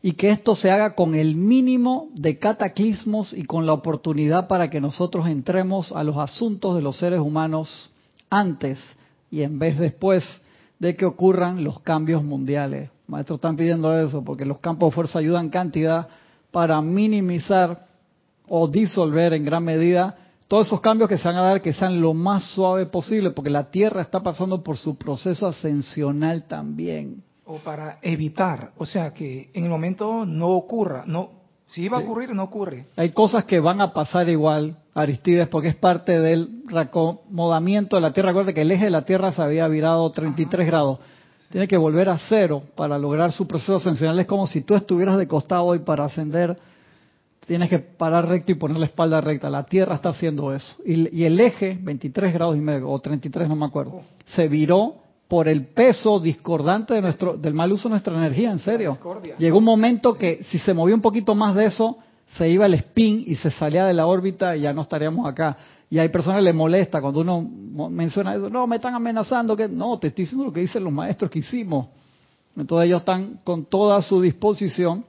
Y 0.00 0.12
que 0.12 0.30
esto 0.30 0.54
se 0.54 0.70
haga 0.70 0.94
con 0.94 1.14
el 1.14 1.34
mínimo 1.34 2.08
de 2.14 2.38
cataclismos 2.38 3.32
y 3.32 3.44
con 3.44 3.66
la 3.66 3.72
oportunidad 3.72 4.46
para 4.46 4.70
que 4.70 4.80
nosotros 4.80 5.26
entremos 5.26 5.90
a 5.90 6.04
los 6.04 6.16
asuntos 6.16 6.76
de 6.76 6.82
los 6.82 6.96
seres 6.96 7.18
humanos 7.18 7.90
antes 8.30 8.78
y 9.30 9.42
en 9.42 9.58
vez 9.58 9.78
después 9.78 10.40
de 10.78 10.96
que 10.96 11.04
ocurran 11.04 11.64
los 11.64 11.80
cambios 11.80 12.22
mundiales. 12.22 12.90
Maestros 13.06 13.38
están 13.38 13.56
pidiendo 13.56 13.96
eso 13.98 14.24
porque 14.24 14.44
los 14.44 14.58
campos 14.58 14.90
de 14.90 14.94
fuerza 14.94 15.18
ayudan 15.18 15.48
cantidad 15.48 16.08
para 16.50 16.80
minimizar 16.80 17.86
o 18.48 18.68
disolver 18.68 19.32
en 19.32 19.44
gran 19.44 19.64
medida 19.64 20.16
todos 20.48 20.68
esos 20.68 20.80
cambios 20.80 21.08
que 21.08 21.18
se 21.18 21.26
van 21.26 21.36
a 21.36 21.42
dar 21.42 21.62
que 21.62 21.72
sean 21.72 22.00
lo 22.00 22.14
más 22.14 22.44
suave 22.54 22.86
posible, 22.86 23.30
porque 23.30 23.50
la 23.50 23.70
Tierra 23.70 24.02
está 24.02 24.22
pasando 24.22 24.62
por 24.62 24.76
su 24.76 24.96
proceso 24.96 25.46
ascensional 25.48 26.44
también. 26.44 27.24
O 27.44 27.58
para 27.58 27.98
evitar, 28.02 28.72
o 28.76 28.86
sea, 28.86 29.12
que 29.12 29.50
en 29.54 29.64
el 29.64 29.70
momento 29.70 30.24
no 30.24 30.48
ocurra, 30.50 31.04
no, 31.06 31.30
si 31.66 31.82
iba 31.82 31.98
a 31.98 32.00
ocurrir, 32.00 32.34
no 32.34 32.44
ocurre. 32.44 32.86
Hay 32.96 33.10
cosas 33.10 33.44
que 33.44 33.60
van 33.60 33.80
a 33.80 33.92
pasar 33.92 34.28
igual, 34.28 34.76
Aristides, 34.94 35.48
porque 35.48 35.68
es 35.68 35.76
parte 35.76 36.18
del 36.18 36.62
reacomodamiento 36.66 37.96
de 37.96 38.02
la 38.02 38.12
Tierra. 38.12 38.30
Recuerda 38.30 38.52
que 38.52 38.62
el 38.62 38.70
eje 38.70 38.84
de 38.84 38.90
la 38.90 39.04
Tierra 39.04 39.32
se 39.32 39.42
había 39.42 39.66
virado 39.68 40.10
33 40.10 40.66
grados. 40.66 41.00
Tiene 41.50 41.68
que 41.68 41.76
volver 41.76 42.08
a 42.08 42.18
cero 42.18 42.62
para 42.76 42.98
lograr 42.98 43.32
su 43.32 43.46
proceso 43.46 43.76
ascensional. 43.76 44.18
Es 44.18 44.26
como 44.26 44.46
si 44.46 44.62
tú 44.62 44.74
estuvieras 44.74 45.18
de 45.18 45.26
costado 45.26 45.64
hoy 45.64 45.80
para 45.80 46.04
ascender 46.04 46.56
tienes 47.46 47.70
que 47.70 47.78
parar 47.78 48.28
recto 48.28 48.52
y 48.52 48.56
poner 48.56 48.76
la 48.76 48.86
espalda 48.86 49.20
recta. 49.20 49.48
La 49.48 49.64
Tierra 49.64 49.94
está 49.94 50.10
haciendo 50.10 50.52
eso. 50.52 50.76
Y, 50.84 51.24
el 51.24 51.40
eje, 51.40 51.78
23 51.80 52.34
grados 52.34 52.56
y 52.56 52.60
medio, 52.60 52.90
o 52.90 52.98
33, 52.98 53.48
no 53.48 53.56
me 53.56 53.66
acuerdo, 53.66 54.02
se 54.26 54.48
viró 54.48 54.96
por 55.28 55.48
el 55.48 55.66
peso 55.66 56.20
discordante 56.20 56.94
de 56.94 57.02
nuestro, 57.02 57.36
del 57.36 57.54
mal 57.54 57.72
uso 57.72 57.88
de 57.88 57.90
nuestra 57.90 58.14
energía, 58.14 58.50
en 58.50 58.58
serio. 58.58 58.96
Llegó 59.38 59.58
un 59.58 59.64
momento 59.64 60.16
que 60.16 60.44
si 60.44 60.58
se 60.58 60.72
movía 60.72 60.94
un 60.94 61.00
poquito 61.00 61.34
más 61.34 61.54
de 61.54 61.66
eso, 61.66 61.98
se 62.36 62.48
iba 62.48 62.66
el 62.66 62.74
spin 62.74 63.24
y 63.26 63.34
se 63.36 63.50
salía 63.50 63.84
de 63.86 63.94
la 63.94 64.06
órbita 64.06 64.56
y 64.56 64.62
ya 64.62 64.72
no 64.72 64.82
estaríamos 64.82 65.26
acá. 65.26 65.56
Y 65.90 65.98
hay 65.98 66.08
personas 66.08 66.38
que 66.38 66.44
les 66.44 66.54
molesta 66.54 67.00
cuando 67.00 67.20
uno 67.20 67.42
menciona 67.90 68.34
eso, 68.34 68.50
no, 68.50 68.66
me 68.66 68.76
están 68.76 68.94
amenazando, 68.94 69.56
que 69.56 69.68
no, 69.68 69.98
te 69.98 70.08
estoy 70.08 70.24
diciendo 70.24 70.44
lo 70.46 70.52
que 70.52 70.60
dicen 70.60 70.82
los 70.84 70.92
maestros 70.92 71.30
que 71.30 71.40
hicimos. 71.40 71.88
Entonces 72.56 72.86
ellos 72.86 73.00
están 73.00 73.38
con 73.44 73.64
toda 73.64 74.00
su 74.02 74.20
disposición 74.20 75.04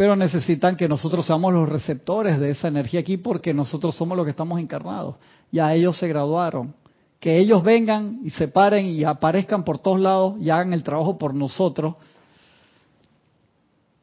pero 0.00 0.16
necesitan 0.16 0.76
que 0.76 0.88
nosotros 0.88 1.26
seamos 1.26 1.52
los 1.52 1.68
receptores 1.68 2.40
de 2.40 2.52
esa 2.52 2.68
energía 2.68 3.00
aquí 3.00 3.18
porque 3.18 3.52
nosotros 3.52 3.94
somos 3.94 4.16
los 4.16 4.24
que 4.24 4.30
estamos 4.30 4.58
encarnados. 4.58 5.16
Ya 5.52 5.74
ellos 5.74 5.98
se 5.98 6.08
graduaron 6.08 6.72
que 7.20 7.38
ellos 7.38 7.62
vengan 7.62 8.20
y 8.24 8.30
se 8.30 8.48
paren 8.48 8.86
y 8.86 9.04
aparezcan 9.04 9.62
por 9.62 9.78
todos 9.78 10.00
lados 10.00 10.36
y 10.40 10.48
hagan 10.48 10.72
el 10.72 10.82
trabajo 10.82 11.18
por 11.18 11.34
nosotros, 11.34 11.96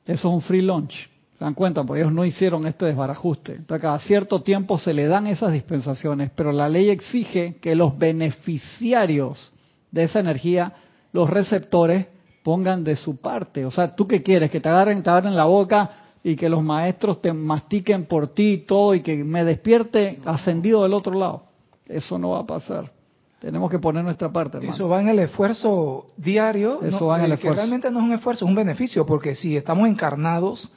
eso 0.05 0.29
es 0.29 0.33
un 0.33 0.41
free 0.41 0.61
lunch. 0.61 0.93
¿Se 1.37 1.43
dan 1.43 1.55
cuenta? 1.55 1.83
Porque 1.83 2.01
ellos 2.01 2.13
no 2.13 2.25
hicieron 2.25 2.65
este 2.65 2.85
desbarajuste. 2.85 3.59
Cada 3.67 3.99
cierto 3.99 4.41
tiempo 4.41 4.77
se 4.77 4.93
le 4.93 5.07
dan 5.07 5.27
esas 5.27 5.51
dispensaciones, 5.51 6.31
pero 6.35 6.51
la 6.51 6.69
ley 6.69 6.89
exige 6.89 7.57
que 7.57 7.75
los 7.75 7.97
beneficiarios 7.97 9.51
de 9.91 10.03
esa 10.03 10.19
energía, 10.19 10.73
los 11.11 11.29
receptores, 11.29 12.07
pongan 12.43 12.83
de 12.83 12.95
su 12.95 13.17
parte. 13.17 13.65
O 13.65 13.71
sea, 13.71 13.95
¿tú 13.95 14.07
qué 14.07 14.23
quieres? 14.23 14.49
Que 14.49 14.61
te 14.61 14.69
agarren, 14.69 15.03
te 15.03 15.09
agarren 15.09 15.35
la 15.35 15.45
boca 15.45 15.91
y 16.23 16.35
que 16.35 16.49
los 16.49 16.63
maestros 16.63 17.21
te 17.21 17.33
mastiquen 17.33 18.05
por 18.05 18.29
ti 18.29 18.53
y 18.53 18.57
todo 18.59 18.95
y 18.95 19.01
que 19.01 19.23
me 19.23 19.43
despierte 19.43 20.19
ascendido 20.25 20.83
del 20.83 20.93
otro 20.93 21.13
lado. 21.13 21.43
Eso 21.87 22.17
no 22.17 22.31
va 22.31 22.39
a 22.39 22.45
pasar. 22.45 22.96
Tenemos 23.39 23.69
que 23.69 23.77
poner 23.77 24.03
nuestra 24.03 24.31
parte. 24.31 24.57
Hermano. 24.57 24.73
Eso 24.73 24.89
va 24.89 24.99
en 24.99 25.09
el 25.09 25.19
esfuerzo 25.19 26.07
diario. 26.17 26.81
Eso 26.81 27.07
va 27.07 27.19
en 27.19 27.25
el 27.25 27.31
eh, 27.31 27.35
esfuerzo. 27.35 27.55
Que 27.55 27.61
realmente 27.61 27.91
no 27.91 27.99
es 27.99 28.05
un 28.05 28.13
esfuerzo, 28.13 28.45
es 28.45 28.49
un 28.49 28.55
beneficio, 28.55 29.05
porque 29.05 29.35
si 29.35 29.55
estamos 29.55 29.87
encarnados, 29.87 30.71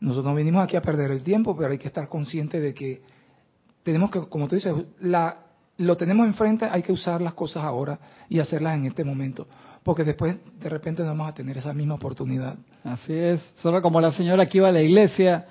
nosotros 0.00 0.24
no 0.24 0.34
venimos 0.34 0.62
aquí 0.62 0.76
a 0.76 0.82
perder 0.82 1.10
el 1.12 1.22
tiempo, 1.22 1.56
pero 1.56 1.70
hay 1.70 1.78
que 1.78 1.88
estar 1.88 2.08
consciente 2.08 2.60
de 2.60 2.74
que 2.74 3.02
tenemos 3.84 4.10
que, 4.10 4.20
como 4.22 4.48
tú 4.48 4.56
dices, 4.56 4.74
la, 5.00 5.36
lo 5.78 5.96
tenemos 5.96 6.26
enfrente, 6.26 6.66
hay 6.70 6.82
que 6.82 6.92
usar 6.92 7.20
las 7.20 7.34
cosas 7.34 7.62
ahora 7.62 7.98
y 8.28 8.40
hacerlas 8.40 8.76
en 8.76 8.86
este 8.86 9.04
momento, 9.04 9.46
porque 9.82 10.02
después 10.02 10.36
de 10.60 10.68
repente 10.68 11.02
no 11.02 11.08
vamos 11.08 11.28
a 11.28 11.34
tener 11.34 11.58
esa 11.58 11.72
misma 11.72 11.94
oportunidad. 11.94 12.56
Así 12.82 13.12
es. 13.12 13.40
Solo 13.56 13.80
como 13.80 14.00
la 14.00 14.12
señora 14.12 14.46
que 14.46 14.58
iba 14.58 14.68
a 14.68 14.72
la 14.72 14.82
iglesia 14.82 15.46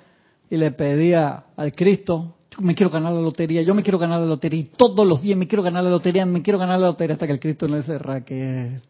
y 0.50 0.56
le 0.56 0.72
pedía 0.72 1.44
al 1.56 1.72
Cristo, 1.72 2.36
me 2.60 2.74
quiero 2.74 2.90
ganar 2.90 3.12
la 3.12 3.20
lotería, 3.20 3.62
yo 3.62 3.74
me 3.74 3.82
quiero 3.82 3.98
ganar 3.98 4.20
la 4.20 4.26
lotería, 4.26 4.60
y 4.60 4.70
todos 4.76 5.06
los 5.06 5.22
días 5.22 5.38
me 5.38 5.48
quiero 5.48 5.62
ganar 5.62 5.84
la 5.84 5.90
lotería, 5.90 6.26
me 6.26 6.42
quiero 6.42 6.58
ganar 6.58 6.78
la 6.78 6.88
lotería, 6.88 7.14
hasta 7.14 7.26
que 7.26 7.32
el 7.32 7.40
Cristo 7.40 7.66
le 7.66 7.78
dice, 7.78 7.98
Raquel, 7.98 8.80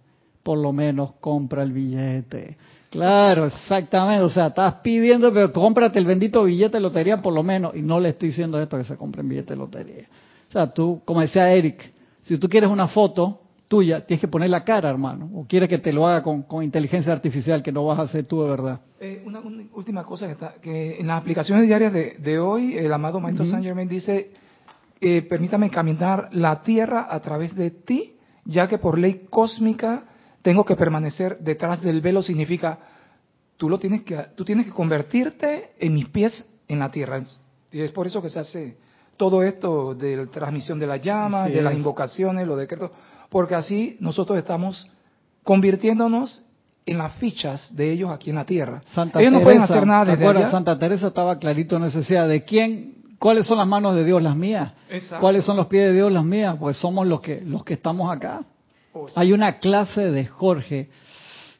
por 0.42 0.58
lo 0.58 0.72
menos 0.72 1.12
compra 1.20 1.62
el 1.62 1.72
billete. 1.72 2.56
Claro, 2.90 3.46
exactamente. 3.46 4.22
O 4.22 4.28
sea, 4.28 4.48
estás 4.48 4.74
pidiendo, 4.74 5.32
pero 5.32 5.52
cómprate 5.52 5.98
el 5.98 6.04
bendito 6.04 6.44
billete 6.44 6.76
de 6.76 6.80
lotería 6.80 7.20
por 7.20 7.32
lo 7.32 7.42
menos. 7.42 7.74
Y 7.74 7.82
no 7.82 7.98
le 7.98 8.10
estoy 8.10 8.28
diciendo 8.28 8.60
esto 8.60 8.78
que 8.78 8.84
se 8.84 8.96
compren 8.96 9.28
billete 9.28 9.54
de 9.54 9.58
lotería. 9.58 10.04
O 10.48 10.52
sea, 10.52 10.72
tú, 10.72 11.02
como 11.04 11.20
decía 11.20 11.52
Eric, 11.52 11.92
si 12.22 12.38
tú 12.38 12.48
quieres 12.48 12.70
una 12.70 12.86
foto 12.86 13.40
tuya, 13.74 14.06
tienes 14.06 14.20
que 14.20 14.28
poner 14.28 14.50
la 14.50 14.62
cara, 14.62 14.88
hermano. 14.88 15.28
O 15.34 15.46
quieres 15.48 15.68
que 15.68 15.78
te 15.78 15.92
lo 15.92 16.06
haga 16.06 16.22
con, 16.22 16.42
con 16.44 16.62
inteligencia 16.62 17.12
artificial, 17.12 17.60
que 17.60 17.72
no 17.72 17.84
vas 17.84 17.98
a 17.98 18.02
hacer 18.02 18.24
tú 18.24 18.40
de 18.44 18.50
verdad. 18.50 18.80
Eh, 19.00 19.20
una, 19.26 19.40
una 19.40 19.64
última 19.74 20.04
cosa 20.04 20.26
que, 20.26 20.32
está, 20.32 20.54
que 20.62 21.00
en 21.00 21.08
las 21.08 21.20
aplicaciones 21.20 21.66
diarias 21.66 21.92
de, 21.92 22.16
de 22.20 22.38
hoy, 22.38 22.76
el 22.78 22.92
amado 22.92 23.18
Maestro 23.18 23.42
Ujú. 23.42 23.50
Saint 23.50 23.66
Germain 23.66 23.88
dice, 23.88 24.30
eh, 25.00 25.22
permítame 25.22 25.70
caminar 25.70 26.28
la 26.30 26.62
tierra 26.62 27.08
a 27.10 27.18
través 27.18 27.56
de 27.56 27.72
ti, 27.72 28.14
ya 28.44 28.68
que 28.68 28.78
por 28.78 28.96
ley 28.96 29.26
cósmica 29.28 30.04
tengo 30.42 30.64
que 30.64 30.76
permanecer 30.76 31.38
detrás 31.40 31.82
del 31.82 32.00
velo, 32.00 32.22
significa, 32.22 32.78
tú, 33.56 33.68
lo 33.68 33.80
tienes 33.80 34.02
que, 34.02 34.16
tú 34.36 34.44
tienes 34.44 34.66
que 34.66 34.72
convertirte 34.72 35.70
en 35.80 35.94
mis 35.94 36.08
pies 36.10 36.46
en 36.68 36.78
la 36.78 36.92
tierra. 36.92 37.20
Y 37.72 37.80
es 37.80 37.90
por 37.90 38.06
eso 38.06 38.22
que 38.22 38.28
se 38.28 38.38
hace 38.38 38.76
todo 39.16 39.42
esto 39.42 39.94
de 39.96 40.16
la 40.16 40.26
transmisión 40.26 40.78
de 40.78 40.86
la 40.86 40.98
llama, 40.98 41.44
Así 41.44 41.54
de 41.54 41.62
las 41.62 41.72
es. 41.72 41.78
invocaciones, 41.80 42.46
los 42.46 42.56
decretos, 42.56 42.92
porque 43.34 43.56
así 43.56 43.96
nosotros 43.98 44.38
estamos 44.38 44.86
convirtiéndonos 45.42 46.44
en 46.86 46.98
las 46.98 47.14
fichas 47.14 47.74
de 47.74 47.90
ellos 47.90 48.12
aquí 48.12 48.30
en 48.30 48.36
la 48.36 48.44
tierra. 48.44 48.80
Santa 48.94 49.20
ellos 49.20 49.32
no 49.32 49.38
Teresa, 49.40 49.44
pueden 49.44 49.62
hacer 49.62 49.86
nada 49.88 50.04
¿te 50.04 50.10
desde 50.12 50.22
acuerdas? 50.22 50.42
allá. 50.44 50.50
Santa 50.52 50.78
Teresa 50.78 51.08
estaba 51.08 51.36
clarito 51.40 51.74
en. 51.74 51.82
Decía, 51.90 52.28
¿de 52.28 52.44
quién? 52.44 52.94
¿Cuáles 53.18 53.44
son 53.44 53.58
las 53.58 53.66
manos 53.66 53.96
de 53.96 54.04
Dios? 54.04 54.22
Las 54.22 54.36
mías. 54.36 54.72
Exacto. 54.88 55.20
¿Cuáles 55.20 55.44
son 55.44 55.56
los 55.56 55.66
pies 55.66 55.88
de 55.88 55.94
Dios? 55.94 56.12
Las 56.12 56.24
mías. 56.24 56.54
Pues 56.60 56.76
somos 56.76 57.08
los 57.08 57.20
que, 57.22 57.40
los 57.40 57.64
que 57.64 57.74
estamos 57.74 58.08
acá. 58.16 58.44
O 58.92 59.08
sea, 59.08 59.20
Hay 59.20 59.32
una 59.32 59.58
clase 59.58 60.12
de 60.12 60.26
Jorge 60.26 60.90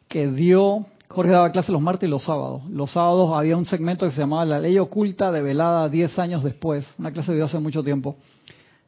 que 0.06 0.28
dio, 0.28 0.86
Jorge 1.08 1.32
daba 1.32 1.50
clase 1.50 1.72
los 1.72 1.82
martes 1.82 2.06
y 2.06 2.10
los 2.10 2.22
sábados. 2.22 2.62
Los 2.70 2.92
sábados 2.92 3.32
había 3.34 3.56
un 3.56 3.64
segmento 3.64 4.06
que 4.06 4.12
se 4.12 4.20
llamaba 4.20 4.44
La 4.44 4.60
Ley 4.60 4.78
Oculta 4.78 5.32
de 5.32 5.42
Velada 5.42 5.88
10 5.88 6.20
años 6.20 6.44
después, 6.44 6.86
una 7.00 7.10
clase 7.10 7.32
de 7.32 7.42
hace 7.42 7.58
mucho 7.58 7.82
tiempo. 7.82 8.14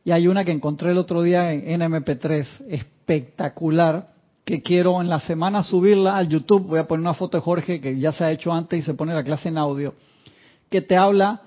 Y 0.07 0.13
hay 0.13 0.29
una 0.29 0.45
que 0.45 0.53
encontré 0.53 0.93
el 0.93 0.99
otro 0.99 1.21
día 1.23 1.53
en 1.53 1.81
NMP3, 1.81 2.47
espectacular, 2.69 4.11
que 4.45 4.63
quiero 4.63 5.01
en 5.01 5.09
la 5.09 5.19
semana 5.19 5.65
subirla 5.65 6.17
al 6.17 6.29
YouTube. 6.29 6.69
Voy 6.69 6.79
a 6.79 6.87
poner 6.87 7.01
una 7.01 7.15
foto 7.15 7.37
de 7.37 7.43
Jorge 7.43 7.81
que 7.81 7.99
ya 7.99 8.13
se 8.13 8.23
ha 8.23 8.31
hecho 8.31 8.53
antes 8.53 8.79
y 8.79 8.83
se 8.83 8.95
pone 8.95 9.13
la 9.13 9.25
clase 9.25 9.49
en 9.49 9.59
audio, 9.59 9.95
que 10.71 10.81
te 10.81 10.97
habla 10.97 11.43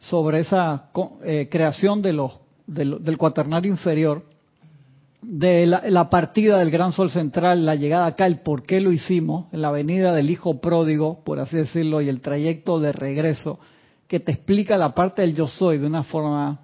sobre 0.00 0.40
esa 0.40 0.86
eh, 1.24 1.46
creación 1.48 2.02
de 2.02 2.12
los, 2.12 2.32
de 2.66 2.86
lo- 2.86 2.98
del 2.98 3.16
cuaternario 3.16 3.70
inferior 3.70 4.24
de 5.22 5.64
la, 5.66 5.84
la 5.88 6.10
partida 6.10 6.58
del 6.58 6.72
gran 6.72 6.90
sol 6.90 7.08
central, 7.08 7.64
la 7.64 7.76
llegada 7.76 8.06
acá, 8.06 8.26
el 8.26 8.40
por 8.40 8.64
qué 8.64 8.80
lo 8.80 8.90
hicimos, 8.90 9.46
la 9.52 9.70
venida 9.70 10.12
del 10.12 10.28
hijo 10.28 10.60
pródigo, 10.60 11.20
por 11.22 11.38
así 11.38 11.56
decirlo, 11.56 12.00
y 12.02 12.08
el 12.08 12.20
trayecto 12.20 12.80
de 12.80 12.90
regreso, 12.90 13.60
que 14.08 14.18
te 14.18 14.32
explica 14.32 14.76
la 14.76 14.92
parte 14.92 15.22
del 15.22 15.36
yo 15.36 15.46
soy 15.46 15.78
de 15.78 15.86
una 15.86 16.02
forma 16.02 16.58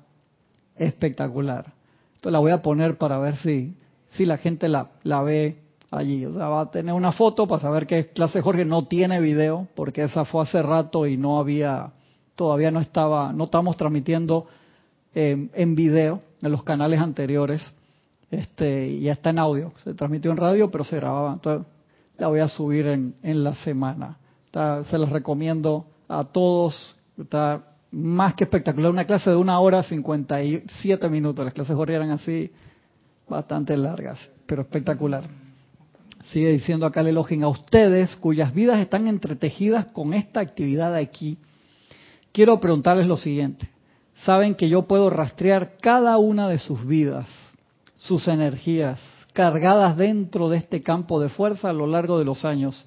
espectacular. 0.79 1.73
Esto 2.15 2.31
la 2.31 2.39
voy 2.39 2.53
a 2.53 2.63
poner 2.63 2.99
para 2.99 3.19
ver 3.19 3.37
si, 3.37 3.75
si 4.11 4.25
la 4.25 4.37
gente 4.37 4.69
la, 4.69 4.89
la 5.03 5.23
ve 5.23 5.59
allí. 5.91 6.25
O 6.27 6.33
sea, 6.33 6.49
va 6.49 6.63
a 6.63 6.71
tener 6.71 6.95
una 6.95 7.13
foto 7.13 7.47
para 7.47 7.63
saber 7.63 7.87
que 7.87 8.09
clase 8.09 8.41
Jorge 8.41 8.65
no 8.65 8.87
tiene 8.87 9.21
video, 9.21 9.69
porque 9.75 10.03
esa 10.03 10.25
fue 10.25 10.43
hace 10.43 10.63
rato 10.63 11.07
y 11.07 11.17
no 11.17 11.39
había, 11.39 11.93
todavía 12.35 12.71
no 12.71 12.81
estaba, 12.81 13.33
no 13.33 13.45
estamos 13.45 13.77
transmitiendo 13.77 14.47
eh, 15.15 15.49
en 15.53 15.75
video 15.75 16.23
en 16.43 16.53
los 16.53 16.63
canales 16.63 17.01
anteriores 17.01 17.75
este 18.31 19.01
ya 19.01 19.13
está 19.13 19.31
en 19.31 19.39
audio. 19.39 19.73
Se 19.83 19.95
transmitió 19.95 20.31
en 20.31 20.37
radio, 20.37 20.71
pero 20.71 20.85
se 20.85 20.97
grababa. 20.97 21.33
Entonces, 21.33 21.67
la 22.19 22.29
voy 22.29 22.41
a 22.41 22.49
subir 22.49 22.87
en, 22.87 23.15
en 23.23 23.45
la 23.45 23.55
semana. 23.55 24.19
Se 24.53 24.99
las 24.99 25.11
recomiendo 25.11 25.87
a 26.09 26.25
todos. 26.25 26.97
Está 27.19 27.65
más 27.91 28.35
que 28.35 28.45
espectacular. 28.45 28.91
Una 28.91 29.07
clase 29.07 29.31
de 29.31 29.37
una 29.37 29.59
hora 29.61 29.83
57 29.83 31.09
minutos. 31.09 31.45
Las 31.45 31.55
clases 31.55 31.77
Jorge 31.77 31.97
así, 31.97 32.51
bastante 33.29 33.77
largas, 33.77 34.31
pero 34.47 34.63
espectacular. 34.63 35.25
Sigue 36.31 36.53
diciendo 36.53 36.85
acá 36.85 37.01
el 37.01 37.09
elogio 37.09 37.47
a 37.47 37.49
ustedes 37.49 38.15
cuyas 38.17 38.53
vidas 38.53 38.81
están 38.81 39.07
entretejidas 39.07 39.87
con 39.87 40.13
esta 40.13 40.41
actividad 40.41 40.93
de 40.93 41.01
aquí. 41.01 41.39
Quiero 42.33 42.61
preguntarles 42.61 43.07
lo 43.07 43.17
siguiente. 43.17 43.69
Saben 44.25 44.55
que 44.55 44.69
yo 44.69 44.83
puedo 44.83 45.11
rastrear 45.11 45.77
cada 45.81 46.19
una 46.19 46.49
de 46.49 46.59
sus 46.59 46.85
vidas, 46.87 47.27
sus 47.95 48.29
energías, 48.29 49.01
cargadas 49.33 49.97
dentro 49.97 50.49
de 50.49 50.59
este 50.59 50.83
campo 50.83 51.21
de 51.21 51.29
fuerza 51.29 51.71
a 51.71 51.73
lo 51.73 51.87
largo 51.87 52.19
de 52.19 52.25
los 52.25 52.45
años, 52.45 52.87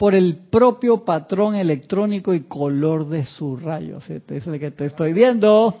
por 0.00 0.14
el 0.14 0.34
propio 0.50 1.04
patrón 1.04 1.56
electrónico 1.56 2.32
y 2.32 2.44
color 2.44 3.06
de 3.06 3.26
su 3.26 3.58
rayo. 3.58 3.98
Es 3.98 4.46
el 4.46 4.58
que 4.58 4.70
te 4.70 4.86
estoy 4.86 5.12
viendo. 5.12 5.76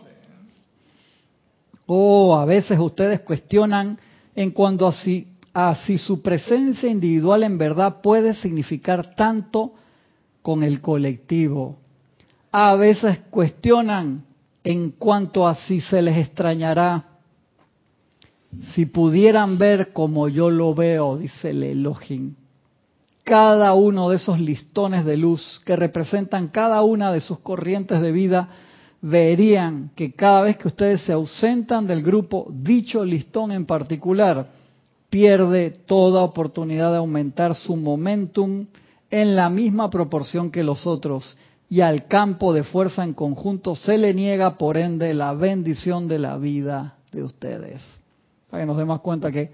O 1.86 2.36
a 2.36 2.44
veces 2.44 2.78
ustedes 2.78 3.20
cuestionan 3.20 3.98
en 4.34 4.50
cuanto 4.50 4.86
a 4.86 4.92
si, 4.92 5.26
a 5.54 5.74
si 5.86 5.96
su 5.96 6.20
presencia 6.20 6.90
individual 6.90 7.44
en 7.44 7.56
verdad 7.56 8.02
puede 8.02 8.34
significar 8.34 9.14
tanto 9.14 9.72
con 10.42 10.64
el 10.64 10.82
colectivo. 10.82 11.78
A 12.52 12.74
veces 12.74 13.20
cuestionan 13.30 14.26
en 14.62 14.90
cuanto 14.90 15.48
a 15.48 15.54
si 15.54 15.80
se 15.80 16.02
les 16.02 16.18
extrañará. 16.18 17.06
Si 18.74 18.84
pudieran 18.84 19.56
ver 19.56 19.94
como 19.94 20.28
yo 20.28 20.50
lo 20.50 20.74
veo, 20.74 21.16
dice 21.16 21.52
el 21.52 21.62
Elohim, 21.62 22.34
cada 23.30 23.74
uno 23.74 24.10
de 24.10 24.16
esos 24.16 24.40
listones 24.40 25.04
de 25.04 25.16
luz 25.16 25.60
que 25.64 25.76
representan 25.76 26.48
cada 26.48 26.82
una 26.82 27.12
de 27.12 27.20
sus 27.20 27.38
corrientes 27.38 28.00
de 28.00 28.10
vida, 28.10 28.48
verían 29.02 29.92
que 29.94 30.14
cada 30.14 30.40
vez 30.40 30.56
que 30.56 30.66
ustedes 30.66 31.02
se 31.02 31.12
ausentan 31.12 31.86
del 31.86 32.02
grupo, 32.02 32.48
dicho 32.50 33.04
listón 33.04 33.52
en 33.52 33.66
particular 33.66 34.48
pierde 35.10 35.70
toda 35.70 36.24
oportunidad 36.24 36.90
de 36.90 36.96
aumentar 36.96 37.54
su 37.54 37.76
momentum 37.76 38.66
en 39.12 39.36
la 39.36 39.48
misma 39.48 39.90
proporción 39.90 40.50
que 40.50 40.64
los 40.64 40.84
otros 40.84 41.38
y 41.68 41.82
al 41.82 42.08
campo 42.08 42.52
de 42.52 42.64
fuerza 42.64 43.04
en 43.04 43.14
conjunto 43.14 43.76
se 43.76 43.96
le 43.96 44.12
niega 44.12 44.58
por 44.58 44.76
ende 44.76 45.14
la 45.14 45.34
bendición 45.34 46.08
de 46.08 46.18
la 46.18 46.36
vida 46.36 46.96
de 47.12 47.22
ustedes. 47.22 47.80
Para 48.50 48.64
que 48.64 48.66
nos 48.66 48.76
demos 48.76 49.00
cuenta 49.02 49.30
que 49.30 49.52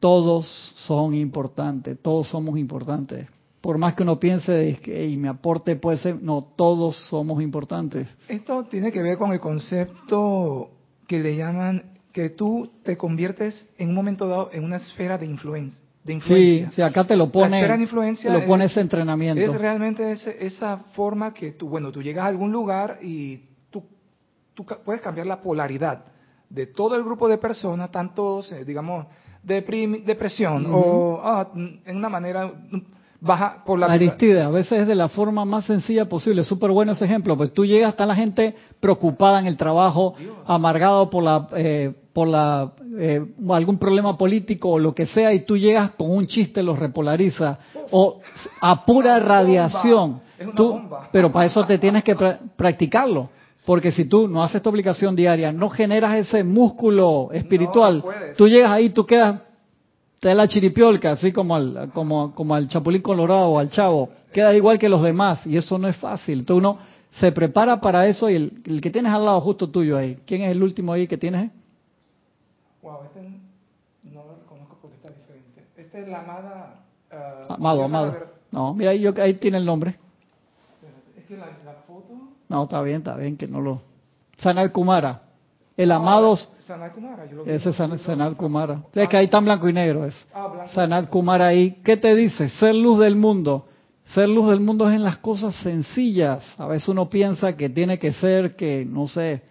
todos 0.00 0.46
son 0.86 1.14
importantes, 1.14 1.98
todos 2.00 2.28
somos 2.28 2.58
importantes. 2.58 3.26
Por 3.60 3.76
más 3.78 3.94
que 3.94 4.04
uno 4.04 4.18
piense 4.20 4.78
"Ey, 4.86 5.16
mi 5.16 5.26
aporte 5.28 5.74
puede 5.76 5.98
ser, 5.98 6.22
no, 6.22 6.42
todos 6.56 6.96
somos 7.08 7.42
importantes. 7.42 8.08
Esto 8.28 8.64
tiene 8.64 8.92
que 8.92 9.02
ver 9.02 9.18
con 9.18 9.32
el 9.32 9.40
concepto 9.40 10.70
que 11.06 11.18
le 11.20 11.36
llaman 11.36 11.82
que 12.12 12.30
tú 12.30 12.70
te 12.84 12.96
conviertes 12.96 13.68
en 13.78 13.90
un 13.90 13.94
momento 13.94 14.28
dado 14.28 14.50
en 14.52 14.64
una 14.64 14.76
esfera 14.76 15.18
de 15.18 15.26
influencia. 15.26 15.80
De 16.04 16.12
Sí, 16.12 16.16
influencia. 16.18 16.70
sí, 16.70 16.82
acá 16.82 17.04
te 17.04 17.16
lo 17.16 17.26
La 17.26 17.32
pone, 17.32 17.56
esfera 17.58 17.76
de 17.76 17.82
influencia 17.82 18.32
te 18.32 18.38
lo 18.38 18.46
pone 18.46 18.64
es- 18.64 18.70
ese 18.72 18.80
entrenamiento. 18.80 19.42
Es 19.52 19.58
realmente 19.60 20.12
ese- 20.12 20.36
esa 20.46 20.78
forma 20.94 21.34
que 21.34 21.52
tú, 21.52 21.68
bueno, 21.68 21.90
tú 21.92 22.00
llegas 22.02 22.24
a 22.24 22.28
algún 22.28 22.50
lugar 22.52 22.98
y 23.02 23.42
tú, 23.70 23.82
tú 24.54 24.64
puedes 24.84 25.02
cambiar 25.02 25.26
la 25.26 25.40
polaridad 25.40 26.04
de 26.48 26.66
todo 26.66 26.96
el 26.96 27.02
grupo 27.04 27.28
de 27.28 27.36
personas, 27.38 27.90
tanto, 27.90 28.42
eh, 28.52 28.64
digamos, 28.64 29.06
depresión 29.42 30.66
o 30.70 31.20
ah, 31.22 31.48
en 31.54 31.96
una 31.96 32.08
manera 32.08 32.52
baja 33.20 33.62
por 33.64 33.78
la... 33.78 33.86
Aristide, 33.86 34.42
a 34.42 34.48
veces 34.48 34.80
es 34.80 34.86
de 34.86 34.94
la 34.94 35.08
forma 35.08 35.44
más 35.44 35.66
sencilla 35.66 36.08
posible. 36.08 36.44
Súper 36.44 36.70
bueno 36.70 36.92
ese 36.92 37.04
ejemplo. 37.04 37.36
Pues 37.36 37.52
tú 37.52 37.64
llegas, 37.64 37.90
está 37.90 38.06
la 38.06 38.14
gente 38.14 38.54
preocupada 38.80 39.40
en 39.40 39.46
el 39.46 39.56
trabajo, 39.56 40.14
amargado 40.46 41.10
por 41.10 41.24
la... 41.24 41.46
Eh, 41.56 41.92
por 42.12 42.26
la, 42.26 42.72
eh, 42.98 43.24
algún 43.50 43.78
problema 43.78 44.18
político 44.18 44.70
o 44.70 44.78
lo 44.80 44.92
que 44.92 45.06
sea 45.06 45.32
y 45.32 45.44
tú 45.44 45.56
llegas 45.56 45.92
con 45.92 46.10
un 46.10 46.26
chiste 46.26 46.64
los 46.64 46.76
repolariza 46.76 47.60
o 47.92 48.18
a 48.60 48.84
pura 48.84 49.20
radiación. 49.20 50.20
Tú, 50.56 50.80
pero 51.12 51.30
para 51.30 51.46
eso 51.46 51.64
te 51.64 51.78
tienes 51.78 52.02
que 52.02 52.16
practicarlo 52.56 53.30
porque 53.66 53.92
si 53.92 54.06
tú 54.06 54.28
no 54.28 54.42
haces 54.42 54.62
tu 54.62 54.70
obligación 54.70 55.16
diaria 55.16 55.52
no 55.52 55.68
generas 55.68 56.16
ese 56.18 56.44
músculo 56.44 57.30
espiritual 57.32 58.04
tú 58.36 58.48
llegas 58.48 58.70
ahí 58.70 58.90
tú 58.90 59.04
quedas 59.04 59.42
te 60.20 60.28
da 60.28 60.34
la 60.34 60.48
chiripiolca 60.48 61.12
así 61.12 61.32
como 61.32 61.54
al 61.54 61.90
como 61.92 62.34
como 62.34 62.54
al 62.54 62.68
chapulín 62.68 63.02
colorado 63.02 63.48
o 63.48 63.58
al 63.58 63.70
chavo 63.70 64.10
quedas 64.32 64.54
igual 64.54 64.78
que 64.78 64.88
los 64.88 65.02
demás 65.02 65.46
y 65.46 65.56
eso 65.56 65.78
no 65.78 65.88
es 65.88 65.96
fácil 65.96 66.44
tú 66.44 66.56
uno 66.56 66.78
se 67.10 67.32
prepara 67.32 67.80
para 67.80 68.06
eso 68.06 68.28
y 68.28 68.34
el, 68.34 68.62
el 68.66 68.80
que 68.80 68.90
tienes 68.90 69.12
al 69.12 69.24
lado 69.24 69.40
justo 69.40 69.68
tuyo 69.68 69.96
ahí 69.96 70.18
quién 70.26 70.42
es 70.42 70.50
el 70.50 70.62
último 70.62 70.92
ahí 70.92 71.06
que 71.06 71.16
tienes 71.16 71.50
Wow, 72.88 73.04
este 73.04 73.20
no 74.14 74.24
lo 74.24 74.36
reconozco 74.36 74.78
porque 74.80 74.96
está 74.96 75.10
diferente. 75.10 75.66
Este 75.76 76.00
es 76.00 76.08
la 76.08 76.20
amada. 76.20 76.84
Uh, 77.10 77.52
amado, 77.52 77.84
amado. 77.84 78.16
No, 78.50 78.72
mira, 78.72 78.92
ahí, 78.92 79.00
yo, 79.00 79.12
ahí 79.20 79.34
tiene 79.34 79.58
el 79.58 79.66
nombre. 79.66 79.96
Es 81.16 81.24
que 81.24 81.36
la. 81.36 81.46
No, 82.48 82.64
está 82.64 82.82
bien, 82.82 82.98
está 82.98 83.16
bien, 83.16 83.36
que 83.36 83.46
no 83.46 83.60
lo. 83.60 83.82
Sanal 84.38 84.72
Kumara. 84.72 85.22
El 85.76 85.92
amado. 85.92 86.34
Sanal 86.36 86.92
Kumara, 86.92 87.26
yo 87.26 87.36
lo 87.36 87.44
Ese 87.44 87.70
es 87.70 87.76
Sanal, 87.76 88.36
Kumara. 88.36 88.82
Es 88.94 89.08
que 89.08 89.16
ahí 89.16 89.26
está 89.26 89.38
en 89.38 89.44
blanco 89.44 89.68
y 89.68 89.72
negro. 89.72 90.04
Es. 90.04 90.26
Ah, 90.34 90.66
Sanal 90.74 91.08
Kumara 91.08 91.46
ahí. 91.48 91.80
¿Qué 91.84 91.96
te 91.96 92.14
dice? 92.14 92.48
Ser 92.48 92.74
luz 92.74 92.98
del 92.98 93.16
mundo. 93.16 93.66
Ser 94.14 94.28
luz 94.28 94.48
del 94.48 94.60
mundo 94.60 94.88
es 94.88 94.96
en 94.96 95.04
las 95.04 95.18
cosas 95.18 95.54
sencillas. 95.56 96.54
A 96.58 96.66
veces 96.66 96.88
uno 96.88 97.08
piensa 97.08 97.56
que 97.56 97.68
tiene 97.68 97.98
que 97.98 98.12
ser, 98.12 98.56
que 98.56 98.84
no 98.84 99.06
sé, 99.06 99.42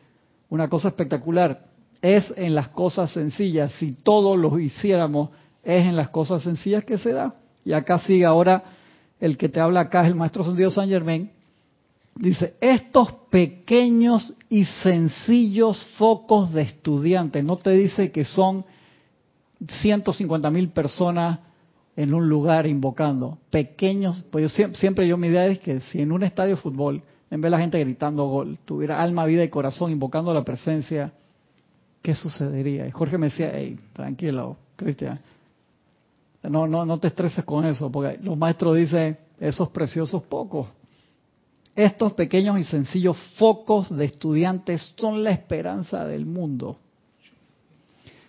una 0.49 0.67
cosa 0.67 0.89
espectacular 0.89 1.61
es 2.01 2.33
en 2.35 2.55
las 2.55 2.69
cosas 2.69 3.11
sencillas. 3.11 3.71
Si 3.73 3.93
todos 3.93 4.37
lo 4.37 4.57
hiciéramos, 4.59 5.29
es 5.63 5.85
en 5.85 5.95
las 5.95 6.09
cosas 6.09 6.43
sencillas 6.43 6.83
que 6.83 6.97
se 6.97 7.13
da. 7.13 7.35
Y 7.63 7.73
acá 7.73 7.99
sigue 7.99 8.25
ahora 8.25 8.63
el 9.19 9.37
que 9.37 9.49
te 9.49 9.59
habla 9.59 9.81
acá, 9.81 10.01
es 10.01 10.07
el 10.07 10.15
maestro 10.15 10.43
sentido 10.43 10.69
San 10.69 10.89
Germain. 10.89 11.31
Dice, 12.19 12.55
estos 12.61 13.11
pequeños 13.29 14.33
y 14.49 14.65
sencillos 14.65 15.85
focos 15.97 16.51
de 16.53 16.63
estudiantes, 16.63 17.43
no 17.43 17.57
te 17.57 17.71
dice 17.71 18.11
que 18.11 18.25
son 18.25 18.65
150 19.81 20.49
mil 20.49 20.69
personas 20.69 21.39
en 21.95 22.13
un 22.13 22.29
lugar 22.29 22.67
invocando, 22.67 23.39
pequeños, 23.49 24.23
pues 24.31 24.43
yo 24.43 24.49
siempre, 24.49 24.79
siempre 24.79 25.07
yo 25.07 25.17
mi 25.17 25.27
idea 25.27 25.47
es 25.47 25.59
que 25.59 25.79
si 25.79 26.01
en 26.01 26.11
un 26.11 26.23
estadio 26.23 26.55
de 26.55 26.61
fútbol, 26.61 27.01
en 27.29 27.41
vez 27.41 27.47
de 27.47 27.49
la 27.49 27.59
gente 27.59 27.79
gritando 27.79 28.25
gol, 28.27 28.57
tuviera 28.65 29.01
alma, 29.01 29.25
vida 29.25 29.43
y 29.43 29.49
corazón 29.49 29.91
invocando 29.91 30.33
la 30.33 30.43
presencia 30.43 31.11
¿qué 32.07 32.15
sucedería? 32.15 32.87
Y 32.87 32.91
Jorge 32.91 33.17
me 33.17 33.25
decía, 33.27 33.51
hey, 33.53 33.77
tranquilo, 33.91 34.55
Cristian, 34.77 35.19
no, 36.43 36.65
no, 36.65 36.85
no 36.85 36.99
te 36.99 37.07
estreses 37.07 37.43
con 37.43 37.65
eso, 37.65 37.91
porque 37.91 38.17
los 38.23 38.37
maestros 38.37 38.77
dicen, 38.77 39.17
esos 39.37 39.67
preciosos 39.71 40.23
pocos. 40.23 40.67
Estos 41.77 42.13
pequeños 42.13 42.59
y 42.59 42.63
sencillos 42.63 43.15
focos 43.37 43.95
de 43.95 44.05
estudiantes 44.05 44.95
son 44.97 45.23
la 45.23 45.29
esperanza 45.29 46.05
del 46.05 46.25
mundo. 46.25 46.79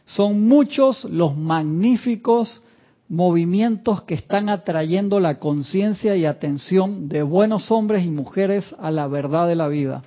Son 0.05 0.47
muchos 0.47 1.05
los 1.05 1.35
magníficos 1.35 2.63
movimientos 3.09 4.03
que 4.03 4.13
están 4.13 4.51
atrayendo 4.51 5.19
la 5.19 5.39
conciencia 5.39 6.15
y 6.15 6.27
atención 6.27 7.09
de 7.09 7.23
buenos 7.23 7.71
hombres 7.71 8.05
y 8.05 8.11
mujeres 8.11 8.77
a 8.79 8.91
la 8.91 9.07
verdad 9.07 9.49
de 9.49 9.57
la 9.57 9.69
vida, 9.69 10.05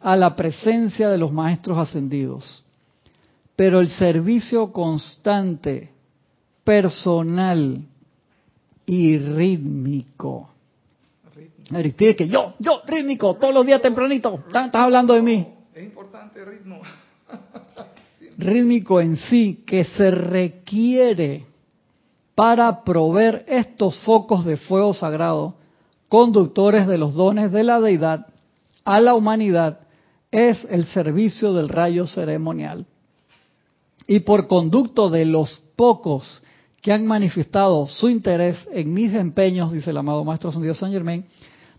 a 0.00 0.14
la 0.14 0.36
presencia 0.36 1.08
de 1.08 1.18
los 1.18 1.32
maestros 1.32 1.76
ascendidos. 1.76 2.62
Pero 3.56 3.80
el 3.80 3.88
servicio 3.88 4.70
constante, 4.70 5.90
personal 6.62 7.84
y 8.86 9.18
rítmico. 9.18 10.53
Aristide, 11.72 12.16
que 12.16 12.28
yo, 12.28 12.54
yo, 12.58 12.82
rítmico, 12.86 13.34
todos 13.36 13.54
los 13.54 13.66
días 13.66 13.80
tempranito, 13.80 14.44
estás 14.46 14.74
hablando 14.74 15.14
de 15.14 15.22
mí. 15.22 15.46
Es 15.74 15.82
importante 15.82 16.40
el 16.40 16.46
ritmo. 16.46 16.80
rítmico 18.38 19.00
en 19.00 19.16
sí, 19.16 19.62
que 19.66 19.84
se 19.84 20.10
requiere 20.10 21.46
para 22.34 22.82
proveer 22.82 23.44
estos 23.48 23.98
focos 24.00 24.44
de 24.44 24.56
fuego 24.56 24.92
sagrado, 24.92 25.54
conductores 26.08 26.86
de 26.86 26.98
los 26.98 27.14
dones 27.14 27.52
de 27.52 27.64
la 27.64 27.80
deidad 27.80 28.26
a 28.84 29.00
la 29.00 29.14
humanidad, 29.14 29.80
es 30.30 30.66
el 30.68 30.86
servicio 30.86 31.52
del 31.54 31.68
rayo 31.68 32.06
ceremonial 32.06 32.86
y 34.06 34.20
por 34.20 34.46
conducto 34.46 35.10
de 35.10 35.24
los 35.24 35.62
pocos 35.76 36.42
que 36.82 36.92
han 36.92 37.06
manifestado 37.06 37.86
su 37.86 38.08
interés 38.08 38.68
en 38.72 38.92
mis 38.92 39.14
empeños, 39.14 39.72
dice 39.72 39.90
el 39.90 39.96
amado 39.96 40.24
Maestro 40.24 40.52
San 40.52 40.62
Dios 40.62 40.78
San 40.78 40.92
Germain, 40.92 41.24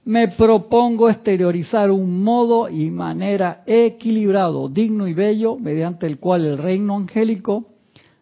me 0.06 0.28
propongo 0.28 1.10
exteriorizar 1.10 1.90
un 1.90 2.24
modo 2.24 2.70
y 2.70 2.92
manera 2.92 3.64
equilibrado, 3.66 4.70
digno 4.70 5.08
y 5.08 5.14
bello, 5.14 5.58
mediante 5.58 6.06
el 6.06 6.20
cual 6.20 6.46
el 6.46 6.58
reino 6.60 6.96
angélico, 6.96 7.66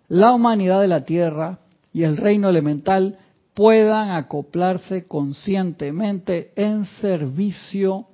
la 0.08 0.32
humanidad 0.32 0.80
de 0.80 0.88
la 0.88 1.04
tierra 1.04 1.60
y 1.92 2.04
el 2.04 2.16
reino 2.16 2.48
elemental 2.50 3.20
puedan 3.54 4.12
acoplarse 4.12 5.08
conscientemente 5.08 6.54
en 6.56 6.86
servicio 7.02 8.08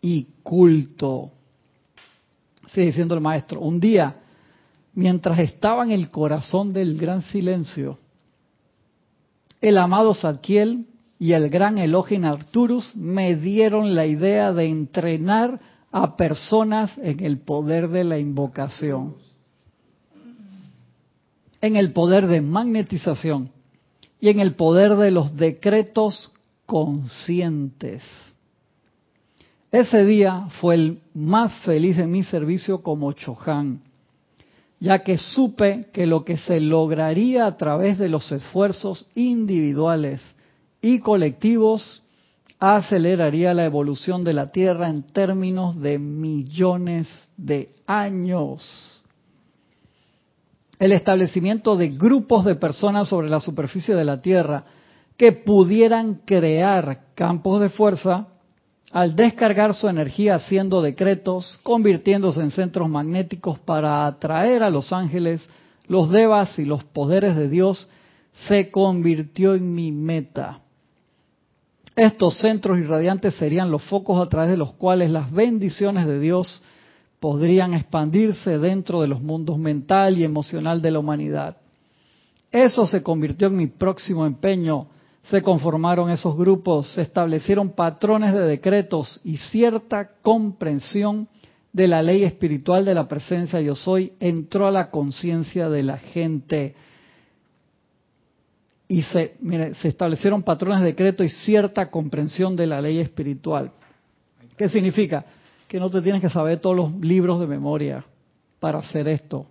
y 0.00 0.26
culto. 0.42 1.30
Sigue 2.72 2.86
diciendo 2.86 3.14
el 3.14 3.20
maestro, 3.20 3.60
un 3.60 3.78
día 3.78 4.16
mientras 4.94 5.38
estaba 5.38 5.84
en 5.84 5.92
el 5.92 6.10
corazón 6.10 6.72
del 6.72 6.98
gran 6.98 7.22
silencio, 7.22 7.98
el 9.60 9.78
amado 9.78 10.12
Zadkiel 10.12 10.86
y 11.22 11.34
el 11.34 11.50
gran 11.50 11.78
Elohim 11.78 12.24
Arturus 12.24 12.96
me 12.96 13.36
dieron 13.36 13.94
la 13.94 14.06
idea 14.06 14.52
de 14.52 14.66
entrenar 14.66 15.60
a 15.92 16.16
personas 16.16 16.98
en 16.98 17.24
el 17.24 17.38
poder 17.38 17.90
de 17.90 18.02
la 18.02 18.18
invocación, 18.18 19.14
en 21.60 21.76
el 21.76 21.92
poder 21.92 22.26
de 22.26 22.40
magnetización 22.40 23.52
y 24.18 24.30
en 24.30 24.40
el 24.40 24.56
poder 24.56 24.96
de 24.96 25.12
los 25.12 25.36
decretos 25.36 26.32
conscientes. 26.66 28.02
Ese 29.70 30.04
día 30.04 30.48
fue 30.60 30.74
el 30.74 31.02
más 31.14 31.54
feliz 31.60 31.98
de 31.98 32.08
mi 32.08 32.24
servicio 32.24 32.82
como 32.82 33.12
Chohan 33.12 33.80
ya 34.80 35.04
que 35.04 35.16
supe 35.16 35.82
que 35.92 36.06
lo 36.06 36.24
que 36.24 36.36
se 36.36 36.58
lograría 36.58 37.46
a 37.46 37.56
través 37.56 37.98
de 37.98 38.08
los 38.08 38.32
esfuerzos 38.32 39.08
individuales 39.14 40.20
y 40.82 40.98
colectivos 40.98 42.02
aceleraría 42.58 43.54
la 43.54 43.64
evolución 43.64 44.24
de 44.24 44.34
la 44.34 44.52
Tierra 44.52 44.88
en 44.88 45.04
términos 45.04 45.80
de 45.80 45.98
millones 45.98 47.08
de 47.36 47.72
años. 47.86 49.02
El 50.78 50.92
establecimiento 50.92 51.76
de 51.76 51.90
grupos 51.90 52.44
de 52.44 52.56
personas 52.56 53.08
sobre 53.08 53.28
la 53.28 53.40
superficie 53.40 53.94
de 53.94 54.04
la 54.04 54.20
Tierra 54.20 54.64
que 55.16 55.32
pudieran 55.32 56.20
crear 56.24 57.06
campos 57.14 57.60
de 57.60 57.68
fuerza 57.68 58.26
al 58.90 59.14
descargar 59.16 59.74
su 59.74 59.88
energía 59.88 60.34
haciendo 60.34 60.82
decretos, 60.82 61.58
convirtiéndose 61.62 62.40
en 62.40 62.50
centros 62.50 62.88
magnéticos 62.88 63.58
para 63.60 64.04
atraer 64.06 64.62
a 64.62 64.70
los 64.70 64.92
ángeles, 64.92 65.42
los 65.86 66.10
devas 66.10 66.58
y 66.58 66.64
los 66.64 66.84
poderes 66.84 67.36
de 67.36 67.48
Dios, 67.48 67.88
se 68.48 68.70
convirtió 68.70 69.54
en 69.54 69.74
mi 69.74 69.92
meta. 69.92 70.60
Estos 71.94 72.38
centros 72.38 72.78
irradiantes 72.78 73.34
serían 73.34 73.70
los 73.70 73.82
focos 73.82 74.20
a 74.20 74.28
través 74.28 74.50
de 74.50 74.56
los 74.56 74.72
cuales 74.74 75.10
las 75.10 75.30
bendiciones 75.30 76.06
de 76.06 76.18
Dios 76.20 76.62
podrían 77.20 77.74
expandirse 77.74 78.58
dentro 78.58 79.02
de 79.02 79.08
los 79.08 79.20
mundos 79.20 79.58
mental 79.58 80.18
y 80.18 80.24
emocional 80.24 80.80
de 80.80 80.90
la 80.90 80.98
humanidad. 80.98 81.56
Eso 82.50 82.86
se 82.86 83.02
convirtió 83.02 83.48
en 83.48 83.56
mi 83.56 83.66
próximo 83.66 84.26
empeño 84.26 84.88
se 85.24 85.42
conformaron 85.42 86.10
esos 86.10 86.36
grupos, 86.36 86.88
se 86.94 87.02
establecieron 87.02 87.70
patrones 87.70 88.32
de 88.32 88.40
decretos 88.40 89.20
y 89.24 89.36
cierta 89.36 90.10
comprensión 90.20 91.28
de 91.72 91.88
la 91.88 92.02
ley 92.02 92.24
espiritual 92.24 92.84
de 92.84 92.94
la 92.94 93.08
presencia 93.08 93.60
yo 93.60 93.74
soy 93.74 94.12
entró 94.20 94.66
a 94.66 94.72
la 94.72 94.90
conciencia 94.90 95.70
de 95.70 95.82
la 95.82 95.96
gente 95.96 96.74
y 98.88 99.02
se, 99.02 99.36
se 99.80 99.88
establecieron 99.88 100.42
patrones 100.42 100.80
de 100.80 100.86
decreto 100.86 101.24
y 101.24 101.28
cierta 101.28 101.90
comprensión 101.90 102.56
de 102.56 102.66
la 102.66 102.80
ley 102.80 102.98
espiritual. 102.98 103.72
¿Qué 104.56 104.68
significa? 104.68 105.24
Que 105.66 105.80
no 105.80 105.90
te 105.90 106.02
tienes 106.02 106.20
que 106.20 106.28
saber 106.28 106.58
todos 106.60 106.76
los 106.76 106.94
libros 107.00 107.40
de 107.40 107.46
memoria. 107.46 108.04
para 108.60 108.78
hacer 108.78 109.08
esto. 109.08 109.46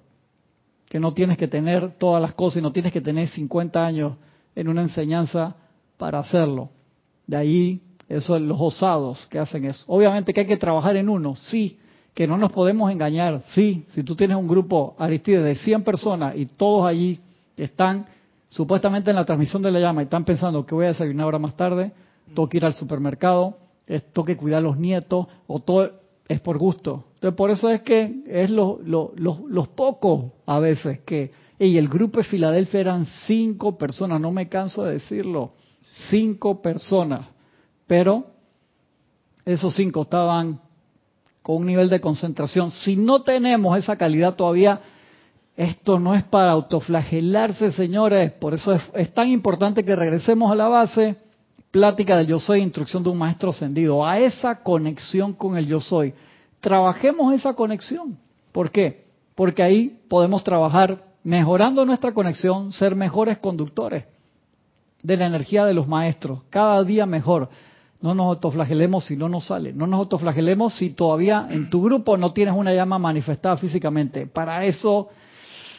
Que 0.87 0.99
no 0.99 1.11
tienes 1.13 1.37
que 1.37 1.47
tener 1.47 1.93
todas 1.97 2.21
las 2.21 2.33
cosas 2.33 2.59
y 2.59 2.61
no 2.61 2.71
tienes 2.71 2.93
que 2.93 3.01
tener 3.01 3.27
50 3.27 3.85
años 3.85 4.13
en 4.55 4.67
una 4.69 4.83
enseñanza 4.83 5.55
para 5.97 6.19
hacerlo. 6.19 6.69
De 7.27 7.35
ahí, 7.37 7.81
eso 8.07 8.39
los 8.39 8.57
osados 8.59 9.27
que 9.27 9.39
hacen 9.39 9.65
eso. 9.65 9.83
Obviamente 9.87 10.33
que 10.33 10.41
hay 10.41 10.47
que 10.47 10.57
trabajar 10.57 10.95
en 10.95 11.09
uno, 11.09 11.35
sí, 11.35 11.77
que 12.13 12.27
no 12.27 12.37
nos 12.37 12.51
podemos 12.51 12.91
engañar, 12.91 13.41
sí. 13.49 13.85
Si 13.93 14.03
tú 14.03 14.15
tienes 14.15 14.37
un 14.37 14.47
grupo, 14.47 14.95
Aristide, 14.97 15.41
de 15.41 15.55
100 15.55 15.83
personas 15.83 16.35
y 16.35 16.45
todos 16.45 16.85
allí 16.85 17.19
están 17.57 18.05
supuestamente 18.51 19.09
en 19.09 19.15
la 19.15 19.25
transmisión 19.25 19.61
de 19.61 19.71
la 19.71 19.79
llama 19.79 20.01
y 20.01 20.03
están 20.03 20.25
pensando 20.25 20.65
que 20.65 20.75
voy 20.75 20.85
a 20.85 20.89
desayunar 20.89 21.23
ahora 21.23 21.39
más 21.39 21.55
tarde, 21.55 21.93
tengo 22.27 22.47
que 22.49 22.57
ir 22.57 22.65
al 22.65 22.73
supermercado, 22.73 23.57
tengo 23.85 24.25
que 24.25 24.37
cuidar 24.37 24.59
a 24.59 24.61
los 24.61 24.77
nietos, 24.77 25.25
o 25.47 25.59
todo 25.59 25.89
es 26.27 26.39
por 26.41 26.57
gusto. 26.57 27.05
Entonces, 27.15 27.37
por 27.37 27.49
eso 27.49 27.69
es 27.69 27.81
que 27.81 28.23
es 28.27 28.49
los 28.49 29.67
pocos 29.69 30.31
a 30.45 30.59
veces 30.59 30.99
que, 30.99 31.31
y 31.57 31.77
el 31.77 31.87
grupo 31.87 32.19
de 32.19 32.25
Filadelfia 32.25 32.81
eran 32.81 33.05
cinco 33.05 33.77
personas, 33.77 34.19
no 34.19 34.31
me 34.31 34.49
canso 34.49 34.83
de 34.83 34.93
decirlo, 34.93 35.53
cinco 36.09 36.61
personas, 36.61 37.21
pero 37.87 38.25
esos 39.45 39.73
cinco 39.73 40.01
estaban 40.01 40.59
con 41.41 41.57
un 41.57 41.67
nivel 41.67 41.89
de 41.89 42.01
concentración. 42.01 42.69
Si 42.69 42.97
no 42.97 43.21
tenemos 43.21 43.77
esa 43.77 43.95
calidad 43.95 44.35
todavía, 44.35 44.81
esto 45.55 45.99
no 45.99 46.15
es 46.15 46.23
para 46.23 46.51
autoflagelarse, 46.51 47.71
señores. 47.71 48.31
Por 48.33 48.53
eso 48.53 48.73
es, 48.73 49.13
tan 49.13 49.29
importante 49.29 49.83
que 49.83 49.95
regresemos 49.95 50.51
a 50.51 50.55
la 50.55 50.67
base, 50.67 51.17
plática 51.71 52.17
del 52.17 52.27
yo 52.27 52.39
soy, 52.39 52.61
instrucción 52.61 53.03
de 53.03 53.09
un 53.09 53.17
maestro 53.17 53.49
ascendido, 53.49 54.05
a 54.05 54.19
esa 54.19 54.63
conexión 54.63 55.33
con 55.33 55.57
el 55.57 55.67
yo 55.67 55.79
soy. 55.79 56.13
Trabajemos 56.61 57.33
esa 57.33 57.53
conexión. 57.53 58.17
¿Por 58.51 58.71
qué? 58.71 59.05
Porque 59.35 59.63
ahí 59.63 60.01
podemos 60.07 60.43
trabajar 60.43 61.03
mejorando 61.23 61.85
nuestra 61.85 62.13
conexión, 62.13 62.71
ser 62.71 62.95
mejores 62.95 63.37
conductores 63.37 64.05
de 65.03 65.17
la 65.17 65.25
energía 65.25 65.65
de 65.65 65.73
los 65.73 65.87
maestros, 65.87 66.41
cada 66.49 66.83
día 66.83 67.05
mejor. 67.05 67.49
No 68.01 68.15
nos 68.15 68.27
autoflagelemos 68.27 69.05
si 69.05 69.15
no 69.15 69.29
nos 69.29 69.45
sale. 69.45 69.73
No 69.73 69.85
nos 69.85 69.99
autoflagelemos 69.99 70.73
si 70.73 70.91
todavía 70.91 71.47
en 71.49 71.69
tu 71.69 71.83
grupo 71.83 72.17
no 72.17 72.33
tienes 72.33 72.55
una 72.55 72.73
llama 72.73 72.97
manifestada 72.97 73.57
físicamente. 73.57 74.25
Para 74.25 74.65
eso 74.65 75.09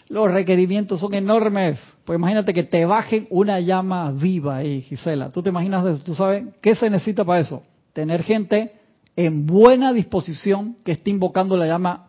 los 0.09 0.31
requerimientos 0.31 1.01
son 1.01 1.15
enormes. 1.15 1.79
Pues 2.05 2.19
imagínate 2.19 2.53
que 2.53 2.65
te 2.65 2.85
bajen 2.85 3.27
una 3.31 3.61
llama 3.61 4.11
viva 4.13 4.57
ahí, 4.57 4.83
Gisela. 4.83 5.31
¿Tú 5.31 5.43
te 5.43 5.51
imaginas 5.51 5.85
eso? 5.87 6.03
¿Tú 6.03 6.15
sabes 6.15 6.45
qué 6.61 6.75
se 6.75 6.91
necesita 6.91 7.25
para 7.25 7.41
eso? 7.41 7.63
Tener 7.93 8.23
gente 8.23 8.73
en 9.17 9.47
buena 9.47 9.93
disposición 9.93 10.77
que 10.85 10.93
esté 10.93 11.11
invocando 11.11 11.57
la 11.57 11.67
llama 11.67 12.09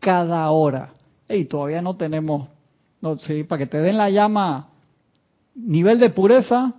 cada 0.00 0.50
hora. 0.50 0.90
Y 1.28 1.46
todavía 1.46 1.82
no 1.82 1.96
tenemos, 1.96 2.48
no, 3.00 3.16
sí, 3.18 3.44
para 3.44 3.58
que 3.58 3.66
te 3.66 3.78
den 3.78 3.96
la 3.96 4.10
llama, 4.10 4.68
nivel 5.54 5.98
de 5.98 6.10
pureza 6.10 6.74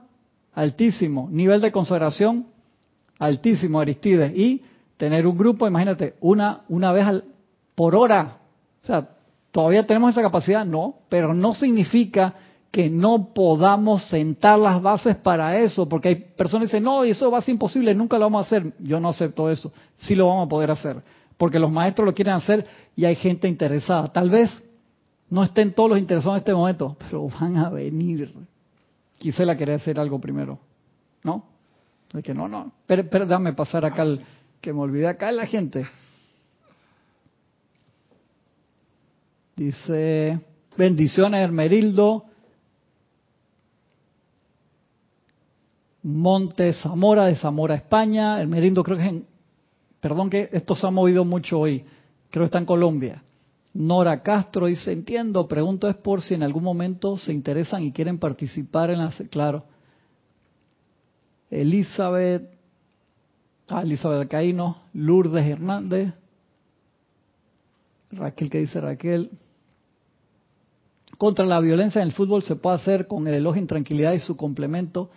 altísimo, 0.53 1.27
nivel 1.31 1.61
de 1.61 1.71
consagración 1.71 2.47
altísimo, 3.19 3.79
Aristides, 3.79 4.35
y 4.35 4.63
tener 4.97 5.27
un 5.27 5.37
grupo, 5.37 5.67
imagínate, 5.67 6.15
una, 6.21 6.61
una 6.69 6.91
vez 6.91 7.05
al, 7.05 7.23
por 7.75 7.95
hora. 7.95 8.37
O 8.83 8.85
sea, 8.85 9.09
¿todavía 9.57 9.87
tenemos 9.87 10.11
esa 10.11 10.21
capacidad? 10.21 10.63
No, 10.63 10.97
pero 11.09 11.33
no 11.33 11.51
significa 11.51 12.35
que 12.69 12.91
no 12.91 13.33
podamos 13.33 14.03
sentar 14.03 14.59
las 14.59 14.79
bases 14.83 15.15
para 15.15 15.57
eso, 15.57 15.89
porque 15.89 16.09
hay 16.09 16.15
personas 16.15 16.69
que 16.69 16.75
dicen, 16.77 16.83
no, 16.83 17.03
eso 17.03 17.31
va 17.31 17.39
a 17.39 17.41
ser 17.41 17.53
imposible, 17.53 17.95
nunca 17.95 18.19
lo 18.19 18.25
vamos 18.25 18.43
a 18.43 18.45
hacer. 18.45 18.73
Yo 18.77 18.99
no 18.99 19.09
acepto 19.09 19.49
eso, 19.49 19.73
sí 19.95 20.13
lo 20.13 20.27
vamos 20.27 20.45
a 20.45 20.49
poder 20.49 20.69
hacer, 20.69 21.01
porque 21.37 21.57
los 21.57 21.71
maestros 21.71 22.05
lo 22.05 22.13
quieren 22.13 22.35
hacer 22.35 22.67
y 22.95 23.05
hay 23.05 23.15
gente 23.15 23.47
interesada. 23.47 24.13
Tal 24.13 24.29
vez 24.29 24.63
no 25.27 25.43
estén 25.43 25.73
todos 25.73 25.89
los 25.89 25.97
interesados 25.97 26.35
en 26.35 26.41
este 26.41 26.53
momento, 26.53 26.95
pero 26.99 27.27
van 27.27 27.57
a 27.57 27.71
venir. 27.71 28.31
Quisiera 29.17 29.57
querer 29.57 29.77
hacer 29.77 29.99
algo 29.99 30.21
primero, 30.21 30.59
¿no? 31.23 31.45
De 32.13 32.21
que 32.21 32.35
no, 32.35 32.47
no, 32.47 32.73
pero, 32.85 33.09
pero 33.09 33.25
dame 33.25 33.53
pasar 33.53 33.85
acá, 33.85 34.03
el, 34.03 34.21
que 34.61 34.71
me 34.71 34.81
olvidé 34.81 35.07
acá 35.07 35.31
la 35.31 35.47
gente. 35.47 35.87
Dice, 39.57 40.39
bendiciones 40.77 41.41
Hermerildo, 41.41 42.25
Monte 46.03 46.73
Zamora 46.73 47.25
de 47.25 47.35
Zamora, 47.35 47.73
España. 47.73 48.39
Hermerildo 48.39 48.83
creo 48.83 48.97
que 48.97 49.03
es 49.03 49.09
en, 49.09 49.25
perdón 49.99 50.29
que 50.29 50.47
esto 50.51 50.75
se 50.75 50.85
ha 50.85 50.91
movido 50.91 51.25
mucho 51.25 51.59
hoy, 51.59 51.83
creo 52.29 52.43
que 52.43 52.45
está 52.45 52.59
en 52.59 52.67
Colombia. 52.67 53.23
Nora 53.73 54.21
Castro 54.21 54.67
dice, 54.67 54.91
entiendo, 54.91 55.47
pregunto 55.47 55.89
es 55.89 55.95
por 55.95 56.21
si 56.21 56.35
en 56.35 56.43
algún 56.43 56.63
momento 56.63 57.17
se 57.17 57.33
interesan 57.33 57.81
y 57.81 57.91
quieren 57.91 58.19
participar 58.19 58.91
en 58.91 58.99
la... 58.99 59.11
Claro, 59.31 59.65
Elizabeth, 61.49 62.47
ah, 63.69 63.81
Elizabeth 63.81 64.21
Alcaíno, 64.21 64.83
Lourdes 64.93 65.47
Hernández, 65.47 66.13
Raquel, 68.11 68.49
¿qué 68.51 68.59
dice 68.59 68.79
Raquel? 68.79 69.31
Contra 71.17 71.45
la 71.45 71.59
violencia 71.59 72.01
en 72.01 72.07
el 72.07 72.13
fútbol 72.13 72.43
se 72.43 72.55
puede 72.55 72.75
hacer 72.75 73.07
con 73.07 73.27
el 73.27 73.33
elogio 73.33 73.61
en 73.61 73.67
tranquilidad 73.67 74.13
y 74.13 74.19
su 74.19 74.37
complemento 74.37 75.09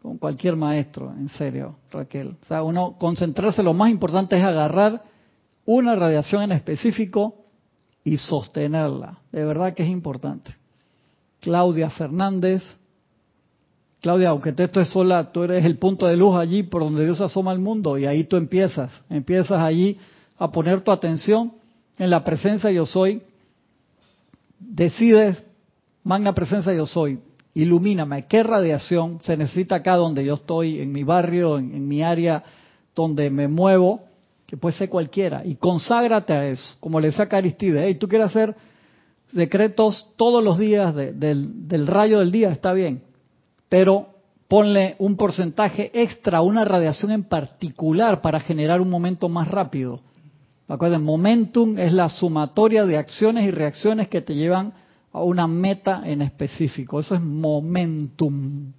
con 0.00 0.18
cualquier 0.18 0.54
maestro, 0.54 1.12
en 1.12 1.28
serio, 1.28 1.76
Raquel. 1.90 2.36
O 2.42 2.46
sea, 2.46 2.62
uno 2.62 2.96
concentrarse, 2.98 3.62
lo 3.62 3.74
más 3.74 3.90
importante 3.90 4.36
es 4.36 4.44
agarrar 4.44 5.02
una 5.64 5.96
radiación 5.96 6.42
en 6.42 6.52
específico 6.52 7.34
y 8.04 8.16
sostenerla. 8.16 9.18
De 9.32 9.44
verdad 9.44 9.74
que 9.74 9.82
es 9.82 9.88
importante. 9.88 10.54
Claudia 11.40 11.90
Fernández, 11.90 12.62
Claudia, 14.00 14.28
aunque 14.30 14.54
esto 14.56 14.80
es 14.80 14.88
sola, 14.88 15.32
tú 15.32 15.42
eres 15.42 15.64
el 15.64 15.76
punto 15.78 16.06
de 16.06 16.16
luz 16.16 16.36
allí 16.36 16.62
por 16.62 16.82
donde 16.82 17.04
Dios 17.04 17.20
asoma 17.20 17.50
al 17.50 17.58
mundo 17.58 17.98
y 17.98 18.06
ahí 18.06 18.24
tú 18.24 18.36
empiezas, 18.36 18.92
empiezas 19.10 19.60
allí 19.60 19.98
a 20.38 20.50
poner 20.52 20.82
tu 20.82 20.92
atención 20.92 21.52
en 21.98 22.10
la 22.10 22.22
presencia 22.22 22.70
yo 22.70 22.86
soy, 22.86 23.22
decides, 24.60 25.44
magna 26.08 26.32
presencia 26.32 26.72
yo 26.72 26.86
soy, 26.86 27.18
ilumíname, 27.52 28.24
¿qué 28.26 28.42
radiación 28.42 29.18
se 29.22 29.36
necesita 29.36 29.76
acá 29.76 29.94
donde 29.96 30.24
yo 30.24 30.36
estoy, 30.36 30.80
en 30.80 30.90
mi 30.90 31.04
barrio, 31.04 31.58
en, 31.58 31.86
mi 31.86 32.02
área 32.02 32.42
donde 32.96 33.28
me 33.28 33.46
muevo, 33.46 34.00
que 34.46 34.56
puede 34.56 34.74
ser 34.74 34.88
cualquiera, 34.88 35.44
y 35.44 35.56
conságrate 35.56 36.32
a 36.32 36.48
eso, 36.48 36.76
como 36.80 36.98
le 36.98 37.08
decía 37.08 37.28
Aristide, 37.30 37.84
hey, 37.84 37.96
tú 37.96 38.08
quieres 38.08 38.28
hacer 38.28 38.56
decretos 39.32 40.06
todos 40.16 40.42
los 40.42 40.58
días 40.58 40.94
del 40.94 41.86
rayo 41.86 42.20
del 42.20 42.32
día, 42.32 42.48
está 42.48 42.72
bien, 42.72 43.02
pero 43.68 44.14
ponle 44.48 44.96
un 44.98 45.14
porcentaje 45.18 45.90
extra, 45.92 46.40
una 46.40 46.64
radiación 46.64 47.10
en 47.10 47.24
particular 47.24 48.22
para 48.22 48.40
generar 48.40 48.80
un 48.80 48.88
momento 48.88 49.28
más 49.28 49.48
rápido. 49.48 50.00
Acuerden, 50.68 51.04
momentum 51.04 51.78
es 51.78 51.92
la 51.92 52.08
sumatoria 52.08 52.86
de 52.86 52.96
acciones 52.96 53.46
y 53.46 53.50
reacciones 53.50 54.08
que 54.08 54.22
te 54.22 54.34
llevan 54.34 54.72
a 55.18 55.24
una 55.24 55.46
meta 55.46 56.02
en 56.04 56.22
específico. 56.22 57.00
Eso 57.00 57.14
es 57.14 57.20
momentum. 57.20 58.72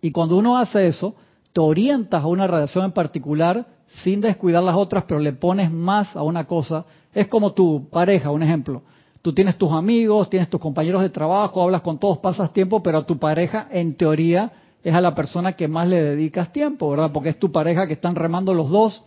Y 0.00 0.10
cuando 0.12 0.36
uno 0.36 0.56
hace 0.58 0.86
eso, 0.86 1.14
te 1.52 1.60
orientas 1.60 2.22
a 2.22 2.26
una 2.26 2.46
radiación 2.46 2.84
en 2.84 2.92
particular 2.92 3.66
sin 4.02 4.20
descuidar 4.20 4.62
las 4.62 4.76
otras, 4.76 5.04
pero 5.06 5.20
le 5.20 5.32
pones 5.32 5.70
más 5.70 6.14
a 6.16 6.22
una 6.22 6.44
cosa. 6.46 6.84
Es 7.12 7.28
como 7.28 7.52
tu 7.52 7.88
pareja, 7.90 8.30
un 8.30 8.42
ejemplo. 8.42 8.82
Tú 9.22 9.32
tienes 9.32 9.56
tus 9.56 9.72
amigos, 9.72 10.28
tienes 10.28 10.50
tus 10.50 10.60
compañeros 10.60 11.00
de 11.00 11.08
trabajo, 11.08 11.62
hablas 11.62 11.80
con 11.80 11.98
todos, 11.98 12.18
pasas 12.18 12.52
tiempo, 12.52 12.82
pero 12.82 12.98
a 12.98 13.06
tu 13.06 13.18
pareja, 13.18 13.68
en 13.70 13.94
teoría, 13.94 14.52
es 14.82 14.94
a 14.94 15.00
la 15.00 15.14
persona 15.14 15.54
que 15.54 15.66
más 15.66 15.88
le 15.88 16.02
dedicas 16.02 16.52
tiempo, 16.52 16.90
¿verdad? 16.90 17.10
Porque 17.12 17.30
es 17.30 17.38
tu 17.38 17.50
pareja 17.50 17.86
que 17.86 17.94
están 17.94 18.14
remando 18.14 18.52
los 18.52 18.68
dos 18.68 19.02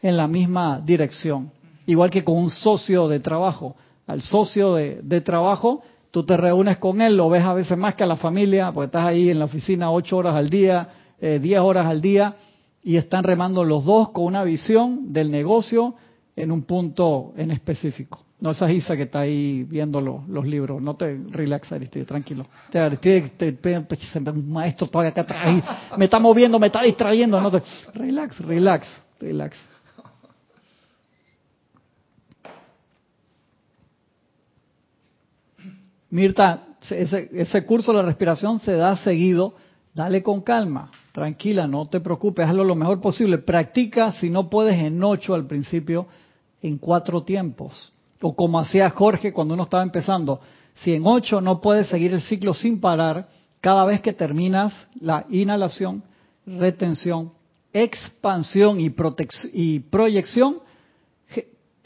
en 0.00 0.16
la 0.16 0.26
misma 0.26 0.80
dirección. 0.80 1.50
Igual 1.86 2.10
que 2.10 2.24
con 2.24 2.36
un 2.38 2.50
socio 2.50 3.08
de 3.08 3.20
trabajo. 3.20 3.76
Al 4.06 4.22
socio 4.22 4.74
de, 4.74 5.20
trabajo, 5.22 5.82
tú 6.10 6.24
te 6.24 6.36
reúnes 6.36 6.78
con 6.78 7.00
él, 7.00 7.16
lo 7.16 7.28
ves 7.28 7.42
a 7.42 7.54
veces 7.54 7.76
más 7.76 7.94
que 7.94 8.04
a 8.04 8.06
la 8.06 8.16
familia, 8.16 8.72
porque 8.72 8.86
estás 8.86 9.06
ahí 9.06 9.30
en 9.30 9.38
la 9.38 9.46
oficina 9.46 9.90
ocho 9.90 10.16
horas 10.16 10.34
al 10.34 10.48
día, 10.48 10.88
eh, 11.20 11.40
diez 11.42 11.58
horas 11.58 11.86
al 11.86 12.00
día, 12.00 12.36
y 12.82 12.96
están 12.96 13.24
remando 13.24 13.64
los 13.64 13.84
dos 13.84 14.10
con 14.10 14.24
una 14.24 14.44
visión 14.44 15.12
del 15.12 15.30
negocio 15.30 15.96
en 16.36 16.52
un 16.52 16.62
punto 16.62 17.32
en 17.36 17.50
específico. 17.50 18.26
No 18.38 18.50
esa 18.50 18.70
Isa 18.70 18.96
que 18.96 19.04
está 19.04 19.20
ahí 19.20 19.64
viendo 19.64 20.00
los, 20.00 20.46
libros. 20.46 20.80
No 20.82 20.94
te 20.94 21.18
relax, 21.30 21.72
Aristide, 21.72 22.04
tranquilo. 22.04 22.46
Te, 22.70 22.78
Aristide, 22.78 23.30
te, 23.30 23.78
un 24.30 24.52
maestro 24.52 24.88
todavía 24.88 25.10
acá 25.10 25.22
atrás. 25.22 25.64
Me 25.96 26.04
está 26.04 26.20
moviendo, 26.20 26.58
me 26.58 26.66
está 26.66 26.82
distrayendo. 26.82 27.40
No 27.40 27.50
te, 27.50 27.62
relax, 27.94 28.40
relax, 28.40 29.06
relax. 29.18 29.56
Mirta, 36.16 36.68
ese, 36.88 37.66
curso 37.66 37.92
de 37.92 37.98
la 37.98 38.04
respiración 38.04 38.58
se 38.58 38.72
da 38.72 38.96
seguido. 38.96 39.54
Dale 39.92 40.22
con 40.22 40.40
calma, 40.40 40.90
tranquila, 41.12 41.66
no 41.66 41.84
te 41.84 42.00
preocupes, 42.00 42.46
hazlo 42.46 42.64
lo 42.64 42.74
mejor 42.74 43.02
posible. 43.02 43.36
Practica, 43.36 44.12
si 44.12 44.30
no 44.30 44.48
puedes, 44.48 44.80
en 44.80 45.04
ocho 45.04 45.34
al 45.34 45.46
principio, 45.46 46.06
en 46.62 46.78
cuatro 46.78 47.22
tiempos 47.22 47.92
O 48.22 48.34
como 48.34 48.58
hacía 48.58 48.88
Jorge 48.88 49.30
cuando 49.30 49.52
uno 49.52 49.64
estaba 49.64 49.82
empezando, 49.82 50.40
si 50.76 50.94
en 50.94 51.02
8 51.06 51.42
no 51.42 51.60
puedes 51.60 51.86
seguir 51.88 52.14
el 52.14 52.22
ciclo 52.22 52.54
sin 52.54 52.80
parar, 52.80 53.28
cada 53.60 53.84
vez 53.84 54.00
que 54.00 54.14
terminas 54.14 54.72
la 54.98 55.26
inhalación, 55.28 56.02
retención, 56.46 57.32
expansión 57.74 58.80
y, 58.80 58.94
y 59.52 59.80
proyección, 59.80 60.60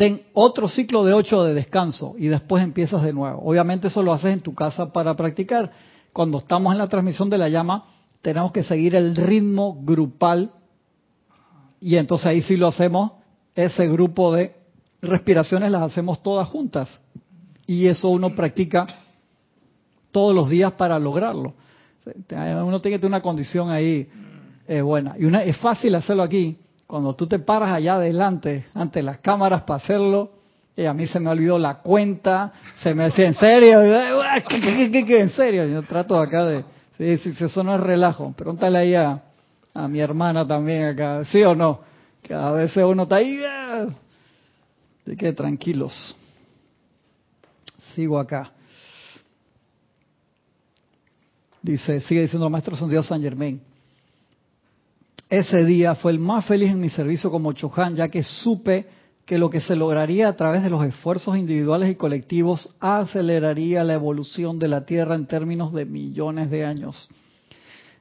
ten 0.00 0.22
otro 0.32 0.66
ciclo 0.66 1.04
de 1.04 1.12
8 1.12 1.44
de 1.44 1.52
descanso 1.52 2.14
y 2.16 2.28
después 2.28 2.64
empiezas 2.64 3.02
de 3.02 3.12
nuevo. 3.12 3.42
Obviamente 3.44 3.88
eso 3.88 4.02
lo 4.02 4.14
haces 4.14 4.32
en 4.32 4.40
tu 4.40 4.54
casa 4.54 4.90
para 4.94 5.14
practicar. 5.14 5.70
Cuando 6.14 6.38
estamos 6.38 6.72
en 6.72 6.78
la 6.78 6.88
transmisión 6.88 7.28
de 7.28 7.36
la 7.36 7.50
llama, 7.50 7.84
tenemos 8.22 8.50
que 8.50 8.64
seguir 8.64 8.94
el 8.94 9.14
ritmo 9.14 9.78
grupal 9.82 10.52
y 11.82 11.96
entonces 11.96 12.28
ahí 12.28 12.40
sí 12.40 12.56
lo 12.56 12.68
hacemos, 12.68 13.12
ese 13.54 13.88
grupo 13.88 14.32
de 14.32 14.56
respiraciones 15.02 15.70
las 15.70 15.82
hacemos 15.82 16.22
todas 16.22 16.48
juntas. 16.48 17.02
Y 17.66 17.86
eso 17.86 18.08
uno 18.08 18.34
practica 18.34 18.86
todos 20.12 20.34
los 20.34 20.48
días 20.48 20.72
para 20.72 20.98
lograrlo. 20.98 21.52
Uno 22.06 22.80
tiene 22.80 22.96
que 22.96 23.00
tener 23.00 23.08
una 23.10 23.20
condición 23.20 23.68
ahí 23.68 24.08
eh, 24.66 24.80
buena. 24.80 25.16
Y 25.18 25.26
una, 25.26 25.44
es 25.44 25.58
fácil 25.58 25.94
hacerlo 25.94 26.22
aquí. 26.22 26.56
Cuando 26.90 27.14
tú 27.14 27.28
te 27.28 27.38
paras 27.38 27.70
allá 27.70 27.94
adelante, 27.94 28.64
ante 28.74 29.00
las 29.00 29.18
cámaras 29.18 29.62
para 29.62 29.76
hacerlo, 29.76 30.32
y 30.76 30.86
a 30.86 30.92
mí 30.92 31.06
se 31.06 31.20
me 31.20 31.30
olvidó 31.30 31.56
la 31.56 31.74
cuenta, 31.74 32.52
se 32.82 32.92
me 32.94 33.04
decía, 33.04 33.28
¿en 33.28 33.34
serio? 33.34 33.80
¿Qué, 34.48 35.20
en 35.20 35.30
serio? 35.30 35.68
Yo 35.68 35.84
trato 35.84 36.20
acá 36.20 36.44
de... 36.46 36.64
Sí, 36.98 37.32
sí, 37.32 37.44
eso 37.44 37.62
no 37.62 37.76
es 37.76 37.80
relajo. 37.80 38.32
Pregúntale 38.32 38.76
ahí 38.76 38.94
a, 38.96 39.22
a 39.72 39.86
mi 39.86 40.00
hermana 40.00 40.44
también 40.44 40.82
acá, 40.82 41.24
¿sí 41.26 41.40
o 41.44 41.54
no? 41.54 41.78
Que 42.20 42.34
a 42.34 42.50
veces 42.50 42.82
uno 42.84 43.04
está 43.04 43.16
ahí, 43.16 43.40
de 45.04 45.16
que 45.16 45.32
tranquilos. 45.32 46.16
Sigo 47.94 48.18
acá. 48.18 48.50
Dice, 51.62 52.00
sigue 52.00 52.22
diciendo 52.22 52.46
el 52.46 52.50
maestro 52.52 52.74
San 52.74 52.90
Dios 52.90 53.06
San 53.06 53.22
Germain. 53.22 53.69
Ese 55.30 55.64
día 55.64 55.94
fue 55.94 56.10
el 56.10 56.18
más 56.18 56.44
feliz 56.44 56.72
en 56.72 56.80
mi 56.80 56.88
servicio 56.88 57.30
como 57.30 57.52
Chohan, 57.52 57.94
ya 57.94 58.08
que 58.08 58.24
supe 58.24 58.88
que 59.24 59.38
lo 59.38 59.48
que 59.48 59.60
se 59.60 59.76
lograría 59.76 60.26
a 60.26 60.34
través 60.34 60.64
de 60.64 60.70
los 60.70 60.84
esfuerzos 60.84 61.36
individuales 61.36 61.88
y 61.88 61.94
colectivos 61.94 62.74
aceleraría 62.80 63.84
la 63.84 63.94
evolución 63.94 64.58
de 64.58 64.66
la 64.66 64.80
Tierra 64.80 65.14
en 65.14 65.26
términos 65.26 65.72
de 65.72 65.84
millones 65.84 66.50
de 66.50 66.64
años. 66.64 67.08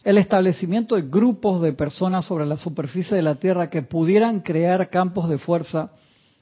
El 0.04 0.18
establecimiento 0.18 0.96
de 0.96 1.04
grupos 1.04 1.62
de 1.62 1.74
personas 1.74 2.26
sobre 2.26 2.48
la 2.48 2.58
superficie 2.58 3.16
de 3.16 3.22
la 3.22 3.36
Tierra 3.36 3.70
que 3.70 3.84
pudieran 3.84 4.40
crear 4.40 4.90
campos 4.90 5.30
de 5.30 5.38
fuerza 5.38 5.92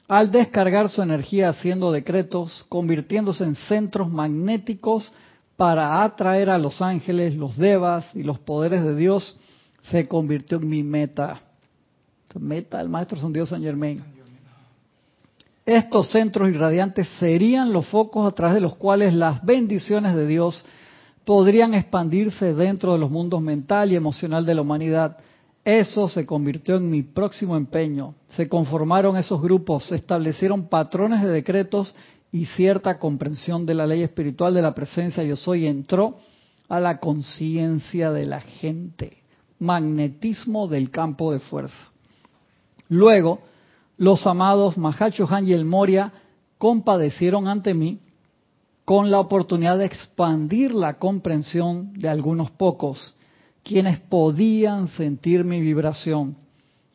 al 0.07 0.31
descargar 0.31 0.87
su 0.87 1.01
energía 1.01 1.49
haciendo 1.49 1.91
decretos, 1.91 2.65
convirtiéndose 2.69 3.43
en 3.43 3.55
centros 3.55 4.09
magnéticos 4.09 5.11
para 5.57 6.01
atraer 6.01 6.49
a 6.49 6.57
los 6.57 6.81
ángeles, 6.81 7.35
los 7.35 7.57
devas 7.57 8.09
y 8.15 8.23
los 8.23 8.39
poderes 8.39 8.85
de 8.85 8.95
Dios, 8.95 9.37
se 9.81 10.07
convirtió 10.07 10.57
en 10.57 10.69
mi 10.69 10.83
meta. 10.83 11.41
Meta 12.39 12.77
del 12.77 12.89
Maestro 12.89 13.19
San 13.19 13.33
Dios 13.33 13.49
San 13.49 13.63
Germain. 13.63 14.03
Estos 15.65 16.11
centros 16.11 16.49
irradiantes 16.49 17.07
serían 17.19 17.73
los 17.73 17.87
focos 17.87 18.27
a 18.27 18.35
través 18.35 18.55
de 18.55 18.61
los 18.61 18.75
cuales 18.75 19.13
las 19.13 19.43
bendiciones 19.43 20.15
de 20.15 20.27
Dios 20.27 20.63
podrían 21.25 21.73
expandirse 21.73 22.53
dentro 22.53 22.93
de 22.93 22.99
los 22.99 23.11
mundos 23.11 23.41
mental 23.41 23.91
y 23.91 23.95
emocional 23.95 24.45
de 24.45 24.55
la 24.55 24.61
humanidad. 24.61 25.17
Eso 25.65 26.07
se 26.07 26.25
convirtió 26.25 26.77
en 26.77 26.89
mi 26.89 27.01
próximo 27.01 27.57
empeño. 27.57 28.15
Se 28.29 28.47
conformaron 28.47 29.17
esos 29.17 29.41
grupos, 29.41 29.87
se 29.87 29.95
establecieron 29.95 30.69
patrones 30.69 31.21
de 31.21 31.29
decretos 31.29 31.93
y 32.31 32.45
cierta 32.45 32.97
comprensión 32.97 33.65
de 33.65 33.73
la 33.73 33.85
ley 33.85 34.03
espiritual 34.03 34.53
de 34.53 34.61
la 34.61 34.73
presencia 34.73 35.23
yo 35.23 35.35
soy 35.35 35.67
entró 35.67 36.17
a 36.69 36.79
la 36.79 36.99
conciencia 36.99 38.11
de 38.11 38.25
la 38.25 38.39
gente. 38.39 39.23
Magnetismo 39.59 40.67
del 40.67 40.91
campo 40.91 41.31
de 41.31 41.39
fuerza. 41.39 41.89
Luego, 42.89 43.39
los 43.97 44.25
amados 44.27 44.77
Mahacho 44.77 45.27
Han 45.29 45.47
y 45.47 45.53
el 45.53 45.65
Moria 45.65 46.11
compadecieron 46.57 47.47
ante 47.47 47.73
mí 47.73 47.99
con 48.85 49.11
la 49.11 49.19
oportunidad 49.19 49.77
de 49.77 49.85
expandir 49.85 50.71
la 50.71 50.93
comprensión 50.93 51.91
de 51.93 52.07
algunos 52.07 52.51
pocos, 52.51 53.15
quienes 53.63 53.99
podían 53.99 54.87
sentir 54.87 55.43
mi 55.43 55.59
vibración 55.59 56.37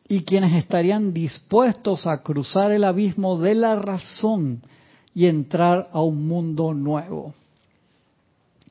y 0.07 0.23
quienes 0.23 0.55
estarían 0.55 1.13
dispuestos 1.13 2.07
a 2.07 2.23
cruzar 2.23 2.71
el 2.71 2.83
abismo 2.83 3.37
de 3.37 3.55
la 3.55 3.75
razón 3.75 4.61
y 5.13 5.27
entrar 5.27 5.89
a 5.91 6.01
un 6.01 6.27
mundo 6.27 6.73
nuevo. 6.73 7.33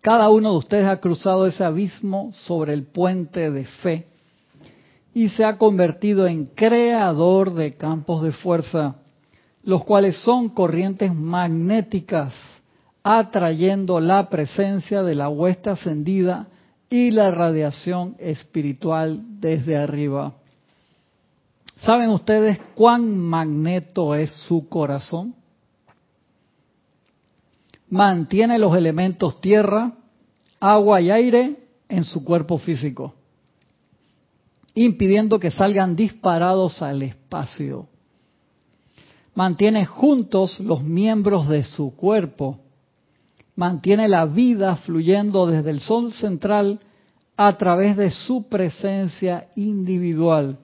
Cada 0.03 0.31
uno 0.31 0.51
de 0.51 0.59
ustedes 0.59 0.87
ha 0.89 0.99
cruzado 0.99 1.47
ese 1.47 1.63
abismo 1.63 2.33
sobre 2.33 2.73
el 2.73 2.83
puente 2.83 3.53
de 3.53 3.65
fe 3.65 4.09
y 5.15 5.29
se 5.29 5.45
ha 5.45 5.59
convertido 5.59 6.27
en 6.27 6.47
creador 6.47 7.55
de 7.55 7.77
campos 7.77 8.21
de 8.23 8.33
fuerza, 8.33 8.97
los 9.63 9.85
cuales 9.85 10.17
son 10.17 10.49
corrientes 10.49 11.15
magnéticas, 11.15 12.35
atrayendo 13.05 14.01
la 14.01 14.29
presencia 14.29 15.05
de 15.05 15.15
la 15.15 15.29
huesta 15.29 15.73
ascendida 15.73 16.49
y 16.91 17.13
la 17.13 17.31
radiación 17.31 18.17
espiritual 18.19 19.23
desde 19.39 19.77
arriba. 19.77 20.35
¿Saben 21.77 22.11
ustedes 22.11 22.59
cuán 22.75 23.17
magneto 23.17 24.17
es 24.17 24.33
su 24.49 24.69
corazón? 24.69 25.37
Mantiene 27.93 28.59
los 28.59 28.75
elementos 28.75 29.39
tierra, 29.43 29.93
agua 30.59 31.03
y 31.03 31.11
aire 31.11 31.59
en 31.91 32.05
su 32.05 32.25
cuerpo 32.25 32.57
físico, 32.57 33.13
impidiendo 34.75 35.39
que 35.39 35.51
salgan 35.51 35.95
disparados 35.95 36.81
al 36.81 37.03
espacio. 37.03 37.87
Mantiene 39.35 39.85
juntos 39.85 40.59
los 40.61 40.83
miembros 40.83 41.49
de 41.49 41.65
su 41.65 41.95
cuerpo, 41.95 42.61
mantiene 43.57 44.09
la 44.09 44.25
vida 44.25 44.77
fluyendo 44.77 45.47
desde 45.47 45.69
el 45.69 45.81
sol 45.81 46.15
central 46.15 46.81
a 47.37 47.59
través 47.59 47.99
de 47.99 48.09
su 48.09 48.49
presencia 48.49 49.49
individual, 49.55 50.57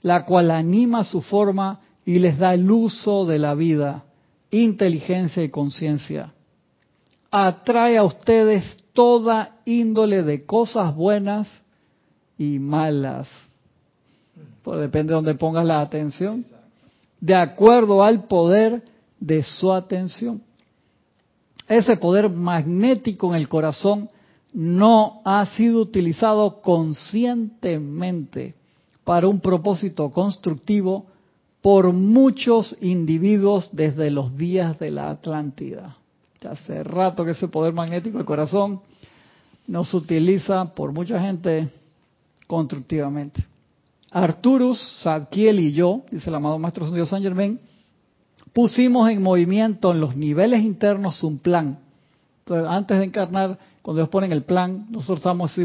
la 0.00 0.24
cual 0.24 0.50
anima 0.52 1.04
su 1.04 1.20
forma 1.20 1.80
y 2.06 2.18
les 2.18 2.38
da 2.38 2.54
el 2.54 2.70
uso 2.70 3.26
de 3.26 3.38
la 3.38 3.54
vida 3.54 4.04
inteligencia 4.50 5.42
y 5.42 5.48
conciencia. 5.48 6.32
Atrae 7.30 7.96
a 7.96 8.04
ustedes 8.04 8.64
toda 8.92 9.56
índole 9.64 10.22
de 10.22 10.44
cosas 10.44 10.94
buenas 10.94 11.48
y 12.36 12.58
malas. 12.58 13.28
Pues 14.62 14.80
depende 14.80 15.10
de 15.10 15.16
donde 15.16 15.34
pongas 15.34 15.64
la 15.64 15.80
atención. 15.80 16.44
De 17.20 17.34
acuerdo 17.34 18.02
al 18.02 18.24
poder 18.24 18.82
de 19.18 19.42
su 19.42 19.72
atención. 19.72 20.42
Ese 21.68 21.96
poder 21.96 22.28
magnético 22.28 23.28
en 23.28 23.36
el 23.36 23.48
corazón 23.48 24.08
no 24.52 25.20
ha 25.24 25.46
sido 25.46 25.80
utilizado 25.80 26.60
conscientemente 26.60 28.54
para 29.04 29.28
un 29.28 29.38
propósito 29.40 30.10
constructivo 30.10 31.06
por 31.62 31.92
muchos 31.92 32.76
individuos 32.80 33.70
desde 33.72 34.10
los 34.10 34.36
días 34.36 34.78
de 34.78 34.90
la 34.90 35.10
Atlántida. 35.10 35.96
hace 36.48 36.82
rato 36.82 37.24
que 37.24 37.32
ese 37.32 37.48
poder 37.48 37.74
magnético 37.74 38.16
del 38.16 38.26
corazón 38.26 38.80
no 39.66 39.84
se 39.84 39.96
utiliza 39.96 40.74
por 40.74 40.92
mucha 40.92 41.20
gente 41.20 41.68
constructivamente. 42.46 43.44
Arturus, 44.10 44.80
Sadkiel 45.02 45.60
y 45.60 45.72
yo, 45.72 46.02
dice 46.10 46.30
el 46.30 46.34
amado 46.34 46.58
Maestro 46.58 46.90
Dios 46.90 47.10
San 47.10 47.22
Germain, 47.22 47.60
pusimos 48.52 49.08
en 49.10 49.22
movimiento 49.22 49.92
en 49.92 50.00
los 50.00 50.16
niveles 50.16 50.62
internos 50.62 51.22
un 51.22 51.38
plan. 51.38 51.78
Entonces, 52.40 52.68
antes 52.68 52.98
de 52.98 53.04
encarnar, 53.04 53.58
cuando 53.82 54.00
Dios 54.00 54.08
pone 54.08 54.26
el 54.32 54.42
plan, 54.42 54.86
nosotros 54.90 55.18
estamos, 55.18 55.56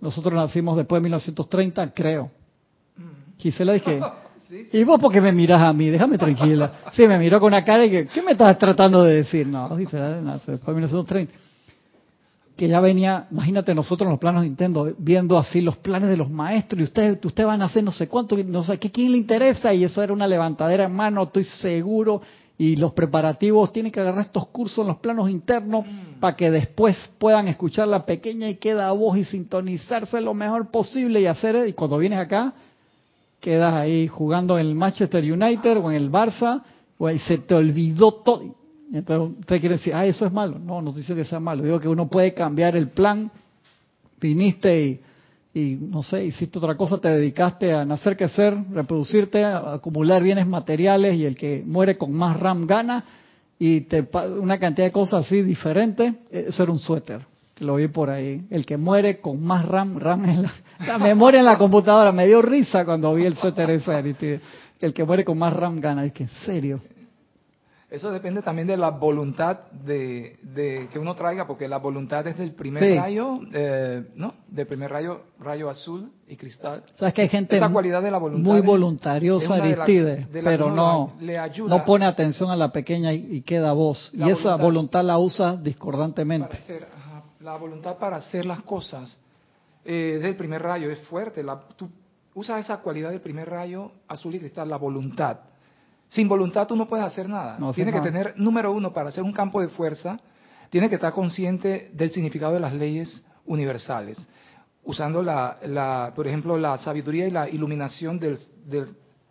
nosotros 0.00 0.34
nacimos 0.34 0.76
después 0.76 1.00
de 1.00 1.04
1930, 1.04 1.94
creo. 1.94 2.30
Gisela 3.38 3.72
dije, 3.72 4.00
y 4.72 4.84
vos 4.84 5.00
porque 5.00 5.20
me 5.20 5.32
miras 5.32 5.62
a 5.62 5.72
mí, 5.72 5.88
déjame 5.90 6.18
tranquila. 6.18 6.72
Sí, 6.92 7.06
me 7.06 7.18
miró 7.18 7.40
con 7.40 7.48
una 7.48 7.64
cara 7.64 7.84
y 7.84 7.90
que, 7.90 8.06
¿qué 8.06 8.22
me 8.22 8.32
estás 8.32 8.58
tratando 8.58 9.02
de 9.02 9.16
decir? 9.16 9.46
No, 9.46 9.74
dice, 9.76 9.96
después 9.96 10.66
de 10.66 10.74
1930. 10.74 11.34
Que 12.56 12.68
ya 12.68 12.80
venía, 12.80 13.26
imagínate 13.32 13.74
nosotros 13.74 14.06
en 14.06 14.12
los 14.12 14.20
planos 14.20 14.42
de 14.42 14.48
Nintendo, 14.48 14.94
viendo 14.98 15.36
así 15.36 15.60
los 15.60 15.76
planes 15.78 16.08
de 16.08 16.16
los 16.16 16.30
maestros 16.30 16.80
y 16.80 16.84
ustedes 16.84 17.18
usted 17.24 17.44
van 17.44 17.62
a 17.62 17.64
hacer 17.64 17.82
no 17.82 17.90
sé 17.90 18.06
cuánto, 18.06 18.36
no 18.36 18.62
sé 18.62 18.78
qué, 18.78 18.92
quién 18.92 19.10
le 19.10 19.18
interesa 19.18 19.74
y 19.74 19.82
eso 19.82 20.00
era 20.02 20.12
una 20.12 20.28
levantadera 20.28 20.84
en 20.84 20.92
mano, 20.92 21.24
estoy 21.24 21.42
seguro 21.42 22.22
y 22.56 22.76
los 22.76 22.92
preparativos 22.92 23.72
tienen 23.72 23.90
que 23.90 23.98
agarrar 23.98 24.26
estos 24.26 24.46
cursos 24.48 24.78
en 24.78 24.86
los 24.86 24.98
planos 24.98 25.28
internos 25.28 25.84
mm. 25.84 26.20
para 26.20 26.36
que 26.36 26.52
después 26.52 27.10
puedan 27.18 27.48
escuchar 27.48 27.88
la 27.88 28.06
pequeña 28.06 28.48
y 28.48 28.54
queda 28.56 28.92
voz 28.92 29.18
y 29.18 29.24
sintonizarse 29.24 30.20
lo 30.20 30.34
mejor 30.34 30.70
posible 30.70 31.20
y 31.20 31.26
hacer, 31.26 31.66
y 31.66 31.72
cuando 31.72 31.98
vienes 31.98 32.20
acá, 32.20 32.54
quedas 33.44 33.74
ahí 33.74 34.08
jugando 34.08 34.58
en 34.58 34.66
el 34.68 34.74
Manchester 34.74 35.22
United 35.22 35.76
o 35.76 35.90
en 35.90 35.96
el 35.98 36.10
Barça 36.10 36.62
y 37.12 37.18
se 37.18 37.36
te 37.38 37.54
olvidó 37.54 38.12
todo. 38.14 38.42
Entonces 38.90 39.38
usted 39.40 39.60
quiere 39.60 39.76
decir, 39.76 39.92
ah, 39.94 40.06
eso 40.06 40.24
es 40.24 40.32
malo. 40.32 40.58
No, 40.58 40.80
no 40.80 40.92
dice 40.92 41.14
que 41.14 41.26
sea 41.26 41.40
malo. 41.40 41.62
Digo 41.62 41.78
que 41.78 41.88
uno 41.88 42.08
puede 42.08 42.32
cambiar 42.32 42.74
el 42.74 42.88
plan. 42.88 43.30
Viniste 44.18 45.02
y, 45.52 45.76
no 45.78 46.02
sé, 46.02 46.24
hiciste 46.24 46.58
otra 46.58 46.74
cosa, 46.74 46.98
te 46.98 47.08
dedicaste 47.08 47.74
a 47.74 47.84
nacer, 47.84 48.16
crecer, 48.16 48.56
reproducirte, 48.72 49.44
acumular 49.44 50.22
bienes 50.22 50.46
materiales 50.46 51.14
y 51.16 51.26
el 51.26 51.36
que 51.36 51.62
muere 51.66 51.98
con 51.98 52.12
más 52.12 52.40
RAM 52.40 52.66
gana 52.66 53.04
y 53.58 53.82
te, 53.82 54.08
una 54.40 54.58
cantidad 54.58 54.86
de 54.86 54.92
cosas 54.92 55.26
así 55.26 55.42
diferentes. 55.42 56.14
Eso 56.30 56.62
era 56.62 56.72
un 56.72 56.78
suéter. 56.78 57.33
Lo 57.64 57.76
vi 57.76 57.88
por 57.88 58.10
ahí. 58.10 58.46
El 58.50 58.66
que 58.66 58.76
muere 58.76 59.20
con 59.20 59.42
más 59.42 59.66
RAM, 59.66 59.98
RAM 59.98 60.24
en 60.24 60.42
la, 60.86 60.98
memoria 60.98 61.40
en 61.40 61.46
la 61.46 61.58
computadora. 61.58 62.12
Me 62.12 62.26
dio 62.26 62.42
risa 62.42 62.84
cuando 62.84 63.14
vi 63.14 63.24
el 63.24 63.36
suéter 63.36 63.70
ese. 63.70 64.40
El 64.80 64.92
que 64.92 65.04
muere 65.04 65.24
con 65.24 65.38
más 65.38 65.52
RAM 65.54 65.80
gana. 65.80 66.04
Es 66.04 66.12
que 66.12 66.24
en 66.24 66.30
serio. 66.44 66.80
Eso 67.94 68.10
depende 68.10 68.42
también 68.42 68.66
de 68.66 68.76
la 68.76 68.90
voluntad 68.90 69.70
de, 69.70 70.88
que 70.92 70.98
uno 70.98 71.14
traiga, 71.14 71.46
porque 71.46 71.68
la 71.68 71.76
voluntad 71.78 72.26
es 72.26 72.36
del 72.36 72.50
primer 72.50 72.98
rayo, 72.98 73.38
eh, 73.52 74.02
¿no? 74.16 74.34
Del 74.48 74.66
primer 74.66 74.90
rayo, 74.90 75.20
rayo 75.38 75.70
azul 75.70 76.10
y 76.26 76.34
cristal. 76.34 76.82
Sabes 76.96 77.14
que 77.14 77.22
hay 77.22 77.28
gente 77.28 77.60
cualidad 77.72 78.02
de 78.02 78.10
la 78.10 78.18
voluntad 78.18 78.50
muy 78.50 78.62
voluntariosa, 78.62 79.54
Aristide, 79.54 80.26
pero 80.32 80.72
no, 80.72 81.12
no 81.68 81.84
pone 81.84 82.04
atención 82.04 82.50
a 82.50 82.56
la 82.56 82.72
pequeña 82.72 83.12
y, 83.12 83.42
queda 83.42 83.72
voz. 83.72 84.10
y 84.12 84.28
esa 84.28 84.56
voluntad 84.56 85.04
la 85.04 85.18
usa 85.18 85.54
discordantemente. 85.54 86.58
La 87.44 87.56
voluntad 87.56 87.98
para 87.98 88.16
hacer 88.16 88.44
las 88.46 88.62
cosas 88.62 89.16
eh, 89.84 90.18
del 90.20 90.34
primer 90.34 90.62
rayo 90.62 90.90
es 90.90 90.98
fuerte. 91.06 91.44
La, 91.44 91.60
tú 91.76 91.88
usas 92.34 92.64
esa 92.64 92.78
cualidad 92.78 93.10
del 93.10 93.20
primer 93.20 93.48
rayo 93.48 93.92
azul 94.08 94.34
y 94.34 94.40
cristal, 94.40 94.68
la 94.68 94.78
voluntad 94.78 95.38
sin 96.08 96.28
voluntad 96.28 96.66
tú 96.66 96.76
no 96.76 96.86
puedes 96.86 97.04
hacer 97.04 97.28
nada. 97.28 97.56
No 97.58 97.72
tiene 97.72 97.92
que 97.92 98.00
tener, 98.00 98.34
número 98.36 98.72
uno, 98.72 98.92
para 98.92 99.08
hacer 99.08 99.24
un 99.24 99.32
campo 99.32 99.60
de 99.60 99.68
fuerza, 99.68 100.18
tiene 100.70 100.88
que 100.88 100.96
estar 100.96 101.12
consciente 101.12 101.90
del 101.92 102.10
significado 102.10 102.54
de 102.54 102.60
las 102.60 102.72
leyes 102.72 103.24
universales. 103.46 104.18
Usando, 104.84 105.22
la, 105.22 106.12
por 106.14 106.26
ejemplo, 106.26 106.56
la 106.58 106.78
sabiduría 106.78 107.26
y 107.26 107.30
la 107.30 107.48
iluminación 107.48 108.18
del, 108.18 108.38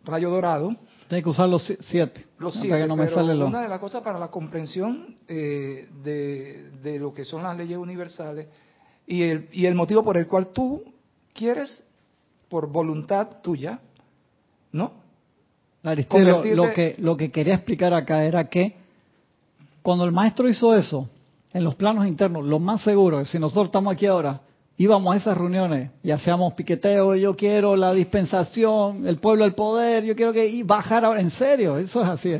rayo 0.03 0.29
dorado. 0.29 0.71
Tiene 1.07 1.23
que 1.23 1.29
usar 1.29 1.49
los 1.49 1.63
siete. 1.81 2.25
Los 2.39 2.55
siete. 2.55 2.87
No 2.87 2.95
me 2.95 3.07
sale 3.09 3.35
Una 3.43 3.61
de 3.61 3.69
las 3.69 3.79
cosas 3.79 4.01
para 4.01 4.19
la 4.19 4.29
comprensión 4.29 5.17
eh, 5.27 5.87
de, 6.03 6.99
lo 6.99 7.13
que 7.13 7.25
son 7.25 7.43
las 7.43 7.57
leyes 7.57 7.77
universales 7.77 8.47
y 9.05 9.23
el, 9.23 9.49
y 9.51 9.65
el 9.65 9.75
motivo 9.75 10.03
por 10.03 10.17
el 10.17 10.27
cual 10.27 10.47
tú 10.47 10.83
quieres, 11.33 11.83
por 12.49 12.71
voluntad 12.71 13.41
tuya, 13.41 13.79
¿no? 14.71 15.03
lo, 15.83 16.73
que, 16.73 16.95
lo 16.99 17.17
que 17.17 17.31
quería 17.31 17.55
explicar 17.55 17.93
acá 17.93 18.23
era 18.23 18.45
que 18.45 18.75
cuando 19.81 20.05
el 20.05 20.13
maestro 20.13 20.47
hizo 20.47 20.73
eso, 20.75 21.09
en 21.51 21.63
los 21.63 21.75
planos 21.75 22.07
internos, 22.07 22.45
lo 22.45 22.57
más 22.59 22.81
seguro 22.83 23.19
es 23.19 23.29
si 23.29 23.37
nosotros 23.37 23.65
estamos 23.65 23.93
aquí 23.93 24.05
ahora, 24.05 24.41
íbamos 24.77 25.13
a 25.13 25.17
esas 25.17 25.37
reuniones 25.37 25.91
y 26.03 26.11
hacíamos 26.11 26.53
piqueteo, 26.53 27.15
yo 27.15 27.35
quiero 27.35 27.75
la 27.75 27.93
dispensación, 27.93 29.07
el 29.07 29.17
pueblo 29.17 29.45
el 29.45 29.53
poder, 29.53 30.03
yo 30.03 30.15
quiero 30.15 30.33
que 30.33 30.47
y 30.47 30.63
bajar 30.63 31.05
ahora, 31.05 31.21
en 31.21 31.31
serio, 31.31 31.77
eso 31.77 32.01
es 32.01 32.09
así. 32.09 32.33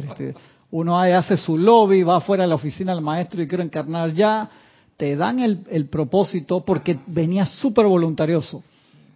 Uno 0.72 1.00
hace 1.00 1.38
su 1.38 1.58
lobby, 1.58 2.04
va 2.04 2.18
afuera 2.18 2.44
de 2.44 2.50
la 2.50 2.56
oficina 2.56 2.94
del 2.94 3.04
maestro 3.04 3.42
y 3.42 3.48
quiero 3.48 3.64
encarnar 3.64 4.12
ya, 4.14 4.50
te 4.98 5.16
dan 5.16 5.40
el, 5.40 5.60
el 5.70 5.88
propósito 5.88 6.66
porque 6.66 7.00
venía 7.08 7.46
súper 7.46 7.86
voluntarioso. 7.86 8.64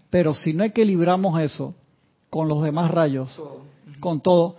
Pero 0.09 0.34
si 0.34 0.53
no 0.53 0.63
equilibramos 0.63 1.41
eso 1.41 1.74
con 2.30 2.47
los 2.47 2.61
demás 2.61 2.91
rayos, 2.91 3.41
con 3.99 4.22
todo, 4.22 4.55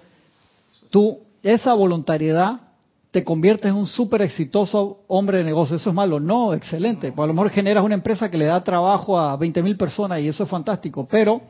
tú, 0.90 1.18
esa 1.42 1.72
voluntariedad 1.74 2.67
te 3.10 3.24
conviertes 3.24 3.70
en 3.70 3.76
un 3.76 3.86
súper 3.86 4.22
exitoso 4.22 5.04
hombre 5.08 5.38
de 5.38 5.44
negocio. 5.44 5.76
¿Eso 5.76 5.90
es 5.90 5.96
malo? 5.96 6.20
No, 6.20 6.52
excelente. 6.52 7.12
Pues 7.12 7.24
a 7.24 7.26
lo 7.28 7.34
mejor 7.34 7.50
generas 7.50 7.84
una 7.84 7.94
empresa 7.94 8.30
que 8.30 8.36
le 8.36 8.44
da 8.44 8.62
trabajo 8.62 9.18
a 9.18 9.36
20 9.36 9.62
mil 9.62 9.76
personas 9.76 10.20
y 10.20 10.28
eso 10.28 10.44
es 10.44 10.48
fantástico, 10.48 11.06
pero 11.10 11.40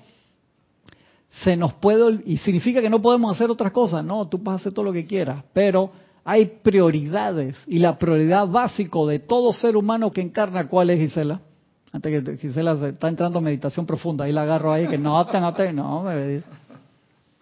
se 1.42 1.56
nos 1.56 1.74
puede, 1.74 2.20
y 2.24 2.38
significa 2.38 2.80
que 2.80 2.90
no 2.90 3.02
podemos 3.02 3.34
hacer 3.34 3.50
otras 3.50 3.72
cosas, 3.72 4.04
no, 4.04 4.28
tú 4.28 4.42
puedes 4.42 4.60
hacer 4.60 4.72
todo 4.72 4.86
lo 4.86 4.92
que 4.92 5.06
quieras, 5.06 5.44
pero 5.52 5.90
hay 6.24 6.46
prioridades 6.62 7.56
y 7.66 7.78
la 7.78 7.98
prioridad 7.98 8.46
básico 8.46 9.06
de 9.06 9.18
todo 9.18 9.52
ser 9.52 9.76
humano 9.76 10.10
que 10.10 10.20
encarna, 10.20 10.68
¿cuál 10.68 10.90
es 10.90 11.00
Gisela? 11.00 11.40
Antes 11.92 12.24
que 12.24 12.36
Gisela 12.36 12.76
se 12.76 12.90
está 12.90 13.08
entrando 13.08 13.38
en 13.38 13.44
meditación 13.46 13.86
profunda, 13.86 14.24
ahí 14.24 14.32
la 14.32 14.42
agarro 14.42 14.72
ahí, 14.72 14.86
que 14.86 14.98
no, 14.98 15.22
no, 15.22 15.72
no, 15.72 16.02
me 16.02 16.42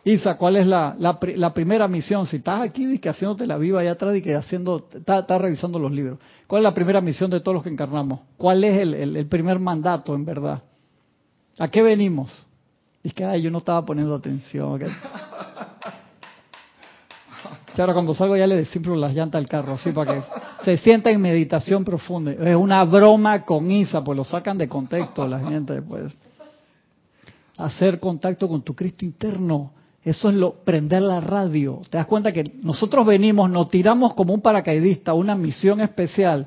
Isa, 0.07 0.37
¿cuál 0.37 0.55
es 0.55 0.69
la, 0.69 1.53
primera 1.53 1.89
misión? 1.89 2.27
Si 2.27 2.37
estás 2.37 2.61
aquí 2.61 2.97
que 3.01 3.09
haciéndote 3.09 3.45
la 3.45 3.59
viva 3.59 3.81
allá 3.81 3.91
atrás 3.91 4.15
y 4.15 4.23
que 4.23 4.37
haciendo, 4.37 4.87
estás 4.95 5.41
revisando 5.41 5.81
los 5.81 5.91
libros. 5.91 6.21
¿Cuál 6.47 6.61
es 6.61 6.63
la 6.63 6.73
primera 6.73 7.01
misión 7.01 7.29
de 7.29 7.41
todos 7.41 7.57
los 7.57 7.65
que 7.65 7.71
encarnamos? 7.71 8.21
¿Cuál 8.37 8.63
es 8.63 8.79
el, 8.83 9.27
primer 9.27 9.59
mandato 9.59 10.15
en 10.15 10.25
verdad? 10.25 10.63
¿A 11.59 11.67
qué 11.67 11.83
venimos? 11.83 12.41
Y 13.03 13.09
es 13.09 13.15
que 13.15 13.25
ay, 13.25 13.43
yo 13.43 13.51
no 13.51 13.59
estaba 13.59 13.85
poniendo 13.85 14.15
atención. 14.15 14.81
Ahora 17.77 17.93
cuando 17.93 18.15
salgo 18.15 18.37
ya 18.37 18.47
le 18.47 18.59
desinflo 18.59 18.95
las 18.95 19.13
llantas 19.13 19.41
al 19.41 19.49
carro, 19.49 19.73
así 19.73 19.91
para 19.91 20.15
que 20.15 20.23
se 20.63 20.77
sienta 20.77 21.11
en 21.11 21.21
meditación 21.21 21.85
profunda. 21.85 22.31
Es 22.31 22.55
una 22.55 22.85
broma 22.85 23.45
con 23.45 23.69
Isa, 23.69 24.05
pues 24.05 24.17
lo 24.17 24.23
sacan 24.23 24.57
de 24.57 24.69
contexto 24.69 25.27
la 25.27 25.41
gente 25.41 25.73
después. 25.73 26.17
Hacer 27.59 27.99
contacto 27.99 28.47
con 28.47 28.63
tu 28.63 28.73
Cristo 28.73 29.05
interno 29.05 29.73
eso 30.07 30.29
es 30.29 30.37
lo, 30.37 30.63
prender 30.63 31.03
la 31.03 31.21
radio. 31.21 31.83
Te 31.91 31.99
das 31.99 32.07
cuenta 32.07 32.31
que 32.31 32.45
nosotros 32.63 33.05
venimos, 33.05 33.51
nos 33.51 33.69
tiramos 33.71 34.15
como 34.15 34.33
un 34.35 34.41
paracaidista, 34.41 35.15
una 35.15 35.35
misión 35.35 35.81
especial. 35.81 36.47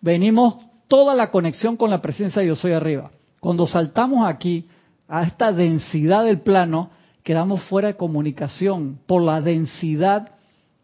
Venimos 0.00 0.56
toda 0.88 1.14
la 1.14 1.30
conexión 1.30 1.76
con 1.76 1.90
la 1.90 2.00
presencia 2.00 2.40
de 2.40 2.48
Yo 2.48 2.56
Soy 2.56 2.72
arriba. 2.72 3.10
Cuando 3.40 3.66
saltamos 3.66 4.26
aquí, 4.26 4.66
a 5.06 5.22
esta 5.22 5.52
densidad 5.52 6.24
del 6.24 6.40
plano, 6.40 6.88
quedamos 7.22 7.62
fuera 7.64 7.88
de 7.88 7.96
comunicación 7.96 8.98
por 9.06 9.20
la 9.20 9.42
densidad 9.42 10.30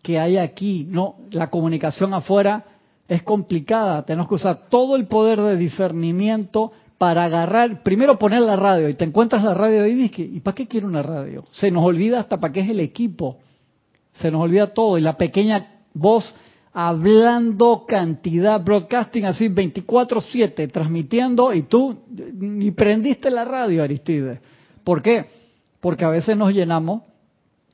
que 0.02 0.18
hay 0.18 0.36
aquí. 0.36 0.86
No, 0.90 1.16
la 1.30 1.48
comunicación 1.48 2.12
afuera 2.12 2.64
es 3.08 3.22
complicada. 3.22 4.02
Tenemos 4.02 4.28
que 4.28 4.34
usar 4.34 4.68
todo 4.68 4.96
el 4.96 5.06
poder 5.06 5.40
de 5.40 5.56
discernimiento 5.56 6.72
para 7.00 7.24
agarrar, 7.24 7.82
primero 7.82 8.18
poner 8.18 8.42
la 8.42 8.56
radio 8.56 8.86
y 8.90 8.92
te 8.92 9.06
encuentras 9.06 9.42
la 9.42 9.54
radio 9.54 9.86
y 9.86 9.94
dices, 9.94 10.18
¿y 10.18 10.38
para 10.40 10.54
qué 10.54 10.68
quiero 10.68 10.86
una 10.86 11.02
radio? 11.02 11.46
Se 11.50 11.70
nos 11.70 11.82
olvida 11.82 12.20
hasta 12.20 12.38
para 12.38 12.52
qué 12.52 12.60
es 12.60 12.68
el 12.68 12.78
equipo, 12.78 13.38
se 14.16 14.30
nos 14.30 14.42
olvida 14.42 14.66
todo 14.66 14.98
y 14.98 15.00
la 15.00 15.16
pequeña 15.16 15.80
voz 15.94 16.36
hablando 16.74 17.86
cantidad, 17.88 18.62
broadcasting 18.62 19.24
así 19.24 19.48
24/7, 19.48 20.70
transmitiendo 20.70 21.54
y 21.54 21.62
tú 21.62 22.00
ni 22.34 22.70
prendiste 22.72 23.30
la 23.30 23.46
radio, 23.46 23.82
Aristides. 23.82 24.38
¿Por 24.84 25.00
qué? 25.00 25.24
Porque 25.80 26.04
a 26.04 26.10
veces 26.10 26.36
nos 26.36 26.52
llenamos 26.52 27.04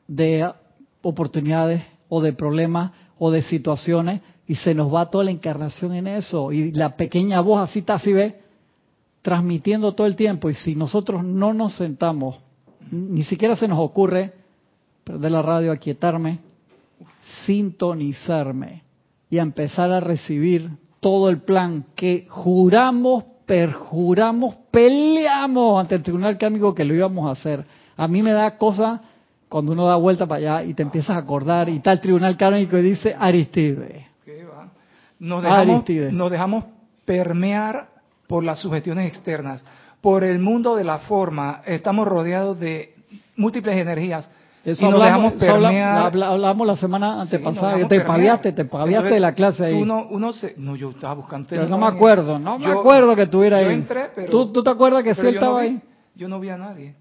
de 0.07 0.49
oportunidades 1.03 1.83
o 2.09 2.23
de 2.23 2.33
problemas 2.33 2.93
o 3.19 3.33
de 3.33 3.43
situaciones 3.43 4.21
y 4.47 4.55
se 4.55 4.73
nos 4.73 4.95
va 4.95 5.11
toda 5.11 5.25
la 5.25 5.33
encarnación 5.33 5.95
en 5.97 6.07
eso 6.07 6.53
y 6.53 6.71
la 6.71 6.97
pequeña 6.97 7.41
voz 7.41 7.69
así 7.69 7.81
está 7.81 7.95
así 7.95 8.13
ve 8.13 8.46
transmitiendo 9.27 9.93
todo 9.93 10.07
el 10.07 10.15
tiempo 10.15 10.49
y 10.49 10.55
si 10.55 10.77
nosotros 10.77 11.25
no 11.25 11.53
nos 11.53 11.75
sentamos, 11.75 12.39
ni 12.93 13.25
siquiera 13.25 13.57
se 13.57 13.67
nos 13.67 13.81
ocurre 13.81 14.35
perder 15.03 15.33
la 15.33 15.43
radio, 15.43 15.73
aquietarme, 15.73 16.39
sintonizarme 17.45 18.85
y 19.29 19.39
empezar 19.39 19.91
a 19.91 19.99
recibir 19.99 20.71
todo 21.01 21.29
el 21.29 21.39
plan 21.39 21.87
que 21.97 22.25
juramos, 22.29 23.25
perjuramos, 23.47 24.55
peleamos 24.71 25.81
ante 25.81 25.97
el 25.97 26.05
tribunal 26.05 26.39
cármico 26.39 26.73
que 26.73 26.85
lo 26.85 26.95
íbamos 26.95 27.29
a 27.29 27.33
hacer. 27.33 27.65
A 27.97 28.07
mí 28.07 28.23
me 28.23 28.31
da 28.31 28.57
cosa 28.57 29.03
cuando 29.49 29.73
uno 29.73 29.87
da 29.87 29.97
vuelta 29.97 30.29
para 30.29 30.39
allá 30.39 30.71
y 30.71 30.75
te 30.75 30.85
empiezas 30.85 31.17
a 31.17 31.19
acordar 31.19 31.69
y 31.69 31.79
está 31.79 31.91
el 31.91 32.01
tribunal 32.01 32.37
cármico 32.37 32.79
y 32.79 32.83
dice 32.83 33.17
Aristide. 33.19 34.07
Nos 35.19 35.43
dejamos, 35.43 35.85
nos 36.13 36.31
dejamos 36.31 36.65
permear 37.05 37.96
por 38.27 38.45
las 38.45 38.59
sugestiones 38.59 39.09
externas, 39.09 39.63
por 40.01 40.25
el 40.25 40.39
mundo 40.39 40.77
de 40.77 40.85
la 40.85 40.99
forma, 40.99 41.63
estamos 41.67 42.07
rodeados 42.07 42.59
de 42.61 42.95
múltiples 43.37 43.77
energías. 43.77 44.29
Eso 44.65 44.87
hablamos, 44.87 45.35
hablamos, 45.41 46.67
la 46.67 46.77
semana 46.77 47.21
antepasada, 47.23 47.87
te 47.87 48.01
paviaste, 48.01 48.53
te 48.53 48.65
paviaste 48.65 49.15
de 49.15 49.21
la 49.21 49.33
clase 49.33 49.67
ahí. 49.67 49.75
Uno, 49.81 50.09
uno 50.11 50.33
se, 50.33 50.55
no, 50.57 50.75
yo 50.75 50.91
estaba 50.91 51.15
buscando. 51.15 51.47
Pero 51.49 51.69
no 51.69 51.79
me 51.79 51.87
acuerdo, 51.87 52.37
no 52.39 52.59
me 52.59 52.67
acuerdo 52.67 53.15
que 53.15 53.23
estuviera 53.23 53.59
ahí. 53.59 53.73
Entré, 53.73 54.11
pero, 54.13 54.31
¿Tú, 54.31 54.53
¿Tú, 54.53 54.65
te 54.65 54.71
acuerdas 54.71 55.05
que 55.05 55.15
sí 55.15 55.27
estaba 55.29 55.61
ahí? 55.61 55.81
Yo 56.17 56.29
no 56.29 56.41
vi 56.41 56.49
a 56.49 56.59
nadie. 56.59 56.97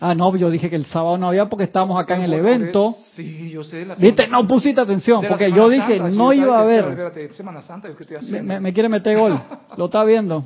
Ah, 0.00 0.14
no, 0.14 0.34
yo 0.36 0.50
dije 0.50 0.68
que 0.68 0.74
el 0.74 0.86
sábado 0.86 1.16
no 1.16 1.28
había 1.28 1.48
porque 1.48 1.64
estábamos 1.64 2.00
acá 2.00 2.16
en 2.16 2.22
el 2.22 2.32
evento. 2.34 2.96
Sí, 3.12 3.50
yo 3.50 3.62
sé. 3.62 3.86
La 3.86 3.94
Viste, 3.94 4.26
no 4.26 4.46
pusiste 4.46 4.80
atención 4.80 5.24
porque 5.28 5.52
yo 5.52 5.68
dije 5.68 6.00
no 6.00 6.32
iba 6.32 6.60
a. 6.60 6.74
Espérate, 6.74 7.32
Semana 7.32 7.62
Santa, 7.62 7.88
¿qué 7.94 8.02
estoy 8.02 8.16
haciendo? 8.16 8.42
Me, 8.42 8.58
me, 8.58 8.72
quiere 8.72 8.88
meter 8.88 9.16
gol. 9.16 9.40
Lo 9.76 9.84
está 9.84 10.02
viendo. 10.02 10.44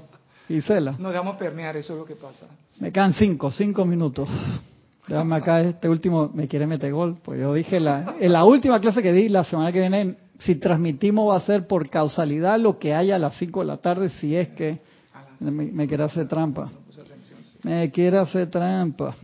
Gisela. 0.48 0.96
Nos 0.98 1.12
dejamos 1.12 1.36
permear, 1.36 1.76
eso 1.76 1.92
es 1.92 1.98
lo 1.98 2.04
que 2.04 2.16
pasa. 2.16 2.46
Me 2.80 2.90
quedan 2.90 3.12
cinco, 3.12 3.50
cinco 3.50 3.84
minutos. 3.84 4.28
Déjame 5.06 5.36
acá, 5.36 5.60
este 5.60 5.88
último 5.88 6.30
me 6.34 6.48
quiere 6.48 6.66
meter 6.66 6.92
gol. 6.92 7.16
Pues 7.22 7.38
yo 7.40 7.54
dije, 7.54 7.78
la, 7.80 8.16
en 8.18 8.32
la 8.32 8.44
última 8.44 8.80
clase 8.80 9.02
que 9.02 9.12
di, 9.12 9.28
la 9.28 9.44
semana 9.44 9.72
que 9.72 9.80
viene, 9.80 10.16
si 10.38 10.56
transmitimos 10.56 11.30
va 11.30 11.36
a 11.36 11.40
ser 11.40 11.66
por 11.66 11.88
causalidad 11.88 12.58
lo 12.58 12.78
que 12.78 12.94
haya 12.94 13.16
a 13.16 13.18
las 13.18 13.36
5 13.36 13.60
de 13.60 13.66
la 13.66 13.76
tarde, 13.76 14.08
si 14.08 14.34
es 14.34 14.48
que 14.48 14.80
me, 15.40 15.50
me 15.50 15.86
quiere 15.86 16.04
hacer 16.04 16.26
trampa. 16.28 16.70
Me 17.62 17.90
quiere 17.90 18.18
hacer 18.18 18.50
trampa. 18.50 19.14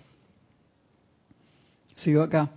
Sigo 1.97 2.23
acá. 2.23 2.51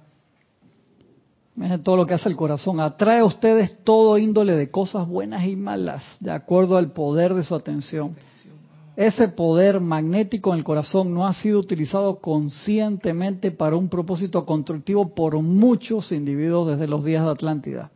Miren 1.56 1.82
todo 1.82 1.98
lo 1.98 2.06
que 2.06 2.14
hace 2.14 2.30
el 2.30 2.36
corazón. 2.36 2.80
Atrae 2.80 3.20
a 3.20 3.26
ustedes 3.26 3.78
todo 3.84 4.18
índole 4.18 4.56
de 4.56 4.70
cosas 4.70 5.08
buenas 5.08 5.46
y 5.46 5.56
malas, 5.56 6.04
de 6.20 6.32
acuerdo 6.32 6.78
al 6.78 6.92
poder 6.92 7.34
de 7.34 7.44
su 7.44 7.56
atención. 7.56 8.16
Ese 8.98 9.28
poder 9.28 9.80
magnético 9.80 10.52
en 10.52 10.58
el 10.58 10.64
corazón 10.64 11.14
no 11.14 11.28
ha 11.28 11.34
sido 11.36 11.60
utilizado 11.60 12.18
conscientemente 12.18 13.52
para 13.52 13.76
un 13.76 13.90
propósito 13.90 14.44
constructivo 14.44 15.14
por 15.14 15.40
muchos 15.40 16.12
individuos 16.12 16.70
desde 16.70 16.88
los 16.88 17.06
días 17.06 17.24
de 17.24 17.30
Atlántida. 17.30 17.92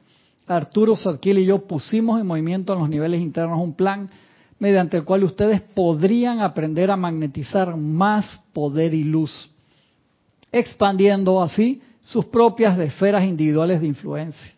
Arturo 0.45 0.95
Sarkiel 0.95 1.39
y 1.39 1.45
yo 1.45 1.65
pusimos 1.65 2.21
en 2.21 2.27
movimiento 2.27 2.73
en 2.73 2.79
los 2.79 2.87
niveles 2.89 3.19
internos 3.19 3.59
un 3.59 3.73
plan 3.73 4.11
mediante 4.59 4.97
el 4.97 5.03
cual 5.03 5.23
ustedes 5.23 5.59
podrían 5.59 6.39
aprender 6.39 6.91
a 6.91 6.97
magnetizar 6.97 7.75
más 7.75 8.39
poder 8.53 8.93
y 8.93 9.03
luz, 9.03 9.49
expandiendo 10.51 11.41
así 11.41 11.81
sus 12.03 12.25
propias 12.25 12.77
esferas 12.77 13.25
individuales 13.25 13.81
de 13.81 13.87
influencia. 13.87 14.53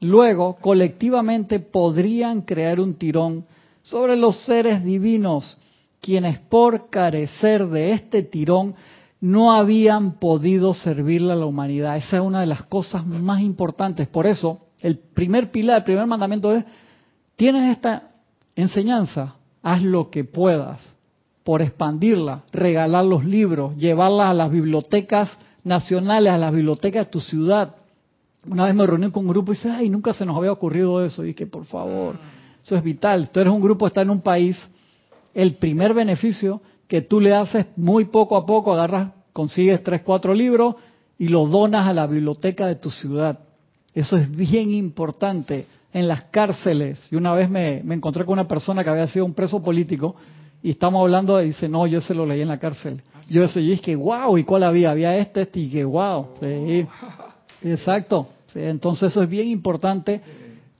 Luego, 0.00 0.58
colectivamente 0.60 1.60
podrían 1.60 2.42
crear 2.42 2.78
un 2.78 2.92
tirón 2.92 3.46
sobre 3.82 4.16
los 4.16 4.36
seres 4.44 4.84
divinos, 4.84 5.56
quienes 6.00 6.38
por 6.38 6.90
carecer 6.90 7.66
de 7.68 7.92
este 7.92 8.22
tirón 8.22 8.74
no 9.20 9.52
habían 9.52 10.18
podido 10.18 10.74
servirle 10.74 11.32
a 11.32 11.36
la 11.36 11.46
humanidad. 11.46 11.96
Esa 11.96 12.16
es 12.16 12.22
una 12.22 12.40
de 12.40 12.46
las 12.46 12.62
cosas 12.64 13.04
más 13.06 13.40
importantes. 13.40 14.06
Por 14.06 14.26
eso, 14.26 14.66
el 14.80 14.98
primer 14.98 15.50
pilar, 15.50 15.78
el 15.78 15.84
primer 15.84 16.06
mandamiento 16.06 16.52
es, 16.52 16.64
tienes 17.36 17.70
esta 17.72 18.10
enseñanza, 18.54 19.34
haz 19.62 19.82
lo 19.82 20.10
que 20.10 20.24
puedas 20.24 20.80
por 21.42 21.62
expandirla, 21.62 22.42
regalar 22.52 23.04
los 23.04 23.24
libros, 23.24 23.76
llevarla 23.76 24.30
a 24.30 24.34
las 24.34 24.50
bibliotecas 24.50 25.36
nacionales 25.64 26.32
a 26.32 26.38
las 26.38 26.52
bibliotecas 26.52 27.06
de 27.06 27.12
tu 27.12 27.20
ciudad. 27.20 27.76
Una 28.48 28.64
vez 28.64 28.74
me 28.74 28.86
reuní 28.86 29.10
con 29.10 29.24
un 29.24 29.30
grupo 29.30 29.52
y 29.52 29.56
dice, 29.56 29.70
ay, 29.70 29.90
nunca 29.90 30.12
se 30.12 30.24
nos 30.24 30.36
había 30.36 30.52
ocurrido 30.52 31.04
eso. 31.04 31.24
Y 31.24 31.34
que 31.34 31.46
por 31.46 31.64
favor, 31.64 32.16
eso 32.62 32.76
es 32.76 32.82
vital. 32.82 33.30
Tú 33.30 33.40
eres 33.40 33.52
un 33.52 33.60
grupo, 33.60 33.86
está 33.86 34.02
en 34.02 34.10
un 34.10 34.20
país, 34.20 34.56
el 35.38 35.54
primer 35.54 35.94
beneficio 35.94 36.60
que 36.88 37.00
tú 37.00 37.20
le 37.20 37.32
haces 37.32 37.66
muy 37.76 38.06
poco 38.06 38.36
a 38.36 38.44
poco, 38.44 38.72
agarras, 38.72 39.12
consigues 39.32 39.84
tres, 39.84 40.02
cuatro 40.02 40.34
libros 40.34 40.74
y 41.16 41.28
los 41.28 41.48
donas 41.48 41.86
a 41.86 41.92
la 41.92 42.08
biblioteca 42.08 42.66
de 42.66 42.74
tu 42.74 42.90
ciudad. 42.90 43.38
Eso 43.94 44.16
es 44.16 44.28
bien 44.34 44.72
importante 44.72 45.66
en 45.92 46.08
las 46.08 46.22
cárceles. 46.24 47.06
Y 47.12 47.14
una 47.14 47.34
vez 47.34 47.48
me, 47.48 47.82
me 47.84 47.94
encontré 47.94 48.24
con 48.24 48.32
una 48.32 48.48
persona 48.48 48.82
que 48.82 48.90
había 48.90 49.06
sido 49.06 49.24
un 49.24 49.32
preso 49.32 49.62
político 49.62 50.16
y 50.60 50.70
estamos 50.70 51.02
hablando, 51.02 51.40
y 51.40 51.46
dice, 51.46 51.68
no, 51.68 51.86
yo 51.86 52.00
se 52.00 52.14
lo 52.14 52.26
leí 52.26 52.40
en 52.40 52.48
la 52.48 52.58
cárcel. 52.58 53.00
Yo 53.30 53.44
ese, 53.44 53.60
y 53.60 53.70
es 53.70 53.80
que 53.80 53.94
wow, 53.94 54.36
¿y 54.38 54.42
cuál 54.42 54.64
había? 54.64 54.90
Había 54.90 55.16
este, 55.18 55.42
este, 55.42 55.60
y 55.60 55.70
que 55.70 55.84
wow. 55.84 56.30
Sí, 56.40 56.84
exacto. 57.62 58.26
Sí, 58.48 58.58
entonces 58.60 59.12
eso 59.12 59.22
es 59.22 59.28
bien 59.28 59.46
importante. 59.46 60.20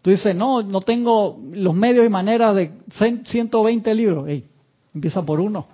Tú 0.09 0.13
dices, 0.13 0.35
no, 0.35 0.63
no 0.63 0.81
tengo 0.81 1.39
los 1.53 1.75
medios 1.75 2.07
y 2.07 2.09
maneras 2.09 2.55
de 2.55 2.73
120 2.89 3.95
libros. 3.95 4.27
Empieza 4.95 5.21
por 5.21 5.39
uno. 5.39 5.67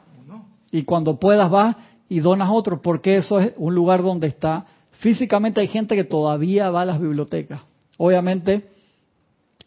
Y 0.73 0.83
cuando 0.83 1.21
puedas 1.21 1.49
vas 1.49 1.77
y 2.09 2.19
donas 2.19 2.51
otro, 2.51 2.83
porque 2.83 3.15
eso 3.15 3.39
es 3.39 3.53
un 3.59 3.77
lugar 3.77 4.03
donde 4.03 4.27
está. 4.27 4.67
Físicamente 4.91 5.61
hay 5.61 5.69
gente 5.69 5.95
que 5.95 6.03
todavía 6.03 6.69
va 6.71 6.81
a 6.81 6.85
las 6.85 7.01
bibliotecas. 7.01 7.61
Obviamente, 7.97 8.71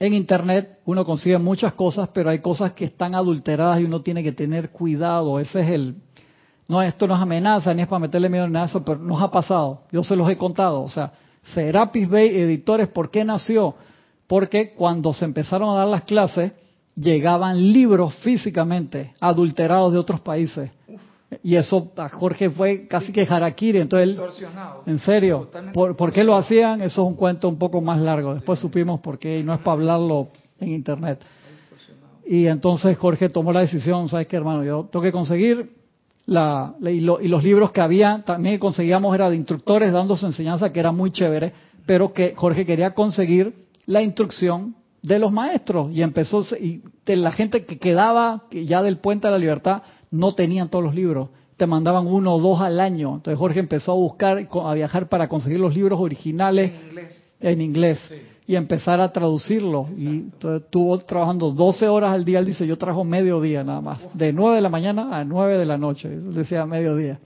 en 0.01 0.13
Internet 0.13 0.79
uno 0.83 1.05
consigue 1.05 1.37
muchas 1.37 1.73
cosas, 1.73 2.09
pero 2.13 2.29
hay 2.29 2.39
cosas 2.39 2.73
que 2.73 2.83
están 2.83 3.15
adulteradas 3.15 3.79
y 3.79 3.85
uno 3.85 4.01
tiene 4.01 4.21
que 4.21 4.33
tener 4.33 4.71
cuidado. 4.71 5.39
Ese 5.39 5.61
es 5.61 5.69
el... 5.69 5.95
No, 6.67 6.81
esto 6.81 7.07
no 7.07 7.15
es 7.15 7.21
amenaza, 7.21 7.73
ni 7.73 7.83
es 7.83 7.87
para 7.87 7.99
meterle 7.99 8.27
miedo 8.27 8.43
en 8.43 8.51
nada, 8.51 8.69
pero 8.85 8.99
nos 8.99 9.21
ha 9.21 9.31
pasado. 9.31 9.83
Yo 9.93 10.03
se 10.03 10.17
los 10.17 10.29
he 10.29 10.35
contado. 10.35 10.81
O 10.81 10.89
sea, 10.89 11.13
Serapis 11.53 12.09
Bay 12.09 12.27
Editores, 12.27 12.89
¿por 12.89 13.09
qué 13.09 13.23
nació? 13.23 13.73
Porque 14.27 14.73
cuando 14.73 15.13
se 15.13 15.25
empezaron 15.25 15.69
a 15.69 15.79
dar 15.79 15.87
las 15.87 16.03
clases, 16.03 16.51
llegaban 16.95 17.71
libros 17.71 18.15
físicamente 18.15 19.13
adulterados 19.19 19.93
de 19.93 19.99
otros 19.99 20.19
países. 20.19 20.71
Y 21.43 21.55
eso 21.55 21.91
a 21.97 22.09
Jorge 22.09 22.49
fue 22.49 22.87
casi 22.87 23.11
que 23.11 23.27
harakiri. 23.29 23.79
Entonces 23.79 24.17
en 24.85 24.99
serio, 24.99 25.49
¿por, 25.73 25.95
¿por, 25.95 26.11
qué 26.11 26.23
lo 26.23 26.35
hacían? 26.35 26.81
Eso 26.81 27.01
es 27.03 27.07
un 27.07 27.15
cuento 27.15 27.49
un 27.49 27.57
poco 27.57 27.81
más 27.81 27.99
largo. 27.99 28.33
Después 28.33 28.59
supimos 28.59 29.01
por 29.01 29.19
qué 29.19 29.39
y 29.39 29.43
no 29.43 29.53
es 29.53 29.59
para 29.59 29.73
hablarlo 29.73 30.29
en 30.59 30.69
internet. 30.69 31.19
Y 32.25 32.47
entonces 32.47 32.97
Jorge 32.97 33.29
tomó 33.29 33.53
la 33.53 33.61
decisión, 33.61 34.09
¿sabes 34.09 34.27
qué 34.27 34.35
hermano? 34.35 34.63
Yo 34.63 34.89
tengo 34.91 35.03
que 35.03 35.11
conseguir 35.11 35.71
la, 36.25 36.75
y, 36.81 36.87
y 36.87 37.27
los 37.27 37.43
libros 37.43 37.71
que 37.71 37.79
había, 37.79 38.23
también 38.25 38.59
conseguíamos 38.59 39.15
era 39.15 39.29
de 39.29 39.37
instructores 39.37 39.93
dando 39.93 40.17
su 40.17 40.25
enseñanza, 40.25 40.73
que 40.73 40.79
era 40.79 40.91
muy 40.91 41.11
chévere, 41.11 41.53
pero 41.85 42.11
que 42.11 42.33
Jorge 42.35 42.65
quería 42.65 42.93
conseguir 42.93 43.66
la 43.87 44.03
instrucción 44.03 44.75
de 45.01 45.17
los 45.17 45.31
maestros. 45.31 45.91
Y 45.91 46.03
empezó 46.03 46.43
y 46.61 46.83
la 47.07 47.31
gente 47.31 47.65
que 47.65 47.79
quedaba 47.79 48.43
ya 48.51 48.83
del 48.83 48.97
puente 48.99 49.27
de 49.27 49.31
la 49.31 49.39
libertad 49.39 49.81
no 50.11 50.35
tenían 50.35 50.69
todos 50.69 50.83
los 50.85 50.93
libros. 50.93 51.29
Te 51.57 51.65
mandaban 51.65 52.05
uno 52.05 52.35
o 52.35 52.39
dos 52.39 52.61
al 52.61 52.79
año. 52.79 53.15
Entonces 53.15 53.39
Jorge 53.39 53.59
empezó 53.59 53.93
a 53.93 53.95
buscar 53.95 54.47
a 54.63 54.73
viajar 54.75 55.09
para 55.09 55.27
conseguir 55.27 55.59
los 55.59 55.73
libros 55.73 55.99
originales 55.99 56.71
En 56.71 56.87
inglés. 56.89 57.23
en 57.39 57.61
inglés 57.61 57.99
Sí. 58.09 58.15
y 58.45 58.55
empezar 58.55 59.01
a 59.01 59.11
traducirlos 59.11 59.87
y 59.97 60.07
entonces 60.07 60.63
estuvo 60.65 60.97
trabajando 60.99 61.51
12 61.51 61.87
horas 61.87 62.11
al 62.11 62.23
día. 62.25 62.39
Él 62.39 62.45
dice 62.45 62.67
yo 62.67 62.77
trabajo 62.77 63.03
mediodía 63.03 63.63
nada 63.63 63.81
más. 63.81 63.99
De 64.13 64.31
9 64.33 64.57
de 64.57 64.61
la 64.61 64.69
mañana 64.69 65.17
a 65.17 65.23
9 65.25 65.57
de 65.57 65.65
la 65.65 65.77
noche. 65.77 66.09
Él 66.13 66.33
decía 66.33 66.65
mediodía. 66.65 67.19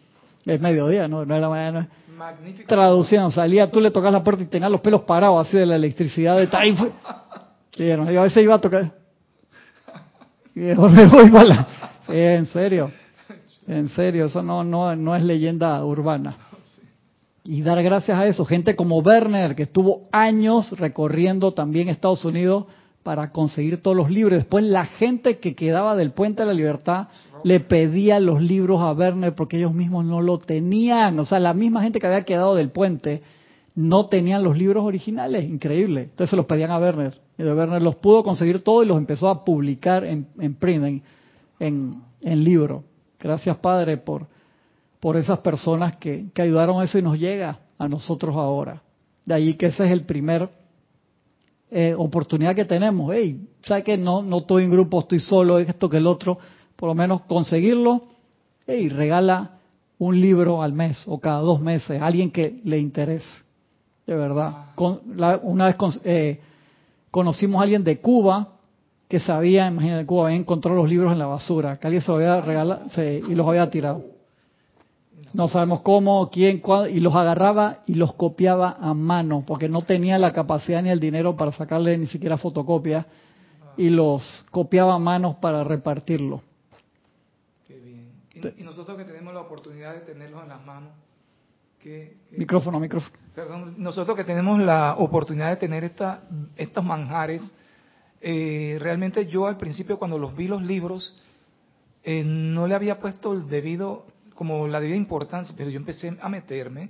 Es 0.45 0.62
mediodía 0.62 1.07
no 1.07 1.18
9 1.26 1.34
de 1.36 1.41
la 1.41 1.49
mañana 1.49 1.89
Magnífico. 2.22 2.67
traducción, 2.67 3.32
salía, 3.32 3.72
tú 3.72 3.82
le 3.82 3.89
tocas 3.89 4.13
la 4.13 4.24
puerta 4.24 4.43
y 4.43 4.45
tenías 4.45 4.69
los 4.69 4.82
pelos 4.82 5.01
parados 5.01 5.47
así 5.47 5.57
de 5.57 5.65
la 5.65 5.76
electricidad 5.76 6.38
de 6.38 6.47
Sí, 7.76 7.89
hermano, 7.89 8.11
yo 8.11 8.19
a 8.19 8.24
veces 8.26 8.43
iba 8.43 8.53
a 8.53 8.61
tocar. 8.61 8.91
Y 10.53 10.59
mejor 10.59 10.91
me 10.91 11.05
voy 11.07 11.32
para 11.32 11.43
la- 11.45 11.67
Sí, 12.05 12.13
en 12.13 12.45
serio. 12.45 12.91
En 13.67 13.89
serio, 13.89 14.26
eso 14.26 14.43
no, 14.43 14.63
no, 14.63 14.95
no 14.95 15.15
es 15.15 15.24
leyenda 15.24 15.84
urbana. 15.84 16.36
Y 17.43 17.63
dar 17.63 17.82
gracias 17.82 18.15
a 18.19 18.28
eso. 18.28 18.45
Gente 18.45 18.76
como 18.76 18.99
Werner, 18.99 19.55
que 19.55 19.63
estuvo 19.63 20.03
años 20.11 20.78
recorriendo 20.78 21.53
también 21.53 21.89
Estados 21.89 22.24
Unidos 22.24 22.65
para 23.01 23.32
conseguir 23.32 23.82
todos 23.82 23.97
los 23.97 24.11
libros. 24.11 24.38
Después 24.38 24.63
la 24.63 24.86
gente 24.86 25.39
que 25.39 25.55
quedaba 25.55 25.95
del 25.95 26.11
Puente 26.11 26.43
de 26.43 26.47
la 26.49 26.53
Libertad 26.53 27.07
le 27.43 27.59
pedía 27.59 28.19
los 28.19 28.41
libros 28.41 28.81
a 28.81 28.91
Werner 28.93 29.35
porque 29.35 29.57
ellos 29.57 29.73
mismos 29.73 30.05
no 30.05 30.21
lo 30.21 30.39
tenían. 30.39 31.17
O 31.19 31.25
sea, 31.25 31.39
la 31.39 31.53
misma 31.53 31.83
gente 31.83 31.99
que 31.99 32.07
había 32.07 32.23
quedado 32.23 32.55
del 32.55 32.69
puente 32.69 33.21
no 33.75 34.07
tenían 34.07 34.43
los 34.43 34.57
libros 34.57 34.83
originales. 34.83 35.49
Increíble. 35.49 36.03
Entonces 36.03 36.29
se 36.29 36.35
los 36.35 36.45
pedían 36.45 36.71
a 36.71 36.79
Werner. 36.79 37.19
Y 37.37 37.43
de 37.43 37.53
Werner 37.53 37.81
los 37.81 37.95
pudo 37.95 38.23
conseguir 38.23 38.61
todo 38.61 38.83
y 38.83 38.85
los 38.85 38.97
empezó 38.97 39.29
a 39.29 39.43
publicar 39.43 40.03
en, 40.03 40.27
en 40.39 40.55
print, 40.55 40.85
en, 40.85 41.03
en, 41.59 41.95
en 42.21 42.43
libro. 42.43 42.83
Gracias, 43.19 43.57
Padre, 43.57 43.97
por, 43.97 44.27
por 44.99 45.17
esas 45.17 45.39
personas 45.39 45.97
que, 45.97 46.27
que 46.33 46.41
ayudaron 46.41 46.81
a 46.81 46.83
eso 46.83 46.97
y 46.97 47.01
nos 47.01 47.17
llega 47.17 47.59
a 47.77 47.87
nosotros 47.87 48.35
ahora. 48.35 48.81
De 49.25 49.33
ahí 49.33 49.53
que 49.53 49.67
ese 49.67 49.85
es 49.85 49.91
el 49.91 50.03
primer 50.03 50.49
eh, 51.69 51.95
oportunidad 51.97 52.55
que 52.55 52.65
tenemos. 52.65 53.11
Hey, 53.13 53.47
¿sabes 53.61 53.83
que 53.83 53.97
no, 53.97 54.21
no 54.21 54.39
estoy 54.39 54.63
en 54.63 54.71
grupo, 54.71 54.99
estoy 54.99 55.19
solo, 55.19 55.57
esto 55.59 55.89
que 55.89 55.97
el 55.97 56.07
otro? 56.07 56.37
Por 56.82 56.88
lo 56.89 56.95
menos 56.95 57.21
conseguirlo. 57.27 58.01
Hey, 58.65 58.89
regala 58.89 59.51
un 59.99 60.19
libro 60.19 60.63
al 60.63 60.73
mes 60.73 61.03
o 61.05 61.19
cada 61.19 61.38
dos 61.41 61.61
meses 61.61 62.01
a 62.01 62.07
alguien 62.07 62.32
que 62.32 62.59
le 62.63 62.79
interese. 62.79 63.29
De 64.07 64.15
verdad. 64.15 64.73
Con, 64.73 64.99
la- 65.15 65.39
una 65.43 65.65
vez 65.67 65.75
con- 65.75 65.93
eh, 66.03 66.39
conocimos 67.11 67.59
a 67.59 67.63
alguien 67.65 67.84
de 67.84 67.99
Cuba 68.01 68.53
que 69.07 69.19
sabía, 69.19 69.67
imagínate, 69.67 70.07
Cuba 70.07 70.25
había 70.25 70.38
encontrado 70.39 70.75
los 70.77 70.89
libros 70.89 71.11
en 71.11 71.19
la 71.19 71.27
basura, 71.27 71.77
que 71.77 71.86
alguien 71.86 72.01
se 72.01 72.07
los 72.11 72.15
había 72.17 72.41
regalado 72.41 72.89
se- 72.89 73.21
y 73.29 73.36
los 73.36 73.47
había 73.47 73.69
tirado. 73.69 74.01
No 75.34 75.47
sabemos 75.49 75.82
cómo, 75.82 76.32
quién, 76.32 76.61
cuándo, 76.61 76.89
y 76.89 76.99
los 76.99 77.13
agarraba 77.13 77.82
y 77.86 77.93
los 77.93 78.13
copiaba 78.15 78.77
a 78.82 78.95
mano, 78.95 79.43
porque 79.45 79.69
no 79.69 79.84
tenía 79.84 80.17
la 80.17 80.34
capacidad 80.34 80.82
ni 80.82 80.89
el 80.89 80.99
dinero 80.99 81.38
para 81.38 81.51
sacarle 81.51 81.95
ni 81.99 82.07
siquiera 82.07 82.38
fotocopia, 82.38 83.05
y 83.77 83.89
los 83.91 84.45
copiaba 84.49 84.95
a 84.95 84.99
mano 84.99 85.38
para 85.39 85.63
repartirlo. 85.63 86.41
Bien. 88.41 88.55
Y, 88.57 88.61
y 88.61 88.65
nosotros 88.65 88.97
que 88.97 89.05
tenemos 89.05 89.33
la 89.33 89.41
oportunidad 89.41 89.93
de 89.93 90.01
tenerlos 90.01 90.43
en 90.43 90.49
las 90.49 90.65
manos, 90.65 90.91
que, 91.79 92.17
que- 92.29 92.37
Micrófono, 92.37 92.79
micrófono. 92.79 93.15
perdón, 93.33 93.75
nosotros 93.77 94.15
que 94.15 94.23
tenemos 94.23 94.59
la 94.59 94.95
oportunidad 94.97 95.49
de 95.49 95.55
tener 95.57 95.83
esta, 95.83 96.21
estos 96.55 96.83
manjares, 96.83 97.41
eh, 98.21 98.77
realmente 98.79 99.25
yo 99.27 99.47
al 99.47 99.57
principio 99.57 99.97
cuando 99.97 100.17
los 100.19 100.35
vi 100.35 100.47
los 100.47 100.61
libros, 100.61 101.15
eh, 102.03 102.23
no 102.23 102.67
le 102.67 102.75
había 102.75 102.99
puesto 102.99 103.33
el 103.33 103.47
debido 103.47 104.05
como 104.35 104.67
la 104.67 104.79
debida 104.79 104.95
importancia, 104.95 105.53
pero 105.57 105.69
yo 105.69 105.77
empecé 105.77 106.15
a 106.21 106.29
meterme 106.29 106.89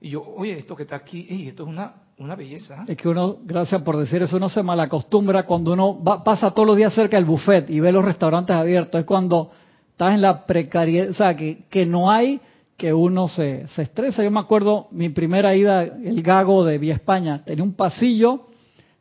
y 0.00 0.10
yo, 0.10 0.22
oye, 0.22 0.58
esto 0.58 0.74
que 0.74 0.82
está 0.84 0.96
aquí, 0.96 1.26
esto 1.48 1.62
es 1.64 1.68
una, 1.68 1.94
una 2.18 2.34
belleza. 2.34 2.84
Es 2.88 2.96
que 2.96 3.08
uno, 3.08 3.36
gracias 3.44 3.80
por 3.82 3.96
decir 3.96 4.20
eso, 4.22 4.36
uno 4.36 4.48
se 4.48 4.62
malacostumbra 4.62 5.44
cuando 5.44 5.72
uno 5.74 6.02
va, 6.02 6.24
pasa 6.24 6.50
todos 6.50 6.66
los 6.66 6.76
días 6.76 6.92
cerca 6.94 7.16
del 7.16 7.24
buffet 7.26 7.70
y 7.70 7.80
ve 7.80 7.92
los 7.92 8.04
restaurantes 8.04 8.56
abiertos. 8.56 8.98
Es 9.00 9.06
cuando 9.06 9.50
estás 9.92 10.14
en 10.14 10.22
la 10.22 10.44
precariedad, 10.46 11.10
o 11.10 11.14
sea, 11.14 11.36
que, 11.36 11.86
no 11.86 12.10
hay 12.10 12.40
que 12.76 12.92
uno 12.92 13.28
se, 13.28 13.68
se 13.68 13.82
estresa. 13.82 14.24
Yo 14.24 14.30
me 14.30 14.40
acuerdo 14.40 14.88
mi 14.90 15.08
primera 15.10 15.54
ida, 15.54 15.82
el 15.84 16.22
Gago 16.22 16.64
de 16.64 16.78
Vía 16.78 16.94
España, 16.94 17.42
tenía 17.44 17.62
un 17.62 17.74
pasillo, 17.74 18.46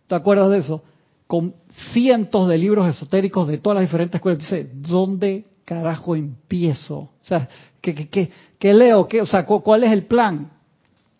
¿te 0.07 0.15
acuerdas 0.15 0.51
de 0.51 0.59
eso? 0.59 0.83
Con 1.27 1.55
cientos 1.93 2.47
de 2.47 2.57
libros 2.57 2.87
esotéricos 2.87 3.47
de 3.47 3.57
todas 3.57 3.75
las 3.75 3.89
diferentes 3.89 4.15
escuelas. 4.15 4.39
Dice, 4.39 4.69
¿dónde 4.73 5.45
carajo 5.65 6.15
empiezo? 6.15 6.97
O 6.97 7.11
sea, 7.21 7.47
¿qué, 7.79 7.95
qué, 7.95 8.29
qué, 8.59 8.73
leo? 8.73 9.07
¿Qué, 9.07 9.21
o 9.21 9.25
sea, 9.25 9.45
¿cuál 9.45 9.83
es 9.83 9.91
el 9.91 10.03
plan? 10.03 10.51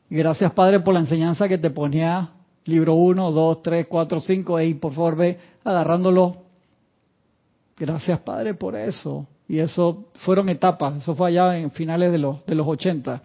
Gracias, 0.10 0.52
Padre, 0.52 0.82
por 0.82 0.94
la 0.94 1.00
enseñanza 1.00 1.48
que 1.48 1.58
te 1.58 1.70
ponía 1.70 2.32
libro 2.66 2.96
1, 2.96 3.32
2, 3.32 3.62
3, 3.64 3.88
4, 3.88 4.20
5, 4.20 4.62
y 4.62 4.74
por 4.74 4.94
favor 4.94 5.16
ve 5.16 5.40
agarrándolo. 5.64 6.38
Gracias, 7.78 8.20
Padre, 8.20 8.54
por 8.54 8.76
eso. 8.76 9.26
Y 9.52 9.60
eso 9.60 10.06
fueron 10.14 10.48
etapas, 10.48 11.04
eso 11.04 11.14
fue 11.14 11.28
allá 11.28 11.58
en 11.58 11.72
finales 11.72 12.10
de 12.14 12.18
los, 12.18 12.46
de 12.46 12.56
los 12.56 12.66
80. 12.66 13.22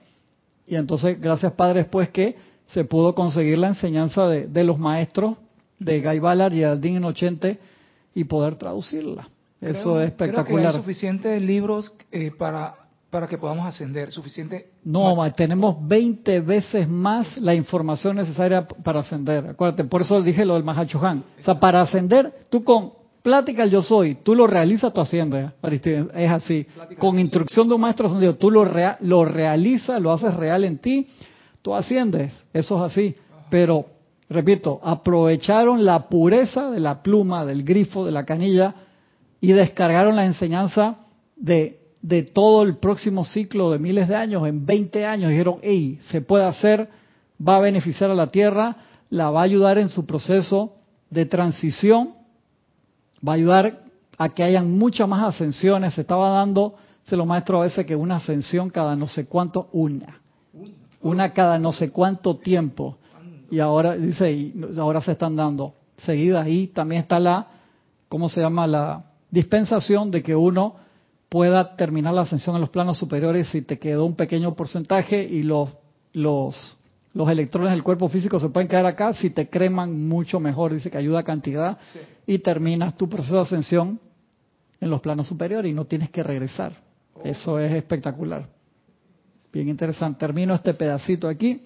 Y 0.67 0.75
entonces, 0.75 1.21
gracias, 1.21 1.53
Padre, 1.53 1.83
después 1.83 2.09
que 2.09 2.35
se 2.67 2.85
pudo 2.85 3.15
conseguir 3.15 3.59
la 3.59 3.69
enseñanza 3.69 4.27
de, 4.27 4.49
de 4.49 4.65
los 4.65 4.77
maestros 4.77 5.37
de 5.79 6.01
Guy 6.01 6.19
Ballard 6.19 6.53
y 6.53 6.65
Aldin 6.65 6.97
en 6.97 7.05
80 7.05 7.49
y 8.13 8.25
poder 8.25 8.57
traducirla. 8.57 9.29
Eso 9.61 10.01
es 10.01 10.09
espectacular. 10.09 10.47
Creo 10.47 10.59
que 10.63 10.67
hay 10.67 10.83
suficientes 10.83 11.43
libros 11.43 11.93
eh, 12.11 12.33
para, 12.37 12.75
para 13.09 13.29
que 13.29 13.39
podamos 13.39 13.65
ascender, 13.65 14.11
suficiente. 14.11 14.71
No, 14.83 15.33
tenemos 15.33 15.77
20 15.87 16.41
veces 16.41 16.89
más 16.89 17.39
la 17.39 17.55
información 17.55 18.17
necesaria 18.17 18.67
para 18.67 18.99
ascender. 18.99 19.51
Acuérdate, 19.51 19.85
por 19.85 20.03
eso 20.03 20.21
dije 20.21 20.45
lo 20.45 20.55
del 20.55 20.65
Mahachohan. 20.65 21.23
O 21.39 21.45
sea, 21.45 21.61
para 21.61 21.83
ascender, 21.83 22.35
tú 22.51 22.65
con 22.65 23.06
plática 23.27 23.67
yo 23.67 23.83
soy, 23.83 24.19
tú 24.23 24.37
lo 24.37 24.47
realizas, 24.47 24.93
tú 24.93 25.01
asciendes. 25.01 25.51
Es 26.15 26.31
así. 26.31 26.65
con 26.97 27.19
instrucción 27.19 27.67
de 27.67 27.75
un 27.75 27.81
maestro 27.81 28.07
ascendido, 28.07 28.37
tú 28.37 28.53
lo, 28.53 28.65
lo 29.01 29.25
realizas, 29.25 30.01
lo 30.01 30.13
haces 30.13 30.33
real 30.35 30.63
en 30.63 30.79
ti, 30.79 31.09
tú 31.61 31.75
asciendes. 31.75 32.33
Eso 32.53 32.77
es 32.77 32.93
así. 32.93 33.17
Pero, 33.51 33.87
repito, 34.29 34.79
aprovecharon 34.81 35.85
la 35.85 36.09
pureza 36.09 36.71
de 36.71 36.79
la 36.79 37.03
pluma, 37.03 37.45
del 37.45 37.65
grifo, 37.65 38.07
de 38.07 38.13
la 38.13 38.25
canilla 38.25 38.77
y 39.41 39.51
descargaron 39.51 40.15
la 40.15 40.25
enseñanza 40.25 40.99
de, 41.35 41.81
de 42.03 42.23
todo 42.23 42.63
el 42.63 42.77
próximo 42.77 43.25
ciclo 43.25 43.73
de 43.73 43.81
miles 43.81 44.07
de 44.07 44.15
años, 44.15 44.47
en 44.47 44.65
20 44.65 45.05
años, 45.05 45.31
dijeron, 45.31 45.57
hey, 45.63 45.99
se 46.13 46.21
puede 46.21 46.45
hacer, 46.45 46.89
va 47.37 47.57
a 47.57 47.61
beneficiar 47.61 48.09
a 48.09 48.15
la 48.15 48.29
Tierra, 48.29 48.77
la 49.11 49.31
va 49.31 49.41
a 49.41 49.45
ayudar 49.45 49.79
en 49.79 49.89
su 49.89 50.07
proceso 50.07 50.75
de 51.11 51.27
transición, 51.27 52.11
va 53.27 53.33
a 53.33 53.35
ayudar 53.37 53.85
a 54.19 54.29
que 54.31 54.43
hayan 54.43 54.77
muchas 54.79 55.09
más 55.09 55.35
ascensiones, 55.35 55.95
se 55.95 56.01
estaba 56.03 56.31
dando, 56.31 56.75
se 57.05 57.17
lo 57.17 57.27
maestro 57.27 57.61
a 57.61 57.65
veces 57.65 57.85
que 57.87 57.95
una 57.95 58.17
ascensión 58.17 58.71
cada 58.71 58.97
no 58.97 59.07
sé 59.07 59.27
cuánto, 59.27 59.69
una, 59.73 60.21
una 61.03 61.33
cada 61.33 61.59
no 61.59 61.73
sé 61.73 61.91
cuánto 61.91 62.37
tiempo, 62.37 62.97
y 63.51 63.61
ahora, 63.61 63.95
dice, 63.95 64.33
y 64.33 64.55
ahora 64.79 65.01
se 65.01 65.13
están 65.13 65.37
dando 65.37 65.75
seguidas, 65.99 66.49
y 66.49 66.69
también 66.69 67.03
está 67.03 67.21
la, 67.21 67.47
¿cómo 68.09 68.29
se 68.29 68.41
llama? 68.41 68.67
La, 68.67 69.05
dispensación 69.31 70.11
de 70.11 70.23
que 70.23 70.35
uno 70.35 70.77
pueda 71.29 71.77
terminar 71.77 72.15
la 72.15 72.23
ascensión 72.23 72.57
en 72.57 72.61
los 72.61 72.71
planos 72.71 72.99
superiores 72.99 73.49
si 73.49 73.63
te 73.63 73.79
quedó 73.79 74.05
un 74.07 74.15
pequeño 74.15 74.55
porcentaje 74.55 75.23
y 75.23 75.43
los, 75.43 75.71
los, 76.13 76.77
los 77.17 77.31
electrones 77.31 77.71
del 77.71 77.83
cuerpo 77.83 78.11
físico 78.11 78.39
se 78.39 78.51
pueden 78.51 78.69
quedar 78.69 78.85
acá, 78.85 79.15
si 79.15 79.31
te 79.31 79.49
creman 79.49 80.07
mucho 80.07 80.39
mejor, 80.39 80.75
dice 80.75 80.91
que 80.91 80.99
ayuda 80.99 81.21
a 81.21 81.25
cantidad, 81.25 81.79
y 82.27 82.41
terminas 82.41 82.95
tu 82.95 83.09
proceso 83.09 83.37
de 83.37 83.41
ascensión 83.41 83.99
en 84.83 84.91
los 84.91 85.01
planos 85.01 85.27
superiores 85.27 85.73
y 85.73 85.75
no 85.75 85.87
tienes 85.87 86.11
que 86.11 86.23
regresar. 86.23 86.73
Oh. 87.15 87.23
Eso 87.25 87.59
es 87.59 87.73
espectacular. 87.73 88.47
Bien 89.51 89.67
interesante. 89.67 90.21
Termino 90.21 90.53
este 90.53 90.75
pedacito 90.75 91.27
aquí. 91.27 91.63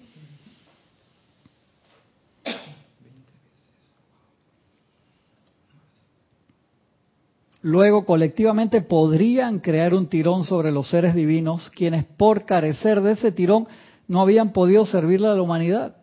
Luego, 7.61 8.05
colectivamente 8.05 8.81
podrían 8.81 9.59
crear 9.59 9.93
un 9.93 10.07
tirón 10.07 10.45
sobre 10.45 10.71
los 10.71 10.89
seres 10.89 11.13
divinos, 11.13 11.69
quienes 11.71 12.05
por 12.05 12.45
carecer 12.45 13.01
de 13.01 13.11
ese 13.11 13.33
tirón 13.33 13.67
no 14.11 14.19
habían 14.19 14.51
podido 14.51 14.83
servirle 14.83 15.27
a 15.27 15.35
la 15.35 15.41
humanidad. 15.41 15.95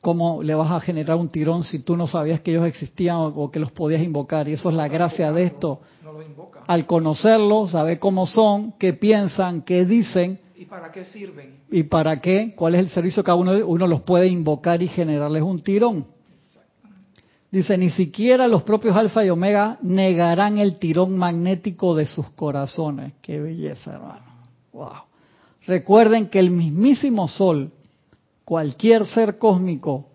¿Cómo 0.00 0.42
le 0.42 0.54
vas 0.54 0.72
a 0.72 0.80
generar 0.80 1.18
un 1.18 1.28
tirón 1.28 1.62
si 1.62 1.80
tú 1.80 1.98
no 1.98 2.06
sabías 2.06 2.40
que 2.40 2.52
ellos 2.52 2.66
existían 2.66 3.16
o, 3.18 3.50
que 3.50 3.60
los 3.60 3.72
podías 3.72 4.02
invocar? 4.02 4.48
Y 4.48 4.54
eso 4.54 4.70
es 4.70 4.74
la 4.74 4.88
gracia 4.88 5.30
de 5.30 5.44
esto. 5.44 5.82
Al 6.66 6.86
conocerlos, 6.86 7.72
saber 7.72 7.98
cómo 7.98 8.24
son, 8.24 8.72
qué 8.78 8.94
piensan, 8.94 9.60
qué 9.60 9.84
dicen. 9.84 10.40
¿Y 10.56 10.64
para 10.64 10.90
qué 10.90 11.04
sirven? 11.04 11.58
¿Y 11.70 11.82
para 11.82 12.22
qué? 12.22 12.54
¿Cuál 12.56 12.76
es 12.76 12.80
el 12.80 12.88
servicio 12.88 13.22
que 13.22 13.26
cada 13.26 13.36
uno, 13.36 13.52
uno 13.66 13.86
los 13.86 14.00
puede 14.00 14.26
invocar 14.28 14.80
y 14.82 14.88
generarles 14.88 15.42
un 15.42 15.60
tirón? 15.60 16.06
Dice, 17.50 17.76
ni 17.76 17.90
siquiera 17.90 18.48
los 18.48 18.62
propios 18.62 18.96
alfa 18.96 19.22
y 19.26 19.28
omega 19.28 19.76
negarán 19.82 20.56
el 20.56 20.78
tirón 20.78 21.18
magnético 21.18 21.94
de 21.94 22.06
sus 22.06 22.30
corazones. 22.30 23.12
Qué 23.20 23.42
belleza, 23.42 23.92
hermano. 23.92 24.24
Wow. 24.72 25.13
Recuerden 25.66 26.28
que 26.28 26.38
el 26.38 26.50
mismísimo 26.50 27.28
sol, 27.28 27.72
cualquier 28.44 29.06
ser 29.06 29.38
cósmico, 29.38 30.08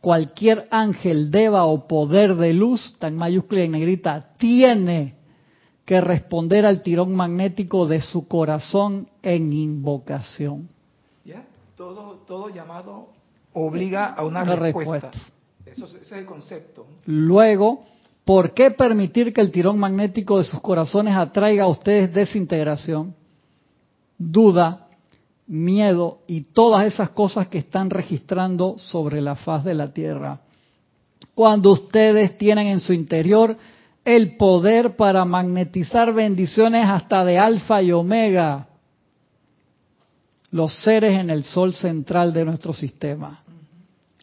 cualquier 0.00 0.66
ángel, 0.70 1.30
deva 1.30 1.64
o 1.64 1.86
poder 1.86 2.34
de 2.36 2.52
luz, 2.52 2.96
tan 2.98 3.16
mayúscula 3.16 3.64
y 3.64 3.68
negrita, 3.68 4.34
tiene 4.38 5.16
que 5.84 6.00
responder 6.00 6.66
al 6.66 6.82
tirón 6.82 7.14
magnético 7.14 7.86
de 7.86 8.00
su 8.00 8.26
corazón 8.26 9.08
en 9.22 9.52
invocación. 9.52 10.68
¿Ya? 11.24 11.46
Todo, 11.76 12.22
todo 12.26 12.48
llamado 12.48 13.08
obliga 13.52 14.06
a 14.06 14.24
una, 14.24 14.44
respuesta. 14.44 15.10
Eso, 15.64 15.86
ese 15.86 16.00
es 16.00 16.12
el 16.12 16.26
concepto. 16.26 16.86
Luego, 17.06 17.84
¿por 18.24 18.52
qué 18.52 18.72
permitir 18.72 19.32
que 19.32 19.40
el 19.40 19.52
tirón 19.52 19.78
magnético 19.78 20.38
de 20.38 20.44
sus 20.44 20.60
corazones 20.60 21.14
atraiga 21.14 21.64
a 21.64 21.68
ustedes 21.68 22.12
desintegración, 22.12 23.14
duda, 24.18 24.85
miedo 25.46 26.20
y 26.26 26.42
todas 26.42 26.86
esas 26.86 27.10
cosas 27.10 27.48
que 27.48 27.58
están 27.58 27.90
registrando 27.90 28.78
sobre 28.78 29.20
la 29.20 29.36
faz 29.36 29.64
de 29.64 29.74
la 29.74 29.92
Tierra? 29.92 30.40
Cuando 31.34 31.72
ustedes 31.72 32.36
tienen 32.38 32.66
en 32.68 32.80
su 32.80 32.92
interior 32.92 33.56
el 34.04 34.36
poder 34.36 34.96
para 34.96 35.24
magnetizar 35.24 36.12
bendiciones 36.12 36.88
hasta 36.88 37.24
de 37.24 37.38
alfa 37.38 37.82
y 37.82 37.92
omega, 37.92 38.68
los 40.50 40.72
seres 40.82 41.18
en 41.18 41.28
el 41.28 41.44
sol 41.44 41.72
central 41.74 42.32
de 42.32 42.44
nuestro 42.44 42.72
sistema. 42.72 43.42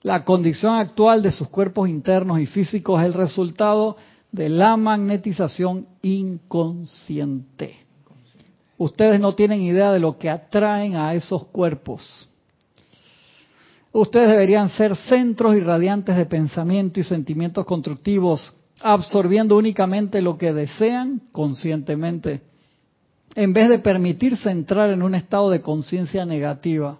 La 0.01 0.25
condición 0.25 0.75
actual 0.75 1.21
de 1.21 1.31
sus 1.31 1.49
cuerpos 1.49 1.89
internos 1.89 2.39
y 2.39 2.45
físicos 2.45 3.01
es 3.01 3.07
el 3.07 3.13
resultado 3.13 3.97
de 4.31 4.49
la 4.49 4.75
magnetización 4.75 5.87
inconsciente. 6.01 7.75
Ustedes 8.77 9.19
no 9.19 9.35
tienen 9.35 9.61
idea 9.61 9.91
de 9.91 9.99
lo 9.99 10.17
que 10.17 10.29
atraen 10.29 10.95
a 10.95 11.13
esos 11.13 11.45
cuerpos. 11.47 12.27
Ustedes 13.91 14.29
deberían 14.29 14.69
ser 14.71 14.95
centros 14.95 15.55
irradiantes 15.55 16.15
de 16.15 16.25
pensamiento 16.25 16.99
y 16.99 17.03
sentimientos 17.03 17.65
constructivos, 17.65 18.53
absorbiendo 18.81 19.55
únicamente 19.55 20.21
lo 20.21 20.37
que 20.37 20.51
desean 20.51 21.21
conscientemente, 21.31 22.41
en 23.35 23.53
vez 23.53 23.69
de 23.69 23.79
permitirse 23.79 24.49
entrar 24.49 24.89
en 24.89 25.03
un 25.03 25.13
estado 25.13 25.49
de 25.51 25.61
conciencia 25.61 26.25
negativa 26.25 26.97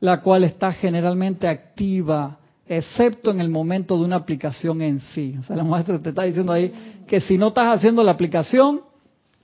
la 0.00 0.20
cual 0.20 0.44
está 0.44 0.72
generalmente 0.72 1.48
activa, 1.48 2.38
excepto 2.66 3.30
en 3.30 3.40
el 3.40 3.48
momento 3.48 3.96
de 3.96 4.04
una 4.04 4.16
aplicación 4.16 4.82
en 4.82 5.00
sí. 5.00 5.36
O 5.38 5.42
sea, 5.42 5.56
la 5.56 5.64
maestra 5.64 5.98
te 5.98 6.10
está 6.10 6.24
diciendo 6.24 6.52
ahí 6.52 6.72
que 7.06 7.20
si 7.20 7.38
no 7.38 7.48
estás 7.48 7.76
haciendo 7.76 8.02
la 8.02 8.12
aplicación, 8.12 8.82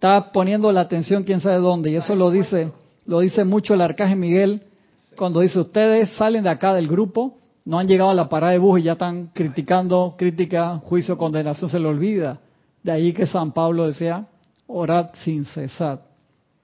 estás 0.03 0.33
poniendo 0.33 0.73
la 0.73 0.81
atención 0.81 1.23
quién 1.23 1.41
sabe 1.41 1.59
dónde. 1.59 1.93
Y 1.93 1.95
eso 1.95 2.16
lo 2.16 2.33
dice, 2.33 2.73
lo 3.07 3.20
dice 3.20 3.45
mucho 3.45 3.74
el 3.74 3.81
arcángel 3.83 4.19
Miguel 4.19 4.65
cuando 5.16 5.39
dice, 5.39 5.61
ustedes 5.61 6.11
salen 6.16 6.43
de 6.43 6.49
acá 6.51 6.74
del 6.74 6.89
grupo, 6.89 7.39
no 7.65 7.79
han 7.79 7.87
llegado 7.87 8.11
a 8.11 8.15
la 8.15 8.29
parada 8.29 8.53
de 8.53 8.59
bus 8.59 8.81
y 8.81 8.83
ya 8.83 8.93
están 8.95 9.29
criticando, 9.33 10.16
crítica, 10.19 10.81
juicio, 10.83 11.16
condenación, 11.16 11.70
se 11.70 11.79
le 11.79 11.87
olvida. 11.87 12.41
De 12.83 12.91
ahí 12.91 13.12
que 13.12 13.29
San 13.29 13.53
Pablo 13.53 13.87
decía, 13.87 14.27
orad 14.66 15.11
sin 15.23 15.45
cesar, 15.45 16.03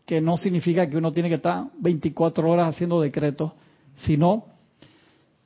que 0.05 0.20
no 0.20 0.36
significa 0.36 0.90
que 0.90 0.97
uno 0.97 1.12
tiene 1.12 1.28
que 1.28 1.36
estar 1.36 1.66
24 1.78 2.51
horas 2.51 2.74
haciendo 2.74 3.01
decretos, 3.01 3.52
sino 3.98 4.47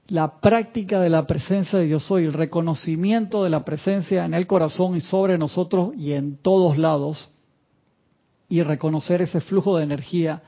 la 0.09 0.41
práctica 0.41 0.99
de 0.99 1.11
la 1.11 1.27
presencia 1.27 1.79
de 1.79 1.87
Dios 1.87 2.05
soy, 2.05 2.25
el 2.25 2.33
reconocimiento 2.33 3.45
de 3.45 3.51
la 3.51 3.67
presencia 3.67 4.25
en 4.25 4.33
el 4.33 4.47
corazón 4.47 4.97
y 4.97 5.03
sobre 5.03 5.37
nosotros 5.37 5.95
y 5.95 6.13
en 6.13 6.39
todos 6.39 6.79
lados, 6.79 7.29
y 8.53 8.63
reconocer 8.63 9.23
ese 9.23 9.41
flujo 9.41 9.79
de 9.79 9.85
energía 9.85 10.43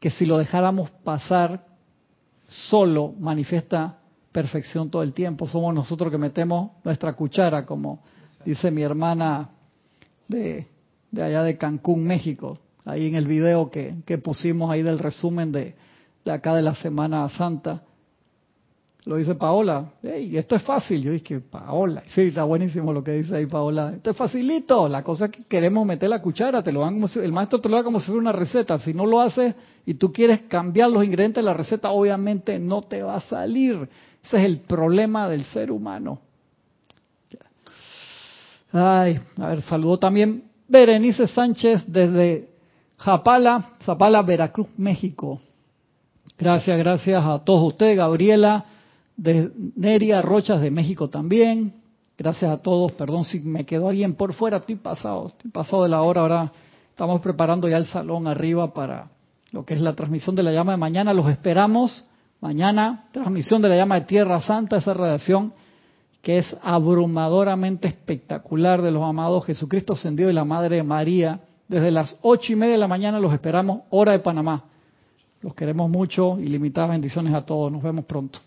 que 0.00 0.10
si 0.10 0.26
lo 0.26 0.38
dejáramos 0.38 0.90
pasar 0.90 1.64
solo 2.48 3.14
manifiesta 3.16 4.00
perfección 4.32 4.90
todo 4.90 5.04
el 5.04 5.12
tiempo. 5.12 5.46
Somos 5.46 5.72
nosotros 5.72 6.10
que 6.10 6.18
metemos 6.18 6.72
nuestra 6.82 7.12
cuchara, 7.12 7.64
como 7.64 8.02
dice 8.44 8.72
mi 8.72 8.82
hermana 8.82 9.50
de, 10.26 10.66
de 11.12 11.22
allá 11.22 11.44
de 11.44 11.56
Cancún, 11.56 12.02
México, 12.02 12.58
ahí 12.84 13.06
en 13.06 13.14
el 13.14 13.28
video 13.28 13.70
que, 13.70 13.98
que 14.04 14.18
pusimos 14.18 14.68
ahí 14.72 14.82
del 14.82 14.98
resumen 14.98 15.52
de, 15.52 15.76
de 16.24 16.32
acá 16.32 16.56
de 16.56 16.62
la 16.62 16.74
Semana 16.74 17.28
Santa 17.28 17.84
lo 19.06 19.16
dice 19.16 19.34
Paola, 19.34 19.92
hey, 20.02 20.36
esto 20.38 20.56
es 20.56 20.62
fácil. 20.62 21.02
Yo 21.02 21.12
dije, 21.12 21.38
Paola, 21.40 22.02
sí, 22.06 22.22
está 22.22 22.44
buenísimo 22.44 22.90
lo 22.90 23.04
que 23.04 23.12
dice 23.12 23.36
ahí 23.36 23.46
Paola. 23.46 23.92
Esto 23.94 24.10
es 24.10 24.16
facilito, 24.16 24.88
la 24.88 25.02
cosa 25.02 25.26
es 25.26 25.30
que 25.30 25.44
queremos 25.44 25.86
meter 25.86 26.08
la 26.08 26.22
cuchara, 26.22 26.62
te 26.62 26.72
lo 26.72 26.80
dan 26.80 27.06
si, 27.08 27.18
el 27.18 27.32
maestro 27.32 27.60
te 27.60 27.68
lo 27.68 27.76
da 27.76 27.84
como 27.84 28.00
si 28.00 28.06
fuera 28.06 28.20
una 28.20 28.32
receta. 28.32 28.78
Si 28.78 28.94
no 28.94 29.04
lo 29.04 29.20
haces 29.20 29.54
y 29.84 29.94
tú 29.94 30.10
quieres 30.10 30.42
cambiar 30.48 30.90
los 30.90 31.04
ingredientes 31.04 31.44
de 31.44 31.46
la 31.46 31.54
receta, 31.54 31.90
obviamente 31.90 32.58
no 32.58 32.80
te 32.80 33.02
va 33.02 33.16
a 33.16 33.20
salir. 33.20 33.88
Ese 34.24 34.38
es 34.38 34.44
el 34.44 34.60
problema 34.60 35.28
del 35.28 35.44
ser 35.44 35.70
humano. 35.70 36.20
Ay, 38.72 39.20
a 39.38 39.48
ver, 39.48 39.62
saludo 39.62 39.98
también 39.98 40.44
Berenice 40.66 41.28
Sánchez 41.28 41.84
desde 41.86 42.48
Japala, 42.96 43.72
Zapala, 43.84 44.22
Veracruz, 44.22 44.68
México. 44.78 45.40
Gracias, 46.38 46.76
gracias 46.78 47.22
a 47.22 47.38
todos 47.44 47.62
ustedes, 47.68 47.98
Gabriela 47.98 48.64
de 49.16 49.50
Neria 49.76 50.22
Rochas 50.22 50.60
de 50.60 50.70
México 50.70 51.08
también. 51.08 51.74
Gracias 52.16 52.50
a 52.50 52.62
todos. 52.62 52.92
Perdón 52.92 53.24
si 53.24 53.40
me 53.40 53.64
quedó 53.64 53.88
alguien 53.88 54.14
por 54.14 54.32
fuera. 54.34 54.58
Estoy 54.58 54.76
pasado, 54.76 55.28
estoy 55.28 55.50
pasado 55.50 55.82
de 55.84 55.88
la 55.88 56.02
hora. 56.02 56.22
Ahora 56.22 56.52
estamos 56.90 57.20
preparando 57.20 57.68
ya 57.68 57.76
el 57.76 57.86
salón 57.86 58.28
arriba 58.28 58.72
para 58.72 59.08
lo 59.50 59.64
que 59.64 59.74
es 59.74 59.80
la 59.80 59.94
transmisión 59.94 60.34
de 60.34 60.42
la 60.42 60.52
llama 60.52 60.72
de 60.72 60.78
mañana. 60.78 61.12
Los 61.12 61.28
esperamos 61.30 62.04
mañana. 62.40 63.06
Transmisión 63.12 63.62
de 63.62 63.68
la 63.68 63.76
llama 63.76 64.00
de 64.00 64.06
Tierra 64.06 64.40
Santa, 64.40 64.76
esa 64.76 64.94
radiación 64.94 65.52
que 66.22 66.38
es 66.38 66.56
abrumadoramente 66.62 67.86
espectacular 67.86 68.80
de 68.80 68.90
los 68.90 69.02
amados 69.02 69.44
Jesucristo 69.44 69.92
ascendido 69.92 70.30
y 70.30 70.32
la 70.32 70.44
Madre 70.44 70.82
María. 70.82 71.40
Desde 71.68 71.90
las 71.90 72.18
ocho 72.22 72.52
y 72.52 72.56
media 72.56 72.72
de 72.72 72.78
la 72.78 72.88
mañana 72.88 73.20
los 73.20 73.32
esperamos, 73.32 73.82
hora 73.90 74.12
de 74.12 74.20
Panamá. 74.20 74.64
Los 75.42 75.54
queremos 75.54 75.90
mucho 75.90 76.38
y 76.40 76.46
limitadas 76.46 76.90
bendiciones 76.90 77.34
a 77.34 77.44
todos. 77.44 77.70
Nos 77.70 77.82
vemos 77.82 78.06
pronto. 78.06 78.38